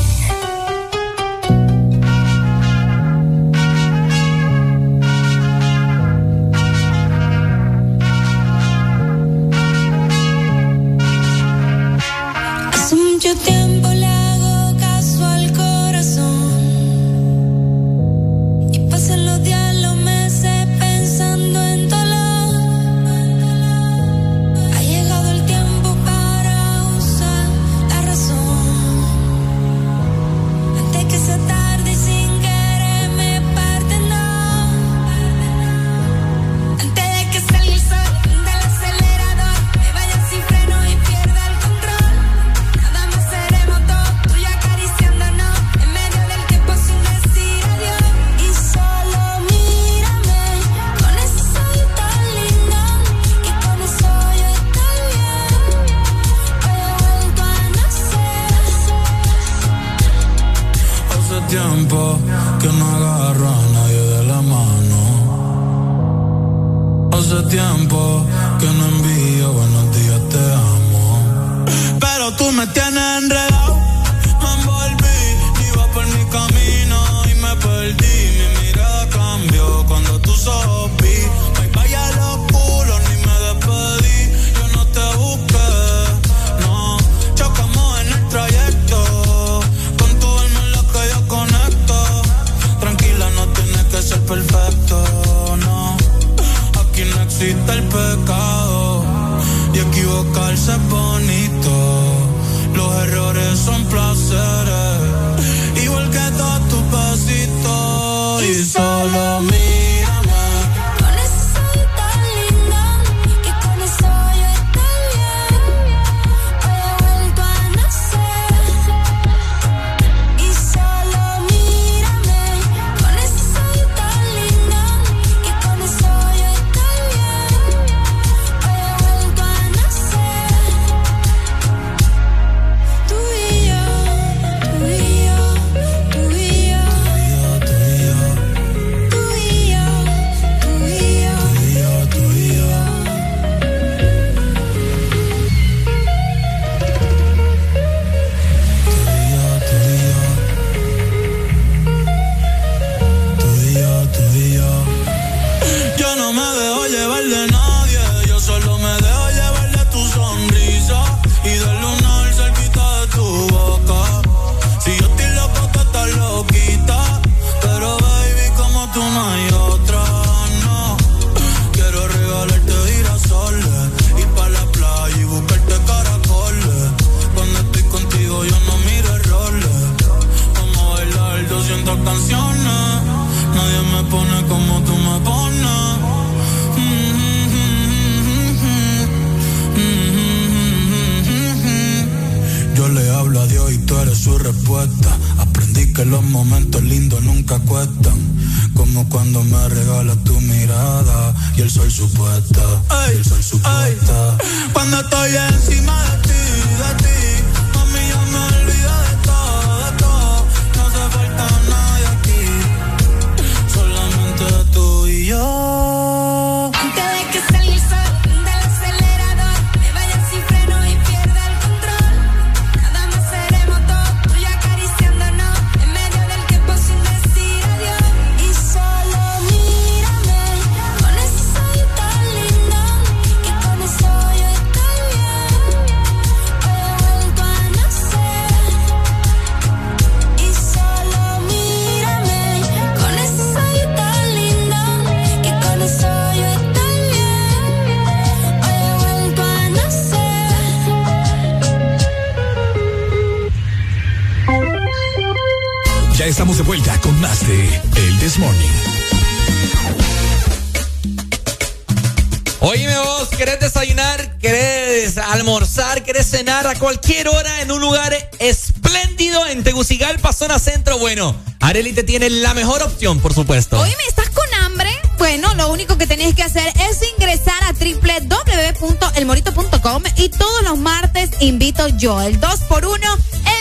[272.17, 273.79] Tiene la mejor opción, por supuesto.
[273.79, 274.89] Oíme, ¿estás con hambre?
[275.19, 281.29] Bueno, lo único que tenés que hacer es ingresar a www.elmorito.com y todos los martes
[281.41, 283.03] invito yo, el 2x1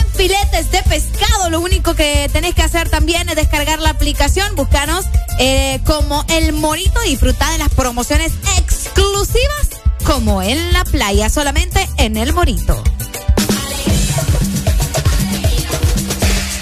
[0.00, 1.50] en filetes de pescado.
[1.50, 5.04] Lo único que tenés que hacer también es descargar la aplicación, buscanos
[5.38, 9.68] eh, como El Morito y disfrutar de las promociones exclusivas
[10.02, 12.82] como en la playa, solamente en El Morito.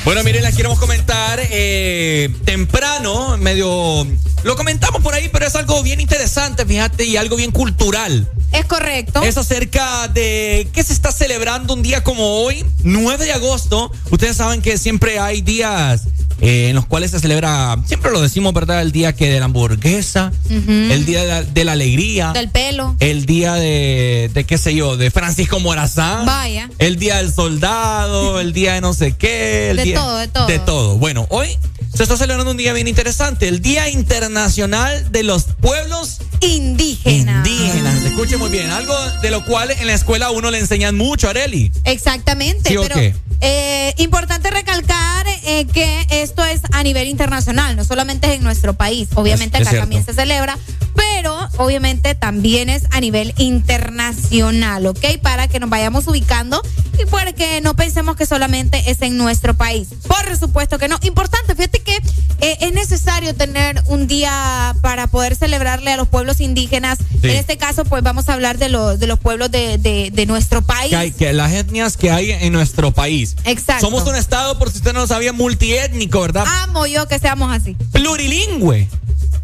[0.04, 4.06] Bueno, miren, les queremos comentar eh, temprano, medio...
[4.42, 8.30] Lo comentamos por ahí, pero es algo bien interesante, fíjate, y algo bien cultural.
[8.52, 9.22] Es correcto.
[9.22, 13.90] Es acerca de qué se está celebrando un día como hoy, 9 de agosto.
[14.10, 16.02] Ustedes saben que siempre hay días
[16.44, 18.82] eh, en los cuales se celebra, siempre lo decimos, ¿verdad?
[18.82, 22.94] El día que de la hamburguesa, el día de la, de la alegría, Del pelo.
[23.00, 26.26] el día de, de qué sé yo, de Francisco Morazán.
[26.26, 26.70] Vaya.
[26.78, 29.70] El día del soldado, el día de no sé qué.
[29.70, 30.46] El De día, todo, de todo.
[30.46, 30.98] De todo.
[30.98, 31.48] Bueno, hoy
[31.94, 37.36] se está celebrando un día bien interesante, el Día Internacional de los Pueblos Indígena.
[37.46, 38.00] Indígenas.
[38.00, 40.96] Se escuche muy bien, algo de lo cual en la escuela a uno le enseñan
[40.96, 41.70] mucho, Areli.
[41.84, 43.14] Exactamente, ¿Sí o pero qué?
[43.40, 46.33] eh, importante recalcar eh, que es
[46.74, 49.08] a nivel internacional, no solamente es en nuestro país.
[49.14, 50.58] Obviamente Es- es acá también se celebra,
[50.94, 55.04] pero obviamente también es a nivel internacional, ¿ok?
[55.22, 56.60] Para que nos vayamos ubicando
[56.98, 59.88] y para que no pensemos que solamente es en nuestro país.
[60.06, 60.98] Por supuesto que no.
[61.02, 61.96] Importante, fíjate que
[62.40, 66.98] eh, es necesario tener un día para poder celebrarle a los pueblos indígenas.
[67.22, 70.62] En este caso, pues vamos a hablar de los, de los pueblos de, de, nuestro
[70.62, 70.90] país.
[70.90, 73.36] Que, hay, que las etnias que hay en nuestro país.
[73.44, 73.86] Exacto.
[73.86, 76.44] Somos un estado, por si usted no lo sabía, multiétnico, ¿verdad?
[76.64, 77.76] Amo yo que seamos así.
[77.92, 78.88] Plurilingüe.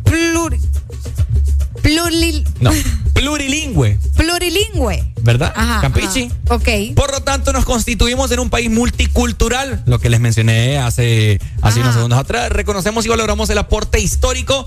[0.04, 0.60] Pluri.
[1.82, 2.46] Pluril...
[2.60, 2.70] No,
[3.14, 3.98] plurilingüe.
[4.16, 5.04] Plurilingüe.
[5.22, 5.52] ¿Verdad?
[5.54, 6.30] Ajá, Campichi.
[6.48, 6.94] Ok.
[6.94, 11.80] Por lo tanto, nos constituimos en un país multicultural, lo que les mencioné hace, hace
[11.80, 12.50] unos segundos atrás.
[12.50, 14.66] Reconocemos y valoramos el aporte histórico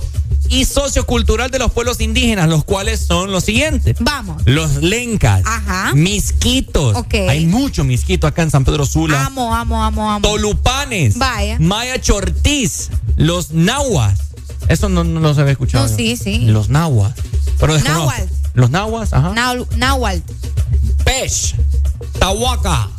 [0.49, 3.97] y sociocultural de los pueblos indígenas, los cuales son los siguientes.
[3.99, 4.41] Vamos.
[4.45, 5.41] Los lencas.
[5.45, 5.93] Ajá.
[5.93, 6.95] Misquitos.
[6.95, 7.13] Ok.
[7.29, 9.25] Hay mucho misquito acá en San Pedro Sula.
[9.25, 10.27] Amo, amo, amo, amo.
[10.27, 11.17] Tolupanes.
[11.17, 11.57] Vaya.
[11.59, 12.89] Maya Chortiz.
[13.15, 14.19] Los nahuas.
[14.67, 15.87] Eso no, no los había escuchado.
[15.87, 16.39] No, sí, sí.
[16.39, 17.13] Los nahuas.
[17.59, 18.29] Pero Nahual.
[18.53, 19.33] Los nahuas, ajá.
[19.77, 20.23] Nahual.
[21.03, 21.55] Pech.
[22.19, 22.89] Tahuaca.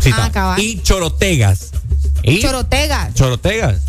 [0.00, 1.70] Sí, ah, y chorotegas.
[2.22, 2.40] ¿Y?
[2.40, 3.14] Chorotegas.
[3.14, 3.82] Chorotegas.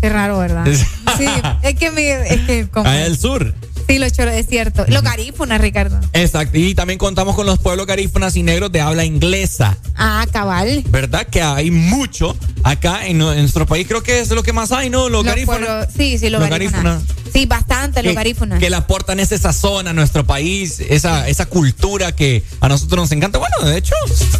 [0.00, 0.66] Qué raro, ¿verdad?
[1.18, 1.26] sí,
[1.62, 2.10] es que me.
[2.10, 2.88] Es que como...
[2.88, 3.54] Allá del sur.
[3.88, 4.84] Sí, los choros, es cierto.
[4.88, 6.00] Los garífunas, Ricardo.
[6.12, 6.58] Exacto.
[6.58, 9.76] Y también contamos con los pueblos garífunas y negros de habla inglesa.
[9.96, 10.82] Ah, cabal.
[10.88, 11.26] ¿Verdad?
[11.26, 13.86] Que hay mucho acá en, nuestro país.
[13.86, 15.08] Creo que es lo que más hay, ¿no?
[15.08, 15.88] Los, garífunas.
[15.96, 17.02] Sí, sí, los, garífunas.
[17.32, 18.58] Sí, bastante los garífunas.
[18.58, 23.12] Que le aportan esa zona a nuestro país, esa, esa cultura que a nosotros nos
[23.12, 23.38] encanta.
[23.38, 23.94] Bueno, de hecho,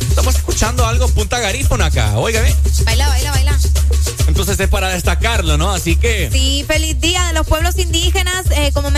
[0.08, 2.18] estamos escuchando algo punta garífuna acá.
[2.18, 2.54] Óigame.
[2.84, 3.58] Baila, baila, baila.
[4.28, 5.72] Entonces es para destacarlo, ¿no?
[5.72, 6.30] Así que.
[6.30, 8.44] Sí, feliz día de los pueblos indígenas.
[8.56, 8.90] Eh, como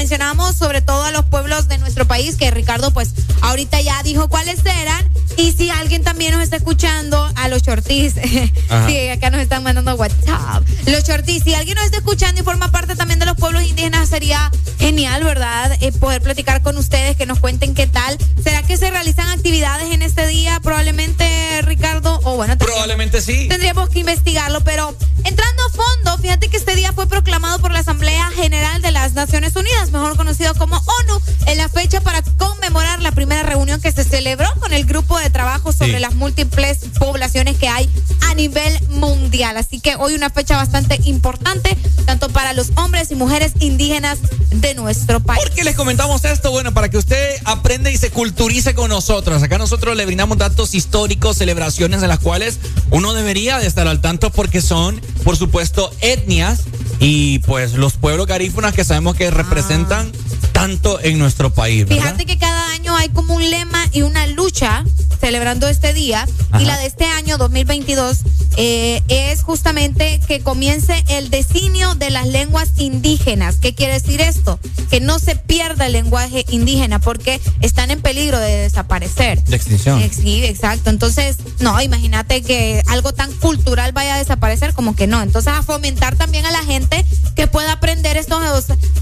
[0.56, 4.64] sobre todo a los pueblos de nuestro país, que Ricardo, pues, ahorita ya dijo cuáles
[4.64, 5.08] eran.
[5.36, 8.14] Y si alguien también nos está escuchando, a los shorties.
[8.86, 10.64] sí, acá nos están mandando WhatsApp.
[10.86, 14.08] Los shorties, si alguien nos está escuchando y forma parte también de los pueblos indígenas,
[14.08, 15.76] sería genial, ¿verdad?
[15.80, 18.18] Eh, poder platicar con ustedes, que nos cuenten qué tal.
[18.42, 20.60] ¿Será que se realizan actividades en este día?
[20.60, 22.20] Probablemente, Ricardo.
[22.24, 23.48] O bueno, probablemente sí.
[23.48, 27.80] Tendríamos que investigarlo, pero entrando a fondo, fíjate que este día fue proclamado por la
[27.80, 30.23] Asamblea General de las Naciones Unidas, mejor conocido
[30.58, 34.86] como ONU, en la fecha para conmemorar la primera reunión que se celebró con el
[34.86, 37.90] grupo de trabajo sobre las múltiples poblaciones que hay
[38.22, 39.58] a nivel mundial.
[39.58, 44.18] Así que hoy una fecha bastante importante, tanto para los hombres y mujeres indígenas
[44.50, 45.42] de nuestro país.
[45.44, 46.50] ¿Por qué les comentamos esto?
[46.50, 49.42] Bueno, para que usted aprenda y se culturice con nosotros.
[49.42, 52.58] Acá nosotros le brindamos datos históricos, celebraciones en las cuales
[52.90, 56.60] uno debería de estar al tanto porque son, por supuesto, etnias
[56.98, 60.13] y pues los pueblos garífunas que sabemos que representan
[60.52, 61.86] tanto en nuestro país.
[61.88, 64.84] Fíjate que cada año hay como un lema y una lucha
[65.20, 66.26] celebrando este día
[66.60, 68.18] y la de este año 2022
[68.56, 73.56] eh, es justamente que comience el designio de las lenguas indígenas.
[73.56, 74.60] ¿Qué quiere decir esto?
[74.90, 79.42] Que no se pierda el lenguaje indígena porque están en peligro de desaparecer.
[79.44, 80.02] De extinción.
[80.12, 80.90] Sí, exacto.
[80.90, 85.22] Entonces, no, imagínate que algo tan cultural vaya a desaparecer como que no.
[85.22, 88.40] Entonces, a fomentar también a la gente que pueda aprender estos,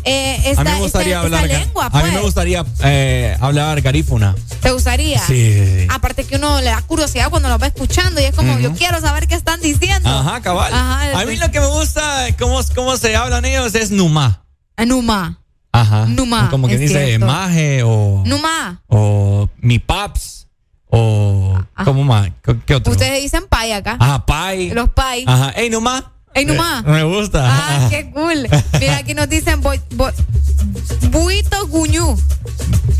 [0.04, 1.86] eh, esta, a mí me gustaría hablar, lengua.
[1.86, 2.22] A mí me pues.
[2.22, 4.34] gustaría eh, hablar garífuna.
[4.60, 5.18] ¿Te gustaría?
[5.20, 8.72] Sí, Aparte que uno le da curiosidad cuando lo va escuchando y es como, yo
[8.74, 10.08] quiero saber qué están diciendo.
[10.08, 10.72] Ajá, cabal.
[10.72, 14.44] a mí lo que me gusta, cómo, cómo se hablan ellos, es Numa.
[14.86, 15.38] Numa.
[15.72, 16.06] Ajá.
[16.06, 16.50] Numa.
[16.50, 18.22] Como que dice maje o.
[18.26, 18.82] Numa.
[18.88, 20.46] O mi paps.
[20.86, 21.58] O.
[21.74, 21.84] Ah.
[21.84, 22.30] ¿Cómo más?
[22.66, 22.92] ¿Qué otro?
[22.92, 23.96] Ustedes dicen pai acá.
[23.98, 24.70] Ajá, pai.
[24.70, 25.24] Los pai.
[25.26, 25.50] Ajá.
[25.56, 26.12] Ey, Numa.
[26.34, 26.82] Ey, Numa.
[26.82, 27.42] Me gusta.
[27.44, 28.48] Ah, qué cool.
[28.80, 32.16] Mira, aquí nos dicen buito guñú.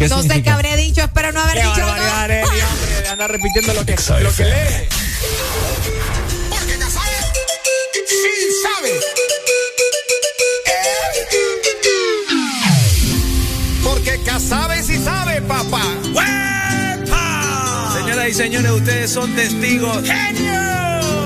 [0.08, 2.20] no sé qué habré dicho, espero no haber dicho nada.
[2.22, 2.42] hombre,
[3.10, 4.88] anda repitiendo lo que, lo que lee.
[6.50, 7.16] Porque ya sabe.
[8.06, 9.00] Sí sabe.
[13.82, 15.82] Porque ya sabe si sabe, papá.
[16.14, 16.41] ¡Wepa!
[18.32, 20.02] Y señores, ustedes son testigos.
[20.06, 20.54] ¡Genio!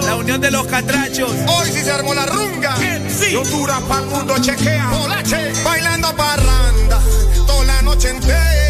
[0.06, 1.30] La unión de los catrachos.
[1.46, 2.74] Hoy sí se armó la runga.
[3.08, 3.30] Sí.
[3.30, 4.90] Locura pa' mundo chequea.
[4.90, 5.52] Polache.
[5.62, 7.00] Bailando parranda.
[7.46, 8.65] Toda la noche entera.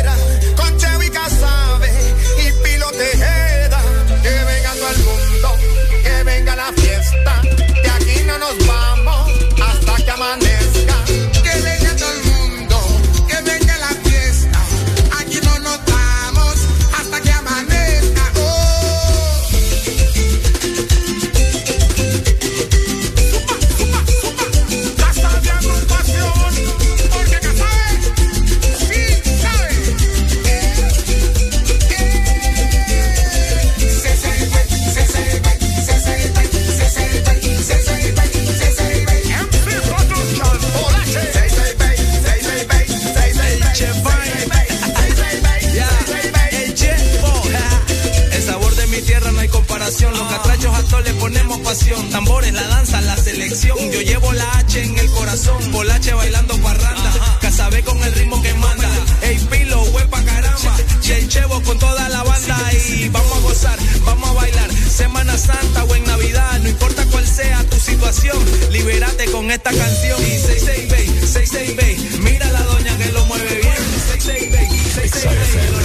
[52.12, 53.76] Tambores, la danza, la selección.
[53.90, 55.72] Yo llevo la H en el corazón.
[55.72, 57.12] Bolache bailando parranda.
[57.40, 58.88] Casabé con el ritmo que manda.
[59.22, 60.76] Ey, pilo, huepa, caramba.
[61.00, 62.56] Che, chevo con toda la banda.
[62.72, 64.70] Y vamos a gozar, vamos a bailar.
[64.72, 66.60] Semana Santa o en Navidad.
[66.60, 68.38] No importa cuál sea tu situación.
[68.70, 70.22] Libérate con esta canción.
[70.22, 73.74] Y 666 666 Mira la doña que lo mueve bien.
[74.12, 75.75] 666 666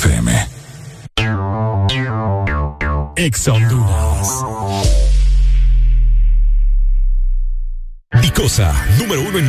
[0.00, 0.28] FM.
[3.16, 3.46] Ex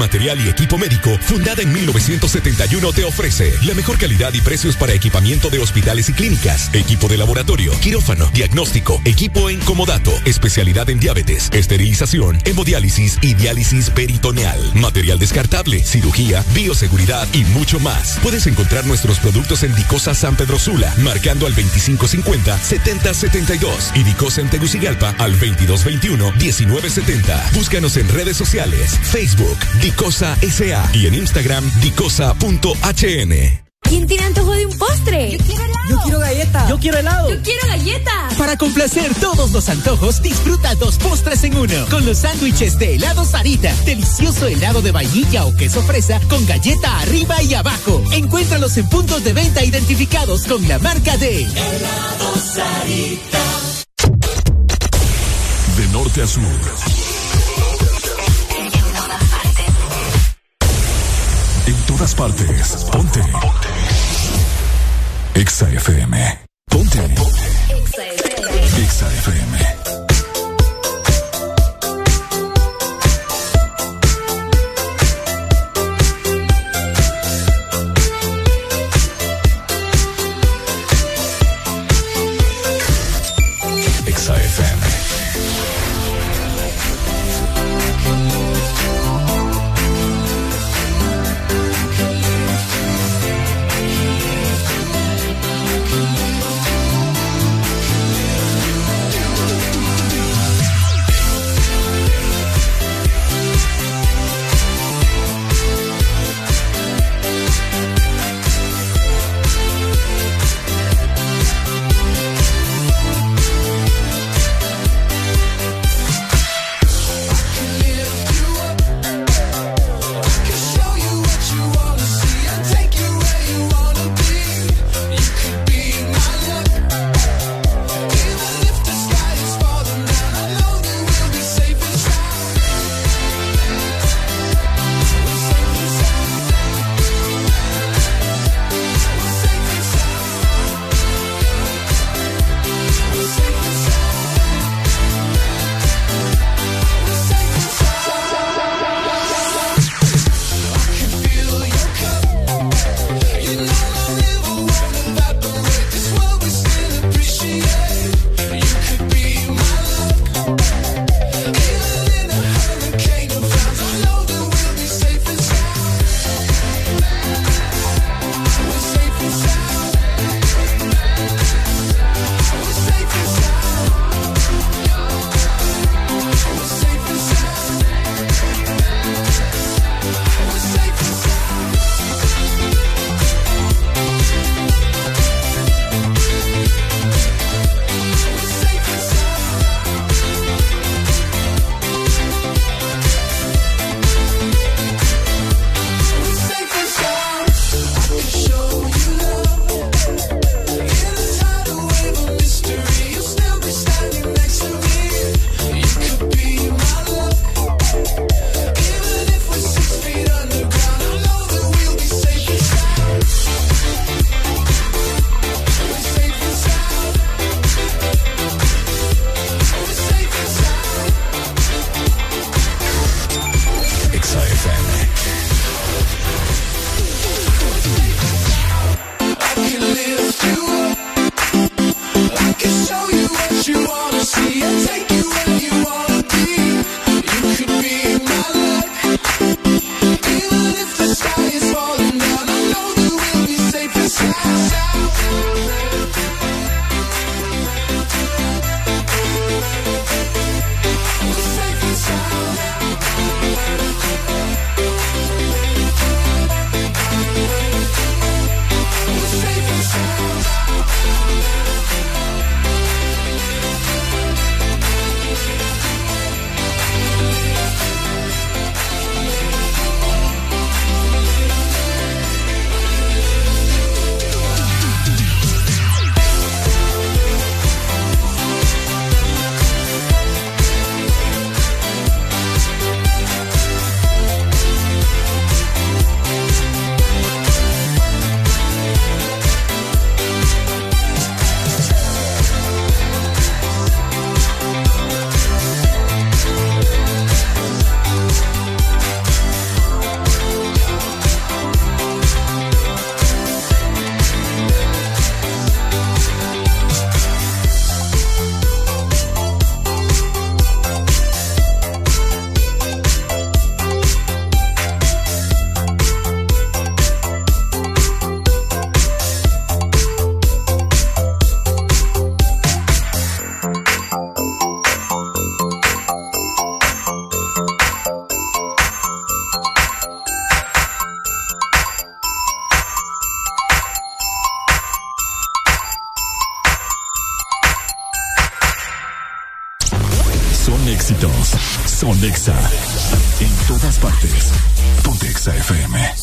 [0.02, 5.52] y equipo médico, fundada en 1971, te ofrece la mejor calidad y precios para equipamiento
[5.52, 11.52] de hospitales y clínicas, equipo de laboratorio, quirófano, diagnóstico, equipo en comodato, especialidad en diabetes,
[11.54, 18.18] esterilización, hemodiálisis y diálisis peritoneal, material descartable, cirugía, bioseguridad y mucho más.
[18.24, 24.50] Puedes encontrar nuestros productos en Dicosa San Pedro Sula, marcando al 2550-7072 y Dicosa en
[24.50, 27.52] Tegucigalpa al 2221-1970.
[27.54, 33.62] Búscanos en redes sociales, Facebook, Dicosa SA y en Instagram dicosa.hn.
[33.82, 35.38] ¿Quién tiene antojo de un postre?
[35.38, 35.90] Yo quiero helado.
[35.90, 36.70] Yo quiero galleta.
[36.70, 37.30] Yo quiero helado.
[37.30, 38.30] Yo quiero galleta.
[38.38, 41.86] Para complacer todos los antojos, disfruta dos postres en uno.
[41.90, 43.76] Con los sándwiches de helado Sarita.
[43.86, 48.02] Delicioso helado de vainilla o queso fresa con galleta arriba y abajo.
[48.12, 53.40] Encuéntralos en puntos de venta identificados con la marca de Helado Sarita.
[55.78, 57.01] De norte a sur.
[61.88, 62.86] Todas partes.
[62.92, 63.20] Ponte.
[63.22, 63.68] Ponte.
[65.36, 65.68] Exa.
[66.70, 67.00] Ponte.
[67.16, 67.40] Ponte.
[68.78, 69.81] Exa FM.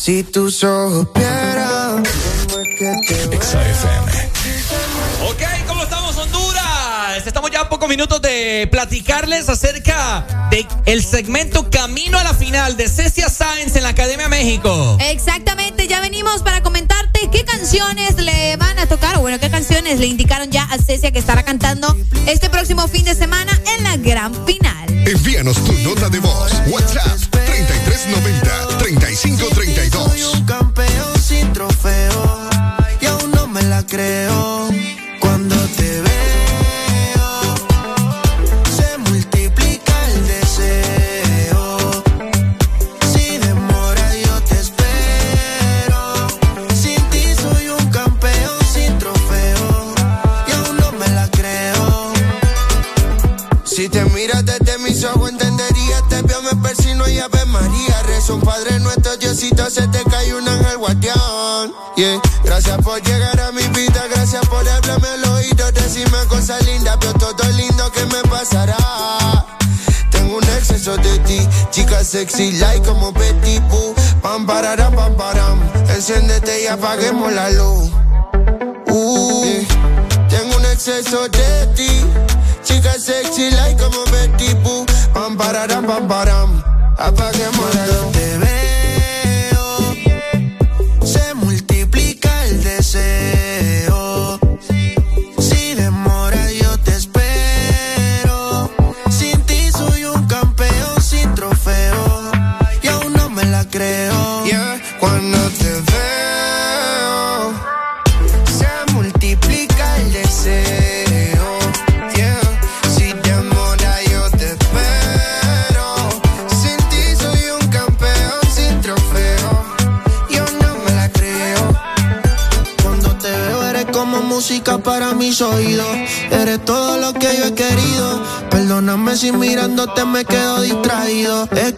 [0.09, 2.01] Si tus ojos vieran
[5.29, 7.27] Ok, ¿cómo estamos Honduras?
[7.27, 12.75] Estamos ya a pocos minutos de platicarles acerca del el segmento Camino a la Final
[12.75, 14.97] de Cecia Sáenz en la Academia México.
[14.99, 19.99] Exactamente, ya venimos para comentarte qué canciones le van a tocar, o bueno, qué canciones
[19.99, 23.95] le indicaron ya a Cecia que estará cantando este próximo fin de semana en la
[23.97, 24.89] gran final.
[24.89, 27.18] Envíanos tu nota de voz, WhatsApp
[72.19, 73.95] sexy like como Betty Boo.
[74.21, 75.57] Pam, parará, pam, param.
[75.95, 77.91] Enciéndete y apaguemos la luz.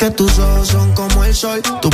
[0.01, 1.61] Que Tus ojos son como el sol.
[1.79, 1.90] Tu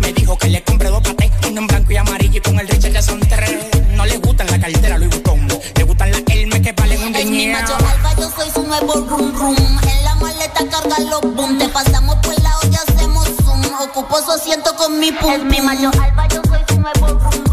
[0.00, 2.68] Me dijo que le compré dos patés, uno en blanco y amarillo y con el
[2.68, 3.50] Richard ya son tres.
[3.92, 7.30] No le gustan la cartera Louis Vuitton, le gustan las Hermes que valen un dinero.
[7.30, 9.56] mi macho alfa, yo soy su nuevo rum rum.
[9.56, 13.62] En la maleta carga los boom, te pasamos por la olla, hacemos zoom.
[13.82, 15.32] Ocupo su asiento con mi pum.
[15.32, 17.45] Es mi macho alfa, yo soy su nuevo rum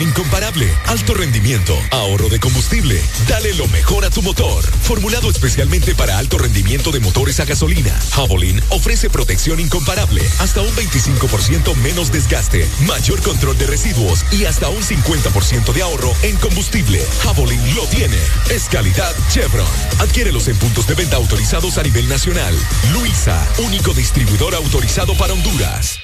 [0.00, 3.00] Incomparable, alto rendimiento, ahorro de combustible.
[3.28, 4.62] Dale lo mejor a tu motor.
[4.82, 10.74] Formulado especialmente para alto rendimiento de motores a gasolina, Javelin ofrece protección incomparable, hasta un
[10.74, 17.02] 25% menos desgaste, mayor control de residuos y hasta un 50% de ahorro en combustible.
[17.22, 18.18] Javelin lo tiene.
[18.50, 19.66] Es calidad Chevron.
[19.98, 22.54] Adquiérelos en puntos de venta autorizados a nivel nacional.
[22.92, 25.98] Luisa, único distribuidor autorizado para Honduras.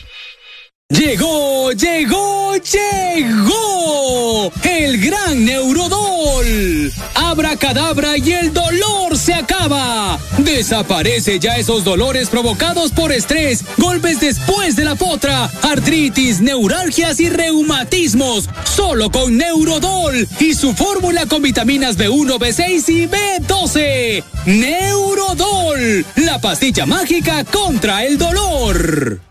[0.88, 3.81] Llegó, llegó, llegó
[4.82, 6.92] el gran Neurodol.
[7.14, 10.18] abra cadabra y el dolor se acaba.
[10.38, 17.28] Desaparece ya esos dolores provocados por estrés, golpes después de la potra, artritis, neuralgias y
[17.28, 18.48] reumatismos.
[18.64, 24.24] Solo con Neurodol y su fórmula con vitaminas B1, B6 y B12.
[24.46, 29.21] Neurodol, la pastilla mágica contra el dolor.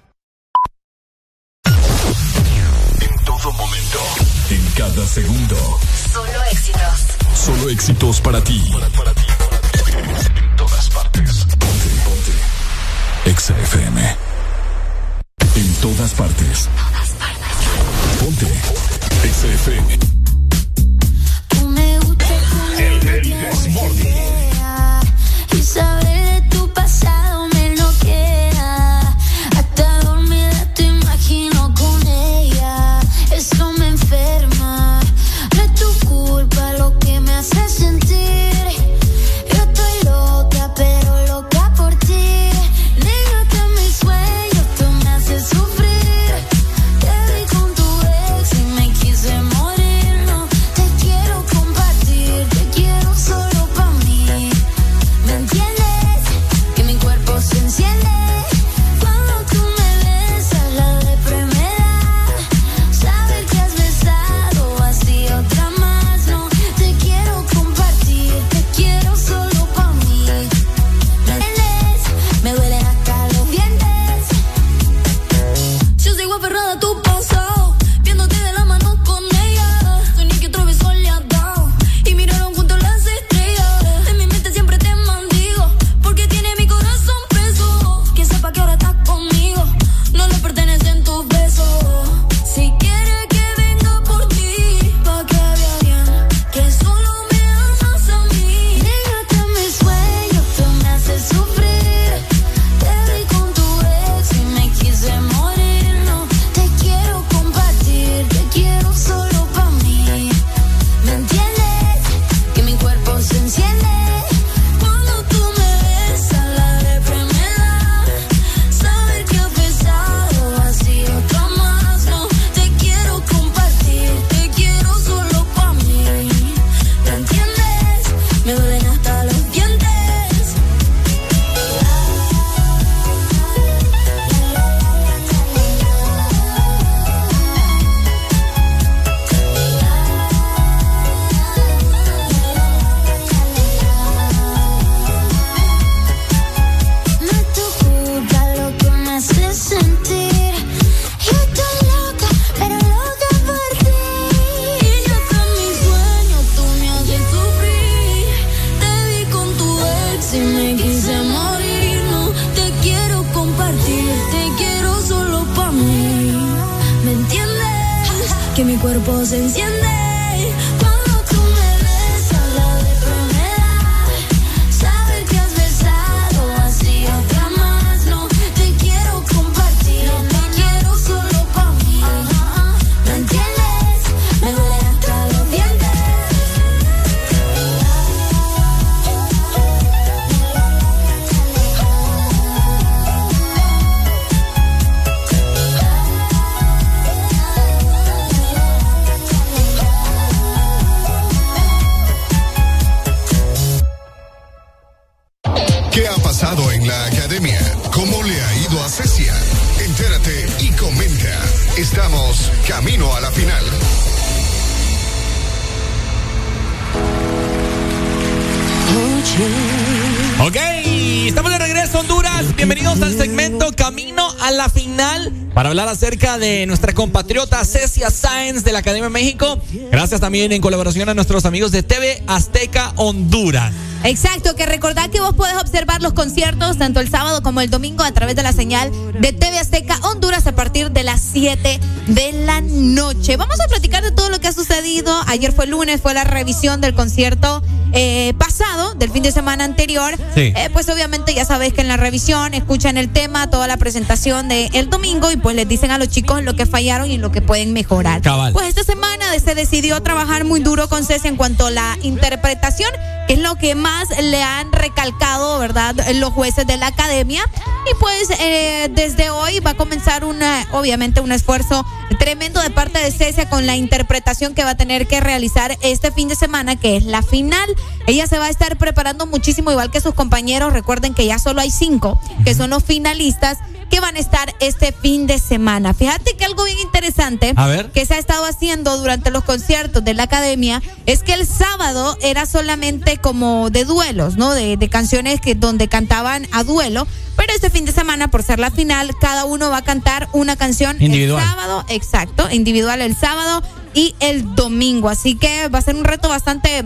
[226.38, 229.60] De nuestra compatriota Cecia Sáenz de la Academia de México.
[229.92, 233.74] Gracias también en colaboración a nuestros amigos de TV Azteca Honduras.
[234.03, 238.03] Exacto, que recordad que vos podés observar los conciertos tanto el sábado como el domingo
[238.03, 242.32] a través de la señal de TV Azteca Honduras a partir de las 7 de
[242.45, 243.38] la noche.
[243.38, 245.16] Vamos a platicar de todo lo que ha sucedido.
[245.27, 247.61] Ayer fue lunes, fue la revisión del concierto
[247.93, 250.15] eh, pasado, del fin de semana anterior.
[250.35, 250.53] Sí.
[250.55, 254.47] Eh, pues obviamente ya sabéis que en la revisión escuchan el tema, toda la presentación
[254.47, 257.31] del el domingo y pues les dicen a los chicos lo que fallaron y lo
[257.31, 258.21] que pueden mejorar.
[258.21, 258.53] Cabal.
[258.53, 262.89] Pues esta semana se decidió trabajar muy duro con Ceci en cuanto a la interpretación,
[263.32, 267.43] es lo que más le han recalcado, ¿verdad?, los jueces de la academia.
[267.90, 271.85] Y pues eh, desde hoy va a comenzar una, obviamente, un esfuerzo
[272.19, 276.11] tremendo de parte de Cecia con la interpretación que va a tener que realizar este
[276.11, 277.69] fin de semana, que es la final.
[278.06, 280.74] Ella se va a estar preparando muchísimo, igual que sus compañeros.
[280.74, 283.60] Recuerden que ya solo hay cinco, que son los finalistas
[283.91, 285.93] que van a estar este fin de semana.
[285.93, 287.91] Fíjate que algo bien interesante A ver.
[287.91, 292.17] que se ha estado haciendo durante los conciertos de la academia es que el sábado
[292.21, 294.53] era solamente como de duelos, ¿no?
[294.53, 297.05] De, de canciones que donde cantaban a duelo.
[297.35, 300.55] Pero este fin de semana, por ser la final, cada uno va a cantar una
[300.55, 301.41] canción Individual.
[301.43, 303.61] el sábado, exacto, individual el sábado
[303.93, 305.09] y el domingo.
[305.09, 306.83] Así que va a ser un reto bastante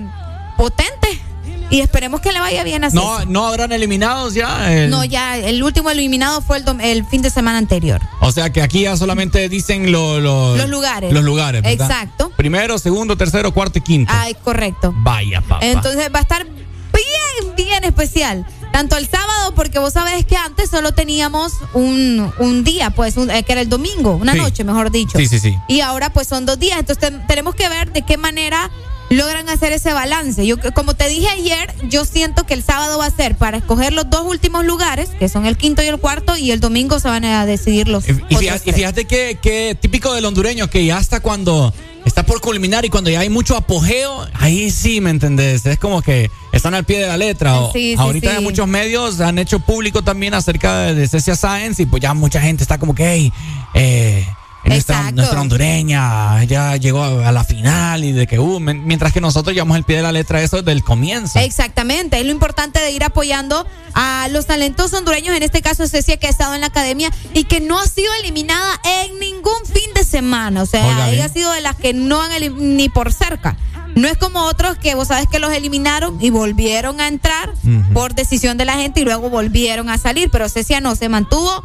[0.57, 1.21] potente.
[1.69, 2.95] Y esperemos que le vaya bien así.
[2.95, 4.71] No, no habrán eliminados ya.
[4.71, 7.99] el- No, ya, el último eliminado fue el, dom- el fin de semana anterior.
[8.21, 11.11] O sea que aquí ya solamente dicen lo- lo- Los lugares.
[11.11, 11.89] Los lugares, ¿verdad?
[11.89, 12.31] Exacto.
[12.37, 14.13] Primero, segundo, tercero, cuarto y quinto.
[14.15, 14.93] Ay, correcto.
[14.97, 15.65] Vaya, papá.
[15.65, 18.45] Entonces va a estar bien, bien especial.
[18.71, 23.31] Tanto el sábado, porque vos sabés que antes solo teníamos un, un día, pues, un-
[23.31, 24.37] eh, que era el domingo, una Sí.
[24.37, 25.17] noche, mejor dicho.
[25.17, 25.57] Sí, sí, sí.
[25.69, 26.77] Y ahora, pues, son dos días.
[26.79, 28.69] Entonces, te- tenemos que ver de qué manera
[29.09, 30.45] logran hacer ese balance.
[30.45, 33.93] Yo, como te dije ayer, yo siento que el sábado va a ser para escoger
[33.93, 37.07] los dos últimos lugares, que son el quinto y el cuarto, y el domingo se
[37.07, 40.97] van a decidir los Y fíjate, y fíjate que, que típico del hondureño, que ya
[40.97, 41.73] hasta cuando
[42.05, 45.65] está por culminar y cuando ya hay mucho apogeo, ahí sí, ¿me entendés?
[45.65, 47.59] Es como que están al pie de la letra.
[47.61, 48.37] O- Sí, sí, ahorita sí.
[48.37, 52.13] hay muchos medios han hecho público también acerca de, de Cecia Sáenz y pues ya
[52.13, 53.33] mucha gente está como que, hey,
[53.73, 54.27] eh,
[54.65, 59.53] nuestra, nuestra hondureña ya llegó a, la final y de que, uh, mientras que nosotros
[59.53, 61.39] llevamos al pie de la letra eso desde el comienzo.
[61.39, 66.17] Exactamente, es lo importante de ir apoyando a los talentos hondureños, en este caso Cecia
[66.17, 69.93] que ha estado en la academia y que no ha sido eliminada en ningún fin
[69.93, 71.25] de semana, o sea, Oiga, ella bien.
[71.25, 72.31] ha sido de las que no han
[72.75, 73.57] ni por cerca.
[73.95, 77.53] No es como otros que vos sabes que los eliminaron y volvieron a entrar
[77.93, 81.63] por decisión de la gente y luego volvieron a salir, pero Cecia no, se mantuvo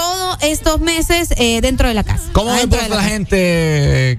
[0.00, 2.24] todos estos meses eh, dentro de la casa.
[2.32, 4.18] ¿Cómo de la la gente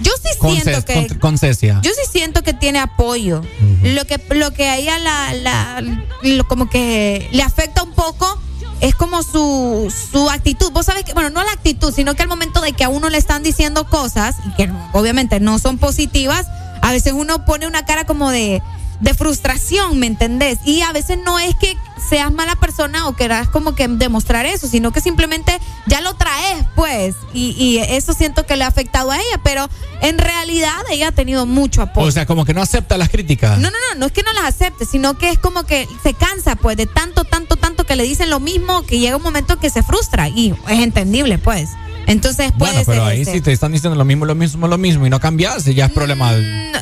[0.00, 0.28] Yo sí
[0.62, 0.94] siento que...
[1.08, 1.80] con- con Cecia?
[1.82, 3.42] Yo sí siento que tiene apoyo.
[3.82, 5.82] Lo que lo que a ella la, la
[6.22, 8.40] lo- como que le afecta un poco
[8.80, 10.70] es como su, su actitud.
[10.72, 13.10] Vos sabés que, bueno, no la actitud, sino que al momento de que a uno
[13.10, 16.46] le están diciendo cosas, y que obviamente no son positivas,
[16.80, 18.60] a veces uno pone una cara como de,
[19.02, 20.58] de frustración, ¿me entendés?
[20.64, 21.76] Y a veces no es que
[22.08, 26.64] seas mala persona o quieras como que demostrar eso, sino que simplemente ya lo traes,
[26.76, 27.14] pues.
[27.34, 29.68] Y, y eso siento que le ha afectado a ella, pero
[30.02, 32.06] en realidad ella ha tenido mucho apoyo.
[32.06, 33.58] O sea, como que no acepta las críticas.
[33.58, 36.14] No, no, no, no es que no las acepte, sino que es como que se
[36.14, 39.58] cansa, pues, de tanto, tanto, tanto que le dicen lo mismo, que llega un momento
[39.58, 41.70] que se frustra y es entendible, pues.
[42.06, 43.32] Entonces puede Bueno, pero ser ahí ese.
[43.32, 45.92] si te están diciendo lo mismo, lo mismo, lo mismo y no cambias, ya es
[45.92, 46.32] problema.
[46.32, 46.72] Mm,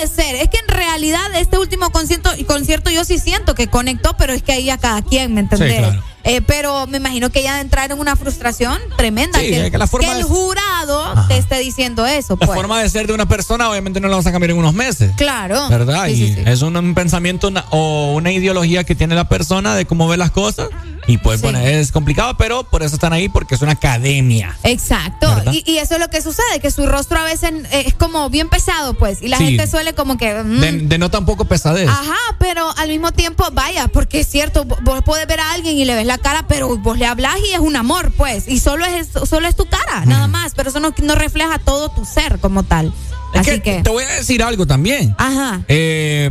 [0.00, 4.16] Puede ser, es que en realidad este último concierto, concierto yo sí siento que conectó,
[4.16, 5.72] pero es que ahí a cada quien, ¿me entendés?
[5.72, 6.02] Sí, claro.
[6.24, 9.38] Eh, pero me imagino que ella de entrar en una frustración tremenda.
[9.38, 11.28] Sí, que, es que la forma que el jurado Ajá.
[11.28, 12.56] te esté diciendo eso, La pues.
[12.58, 15.12] forma de ser de una persona obviamente no la vas a cambiar en unos meses.
[15.16, 15.68] Claro.
[15.68, 16.06] ¿Verdad?
[16.06, 19.74] Sí, y sí, es un, un pensamiento una- o una ideología que tiene la persona
[19.74, 20.68] de cómo ve las cosas.
[21.06, 24.56] Y pues bueno, es complicado, pero por eso están ahí, porque es una academia.
[24.62, 25.26] Exacto.
[25.50, 28.28] Y, y eso es lo que sucede, que su rostro a veces eh, es como
[28.30, 29.20] bien pesado, pues.
[29.22, 30.34] Y la gente suele como que.
[30.42, 31.88] mm, De, denota un poco pesadez.
[31.88, 35.76] Ajá, pero al mismo tiempo, vaya, porque es cierto, vo- vos podés ver a alguien
[35.76, 38.58] y le ves la cara, pero vos le hablas y es un amor, pues, y
[38.58, 42.04] solo es solo es tu cara, nada más, pero eso no, no refleja todo tu
[42.04, 42.92] ser como tal.
[43.32, 45.14] Es Así que, que, te voy a decir algo también.
[45.18, 46.30] ajá, Eh,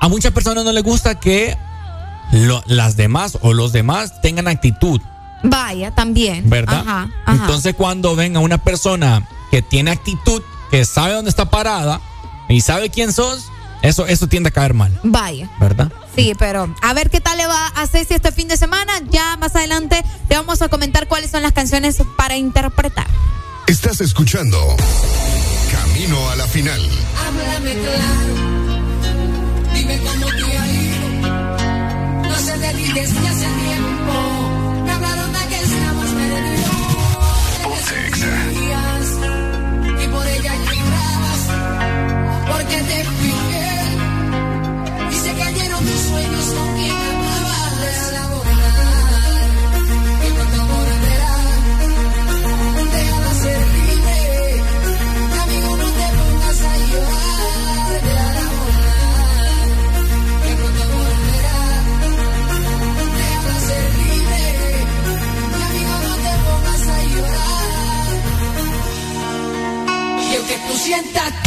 [0.00, 1.56] a muchas personas no les gusta que
[2.32, 5.00] lo- las demás o los demás tengan actitud,
[5.42, 6.48] vaya, también.
[6.50, 6.80] ¿verdad?
[6.86, 7.32] Ajá, ajá.
[7.40, 12.00] Entonces cuando ven a una persona que tiene actitud, que sabe dónde está parada
[12.48, 13.46] y sabe quién sos,
[13.82, 15.50] eso, eso tiende a caer mal, vaya.
[15.60, 15.92] ¿verdad?
[16.14, 18.92] Sí, pero a ver qué tal le va a Ceci este fin de semana.
[19.10, 23.06] Ya más adelante te vamos a comentar cuáles son las canciones para interpretar.
[23.66, 24.58] Estás escuchando
[25.70, 26.80] Camino a la final.
[27.26, 28.34] Háblame claro,
[29.74, 31.08] dime cómo te ha ido.
[32.28, 34.12] No sé de ti desde hace tiempo.
[34.84, 36.74] Me hablaron de que estabas perdido.
[40.02, 41.42] Y por ella llorabas,
[42.50, 43.04] porque te
[70.54, 71.43] Aunque tú sientas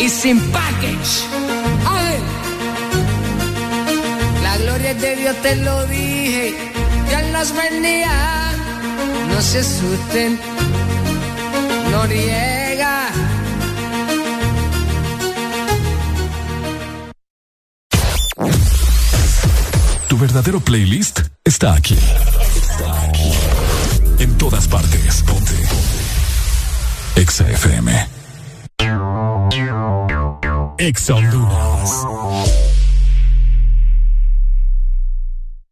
[0.00, 1.14] y sin package.
[1.84, 2.00] A.
[4.42, 6.54] La gloria de Dios te lo dije,
[7.08, 8.52] Dios los bendiga.
[9.28, 10.40] No se asusten,
[11.90, 13.10] Noriega.
[20.08, 21.98] Tu verdadero playlist está aquí.
[22.70, 23.32] Está aquí.
[24.18, 25.22] En todas partes.
[25.22, 25.54] Ponte.
[27.16, 28.09] Exa FM.
[30.80, 31.90] Exa Honduras.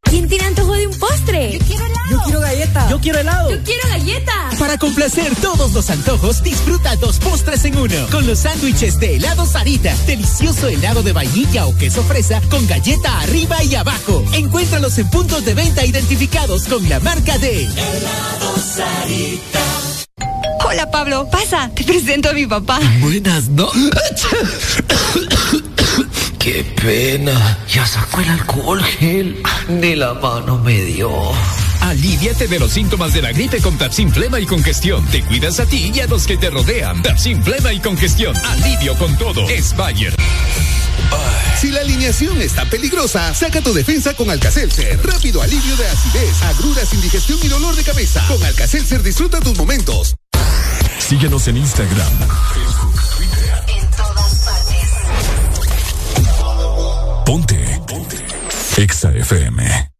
[0.02, 1.58] ¿Quién tiene antojo de un postre?
[1.58, 2.10] Yo quiero helado.
[2.10, 2.90] Yo quiero galleta.
[2.90, 3.50] Yo quiero helado.
[3.50, 4.32] Yo quiero galleta.
[4.58, 8.06] Para complacer todos los antojos, disfruta dos postres en uno.
[8.10, 9.96] Con los sándwiches de helado Sarita.
[10.06, 14.22] Delicioso helado de vainilla o queso fresa con galleta arriba y abajo.
[14.34, 19.87] Encuéntralos en puntos de venta identificados con la marca de Helado Sarita.
[20.64, 22.80] Hola Pablo, pasa, te presento a mi papá.
[23.00, 23.70] Buenas, ¿no?
[26.38, 27.58] Qué pena.
[27.68, 29.42] Ya sacó el alcohol gel.
[29.68, 31.10] Ni la mano me dio.
[31.80, 35.04] Aliviate de los síntomas de la gripe con Tapsin Flema y Congestión.
[35.06, 37.02] Te cuidas a ti y a los que te rodean.
[37.02, 38.36] Tapsin Flema y Congestión.
[38.36, 39.48] Alivio con todo.
[39.48, 40.14] Es Bayer.
[41.60, 45.04] Si la alineación está peligrosa, saca tu defensa con Alcacelser.
[45.04, 48.24] Rápido alivio de acidez, agruras, indigestión y dolor de cabeza.
[48.28, 50.14] Con Alcacelser disfruta tus momentos.
[51.08, 52.12] Síguenos en Instagram,
[52.52, 53.64] Facebook, Twitter.
[53.68, 54.76] En todas partes.
[57.24, 57.80] Ponte.
[57.86, 58.26] Ponte.
[58.76, 59.90] Exa FM.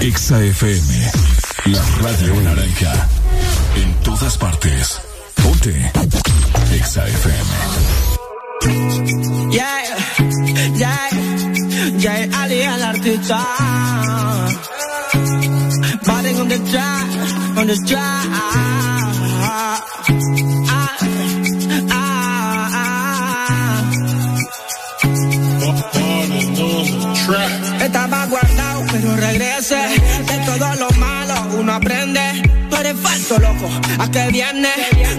[0.00, 1.12] Exa FM.
[1.66, 3.08] La radio naranja.
[3.76, 5.00] En todas partes.
[5.40, 5.92] Ponte.
[6.72, 7.50] Exa FM.
[9.52, 9.84] Yeah,
[10.74, 11.10] yeah,
[11.96, 13.38] yeah, Ali al artista.
[16.04, 17.06] Body on the track,
[17.56, 18.97] on the track.
[29.68, 32.42] De todo lo malo uno aprende.
[32.70, 33.68] Tú eres falso, loco.
[33.98, 34.70] ¿A qué viene?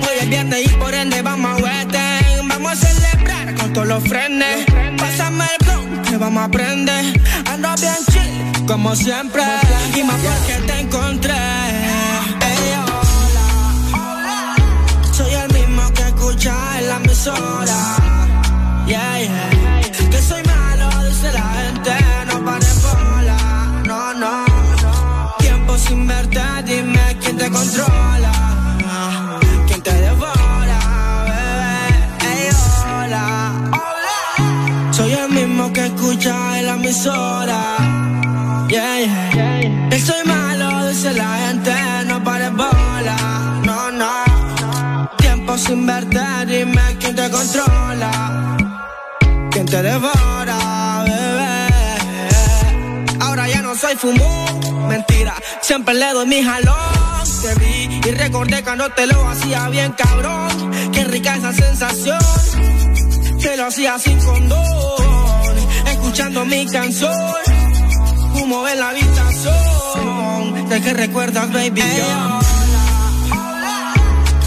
[0.01, 2.47] Hoy es viernes y por ende vamos a Western.
[2.47, 4.65] Vamos a celebrar con todos los frenes.
[4.97, 7.21] Pásame el blog que vamos a aprender.
[7.45, 9.43] Ando bien chill, como siempre.
[9.95, 11.33] Y más porque te encontré.
[11.33, 12.73] Ey,
[13.93, 14.55] hola.
[15.11, 18.08] Soy el mismo que escucha en la emisora.
[25.79, 28.31] Sin verte, dime quién te controla.
[29.67, 30.79] ¿Quién te devora,
[31.29, 31.77] bebé?
[32.31, 32.49] Ey,
[32.85, 33.27] hola.
[34.91, 37.61] Soy el mismo que escucha en la emisora.
[38.67, 38.99] Yeah,
[39.33, 39.89] yeah.
[39.89, 41.73] Que soy malo, dice la gente.
[42.07, 43.17] No pares bola.
[43.63, 44.13] No, no.
[45.17, 48.11] Tiempo sin verte, dime quién te controla.
[49.51, 50.28] Quién te devora,
[53.79, 55.35] soy fumón, mentira.
[55.61, 56.75] Siempre le doy mi jalón.
[57.41, 60.71] Te vi y recordé cuando te lo hacía bien cabrón.
[60.91, 62.19] Qué rica esa sensación.
[63.41, 65.55] Te lo hacía sin condón.
[65.87, 67.13] Escuchando mi canción.
[68.33, 70.69] Humo en la habitación.
[70.69, 71.81] De que recuerdas, baby.
[71.81, 72.39] yo.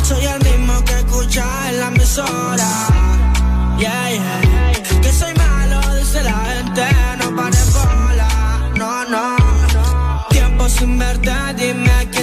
[0.04, 2.68] Soy el mismo que escucha en la emisora.
[3.78, 4.11] Yeah.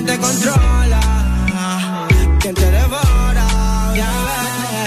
[0.10, 1.00] Te controla.
[2.40, 3.48] Quién te devora.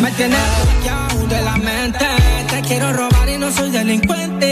[0.00, 2.06] Me tienes bloqueado de la mente.
[2.50, 4.48] Te quiero robar y no soy delincuente.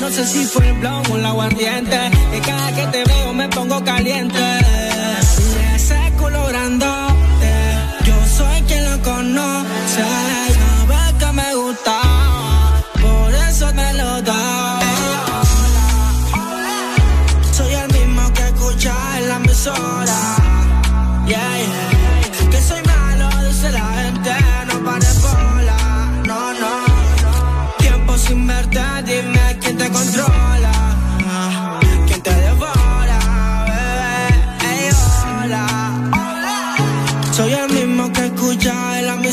[0.00, 1.98] No sé si fue el blog o el aguardiente.
[2.36, 4.46] Y cada que te veo me pongo caliente.
[5.54, 7.52] Y ese culo grandote,
[8.06, 10.41] yo soy quien lo conoce.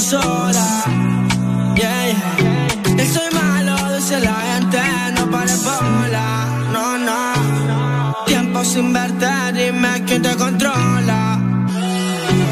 [0.09, 1.75] Escucha en la emisora.
[1.75, 2.95] Yeah, yeah.
[2.95, 4.79] Que soy malo, dice la gente.
[5.15, 8.25] No pares bola, no, no.
[8.25, 11.39] Tiempo sin verte, dime quién te controla.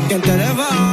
[0.07, 0.86] Quién te devora,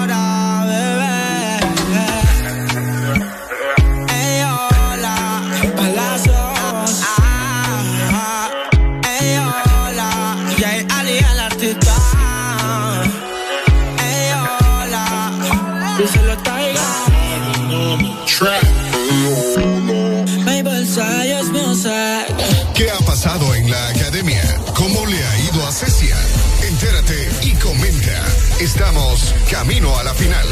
[29.67, 30.47] camino a la final.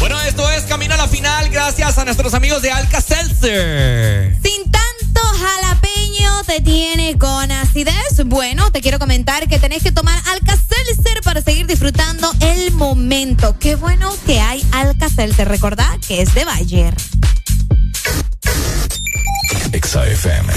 [0.00, 4.36] Bueno, esto es Camino a la Final gracias a nuestros amigos de Alka Seltzer.
[4.42, 8.24] Sin tanto jalapeño te tiene con acidez.
[8.24, 13.56] Bueno, te quiero comentar que tenés que tomar Alka-Seltzer para seguir disfrutando el momento.
[13.60, 15.46] Qué bueno que hay Alka-Seltzer.
[15.46, 16.94] Recordá que es de Bayer.
[19.72, 20.52] XAFM.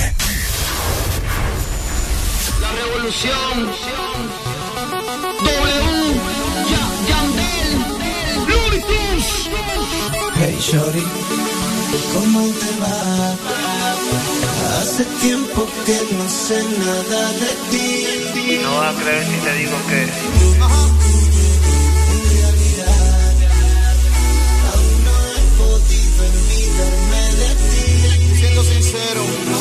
[2.61, 4.08] La revolución.
[10.59, 11.03] Shorty,
[12.13, 13.35] ¿cómo te va?
[14.77, 18.59] Hace tiempo que no sé nada de ti.
[18.61, 20.01] No vas a creer si te digo que.
[22.11, 23.33] En realidad,
[24.73, 27.85] aún no he podido olvidarme de ti.
[28.37, 29.21] Siendo sincero.
[29.49, 29.57] No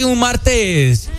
[0.00, 1.10] sido un martes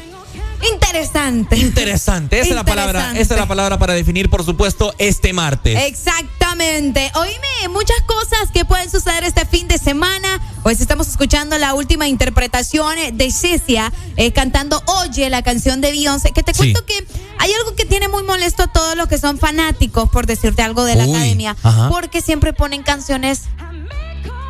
[0.74, 1.58] Interesante.
[1.58, 2.40] interesante.
[2.40, 5.80] Esa es la palabra, esa es la palabra para definir, por supuesto, este martes.
[5.85, 7.11] Exactamente.
[7.16, 10.40] Oíme, muchas cosas que pueden suceder este fin de semana.
[10.61, 16.32] Pues estamos escuchando la última interpretación de Cecia eh, cantando Oye, la canción de Beyoncé.
[16.32, 17.08] Que te cuento que
[17.40, 20.84] hay algo que tiene muy molesto a todos los que son fanáticos, por decirte algo
[20.84, 21.56] de la Uy, academia.
[21.64, 21.90] ajá.
[21.90, 23.42] Porque siempre ponen canciones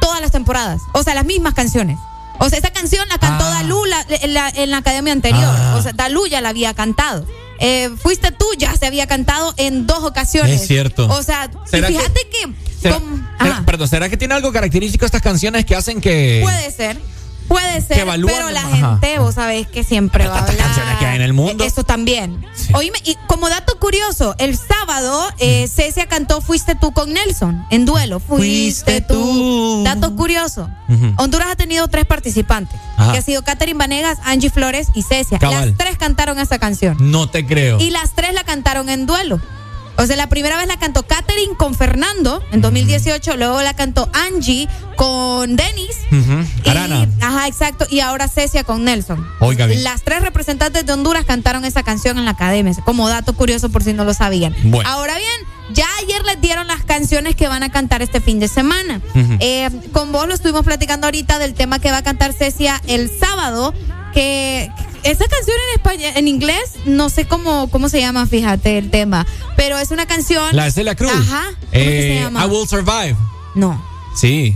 [0.01, 0.82] todas las temporadas.
[0.93, 1.98] O sea, las mismas canciones.
[2.42, 3.61] O sea, esa canción la cantó Ah.
[3.61, 5.44] Dalú la- en, la, en la academia anterior.
[5.58, 5.76] Ah.
[5.78, 7.26] O sea, Dalú ya la había cantado.
[7.60, 10.61] Eh, fuiste tú, ya se había cantado en dos ocasiones.
[10.61, 11.08] Es cierto.
[11.08, 14.34] O sea, y ¿Será que- fíjate que, ¿Será, com- será- ajá, perdón, ¿será que tiene
[14.34, 16.40] algo característico estas canciones que hacen que.
[16.44, 16.98] puede ser.
[17.52, 18.98] Puede ser, pero la ajá.
[19.02, 20.56] gente, vos sabés que siempre va a hablar.
[20.56, 21.64] canciones que hay en el mundo.
[21.66, 22.46] Eso también.
[22.74, 27.86] Oíme, y como dato curioso, el sábado eh, Cecia cantó Fuiste tú con Nelson en
[27.86, 28.22] duelo.
[28.22, 29.84] Fuiste, tú.
[29.84, 30.70] Dato curioso.
[31.18, 33.12] Honduras ha tenido tres participantes, Ajá.
[33.12, 35.38] que ha sido Catherine Vanegas, Angie Flores y Cecia.
[35.40, 35.70] Cabal.
[35.70, 36.98] Las tres cantaron esa canción.
[37.00, 37.80] No te creo.
[37.82, 39.42] Y las tres la cantaron en duelo.
[39.98, 44.10] O sea, la primera vez la cantó Katherine con Fernando en 2018, luego la cantó
[44.14, 45.98] Angie con Dennis.
[46.64, 47.08] Y- Arana.
[47.22, 47.86] ajá, exacto.
[47.90, 49.28] Y ahora Cecia con Nelson.
[49.40, 49.84] Oiga bien.
[49.84, 53.84] Las tres representantes de Honduras cantaron esa canción en la academia, como dato curioso por
[53.84, 54.56] si no lo sabían.
[54.64, 54.90] Bueno.
[54.90, 58.48] Ahora bien, ya ayer les dieron las canciones que van a cantar este fin de
[58.48, 59.02] semana.
[59.40, 63.10] Eh, con vos lo estuvimos platicando ahorita del tema que va a cantar Cecia el
[63.10, 63.74] sábado,
[64.14, 64.70] que
[65.04, 69.26] esa canción en español, en inglés, no sé cómo, cómo se llama, fíjate el tema,
[69.56, 70.56] pero es una canción.
[70.56, 71.12] La de Celia Cruz.
[71.12, 71.44] Ajá.
[71.50, 72.46] ¿Cómo que se Eh, llama?
[72.46, 73.16] I Will Survive.
[73.56, 73.84] No.
[74.16, 74.56] Sí.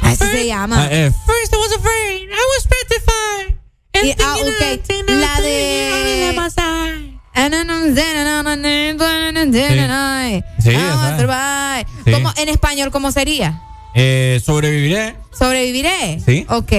[0.00, 0.82] Así se llama.
[0.84, 3.54] Ah, eh, First I was afraid, I was petrified.
[4.02, 4.36] Y- ah.
[5.08, 6.30] La de.
[10.62, 10.70] Sí.
[12.04, 12.10] Sí.
[12.12, 13.60] ¿Cómo- en español, ¿cómo sería?
[13.94, 15.16] Eh, sobreviviré.
[15.36, 16.20] ¿Sobreviviré?
[16.24, 16.46] Sí.
[16.48, 16.72] Ok.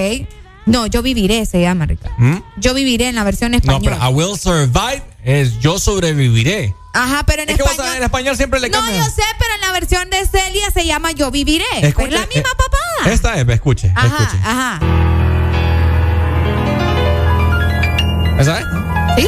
[0.66, 2.14] No, yo viviré, se llama, Ricardo.
[2.18, 2.38] ¿Mm?
[2.56, 3.82] Yo viviré en la versión No, español.
[3.84, 6.74] pero I will survive es yo sobreviviré.
[6.92, 7.86] Ajá, pero en Es que vos español.
[7.88, 8.98] sabés, en español siempre le no, cambian.
[9.04, 11.64] yo sé, pero en la versión de Celia se llama Yo viviré.
[11.82, 13.12] Escuche, es la misma eh, papada.
[13.14, 14.38] Esta es, escuche, Ajá, escuche.
[14.44, 14.80] ajá.
[18.40, 18.66] ¿Esa es?
[19.16, 19.26] ¿Sí?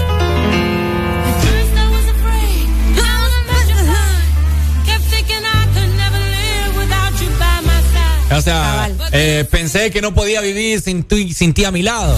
[8.38, 12.16] O sea, eh, pensé que no podía vivir sin, tu- sin ti a mi lado.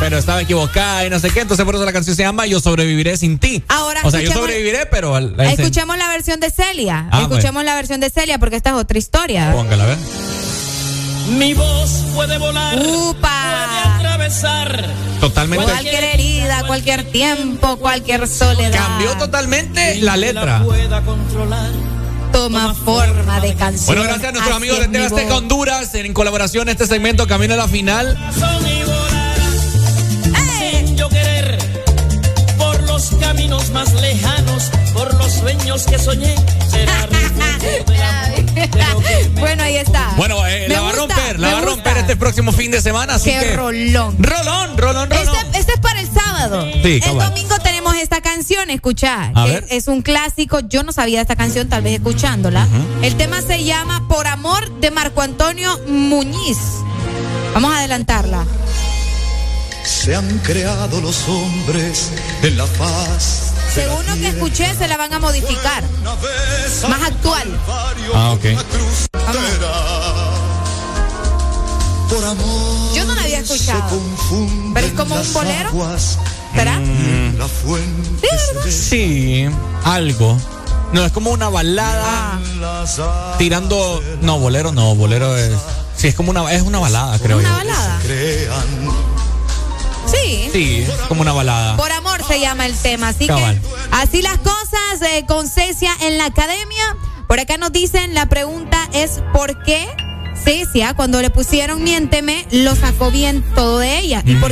[0.00, 2.58] Pero estaba equivocada y no sé qué, entonces por eso la canción se llama Yo
[2.58, 3.62] sobreviviré sin ti.
[3.68, 7.06] Ahora o sea, yo sobreviviré, pero al- al- Escuchemos la versión de Celia.
[7.12, 9.52] Ah, Escuchemos la versión de Celia porque esta es otra historia.
[9.52, 9.98] Póngala, a ver.
[11.36, 13.96] Mi voz puede volar, Upa.
[13.98, 14.86] atravesar.
[15.20, 15.66] Totalmente.
[15.66, 18.72] Cualquier herida, cualquier tiempo, cualquier soledad.
[18.72, 20.62] Cambió totalmente la letra.
[20.64, 21.68] Pueda controlar.
[22.32, 23.86] Toma forma de canción.
[23.86, 25.32] Bueno, gracias a nuestros amigos de voz.
[25.32, 28.16] Honduras en colaboración en este segmento Camino a la Final.
[30.58, 31.58] Sin yo querer,
[32.56, 36.34] por los caminos más lejanos, por los sueños que soñé
[39.40, 40.12] Bueno, ahí está.
[40.16, 41.74] Bueno, eh, Me la va a romper, la me va a gusta.
[41.76, 43.14] romper este próximo fin de semana.
[43.14, 43.56] Así Qué que.
[43.56, 44.16] rolón.
[44.22, 45.36] Rolón, rolón, rolón.
[45.36, 46.66] Este, este es para el sábado.
[46.82, 47.58] Sí, el domingo
[47.96, 49.32] esta canción, escuchar.
[49.34, 49.66] A Es, ver.
[49.70, 50.60] es un clásico.
[50.60, 52.66] Yo no sabía de esta canción, tal vez escuchándola.
[53.02, 56.58] El tema se llama Por amor de Marco Antonio Muñiz.
[57.54, 58.44] Vamos a adelantarla.
[59.84, 62.10] Se han creado los hombres
[62.42, 63.52] en la faz.
[63.74, 65.82] Según lo que escuché, se la van a modificar.
[66.88, 67.48] Más actual.
[68.14, 68.44] Ah, ok.
[72.08, 72.94] Por amor.
[72.94, 74.00] Yo no la había escuchado.
[74.74, 75.70] Pero es como un bolero.
[76.54, 76.78] ¿Será?
[76.78, 78.28] Mm, La fuente
[78.70, 79.46] sí,
[79.84, 80.36] algo.
[80.92, 83.34] No, es como una balada Ah.
[83.38, 84.02] tirando.
[84.22, 85.52] No, bolero no, bolero es.
[85.96, 87.54] Sí, es como una, es una balada, creo ¿Una yo.
[87.56, 88.00] balada?
[88.02, 88.64] crean.
[90.06, 90.48] Sí.
[90.52, 91.76] Sí, es como una balada.
[91.76, 93.08] Por amor se llama el tema.
[93.08, 93.60] Así Cabal.
[93.60, 96.96] que así las cosas eh, con Cecia en la academia.
[97.28, 99.86] Por acá nos dicen, la pregunta es ¿por qué
[100.42, 104.22] Cecia, cuando le pusieron Miénteme, lo sacó bien todo de ella?
[104.26, 104.48] ¿Y por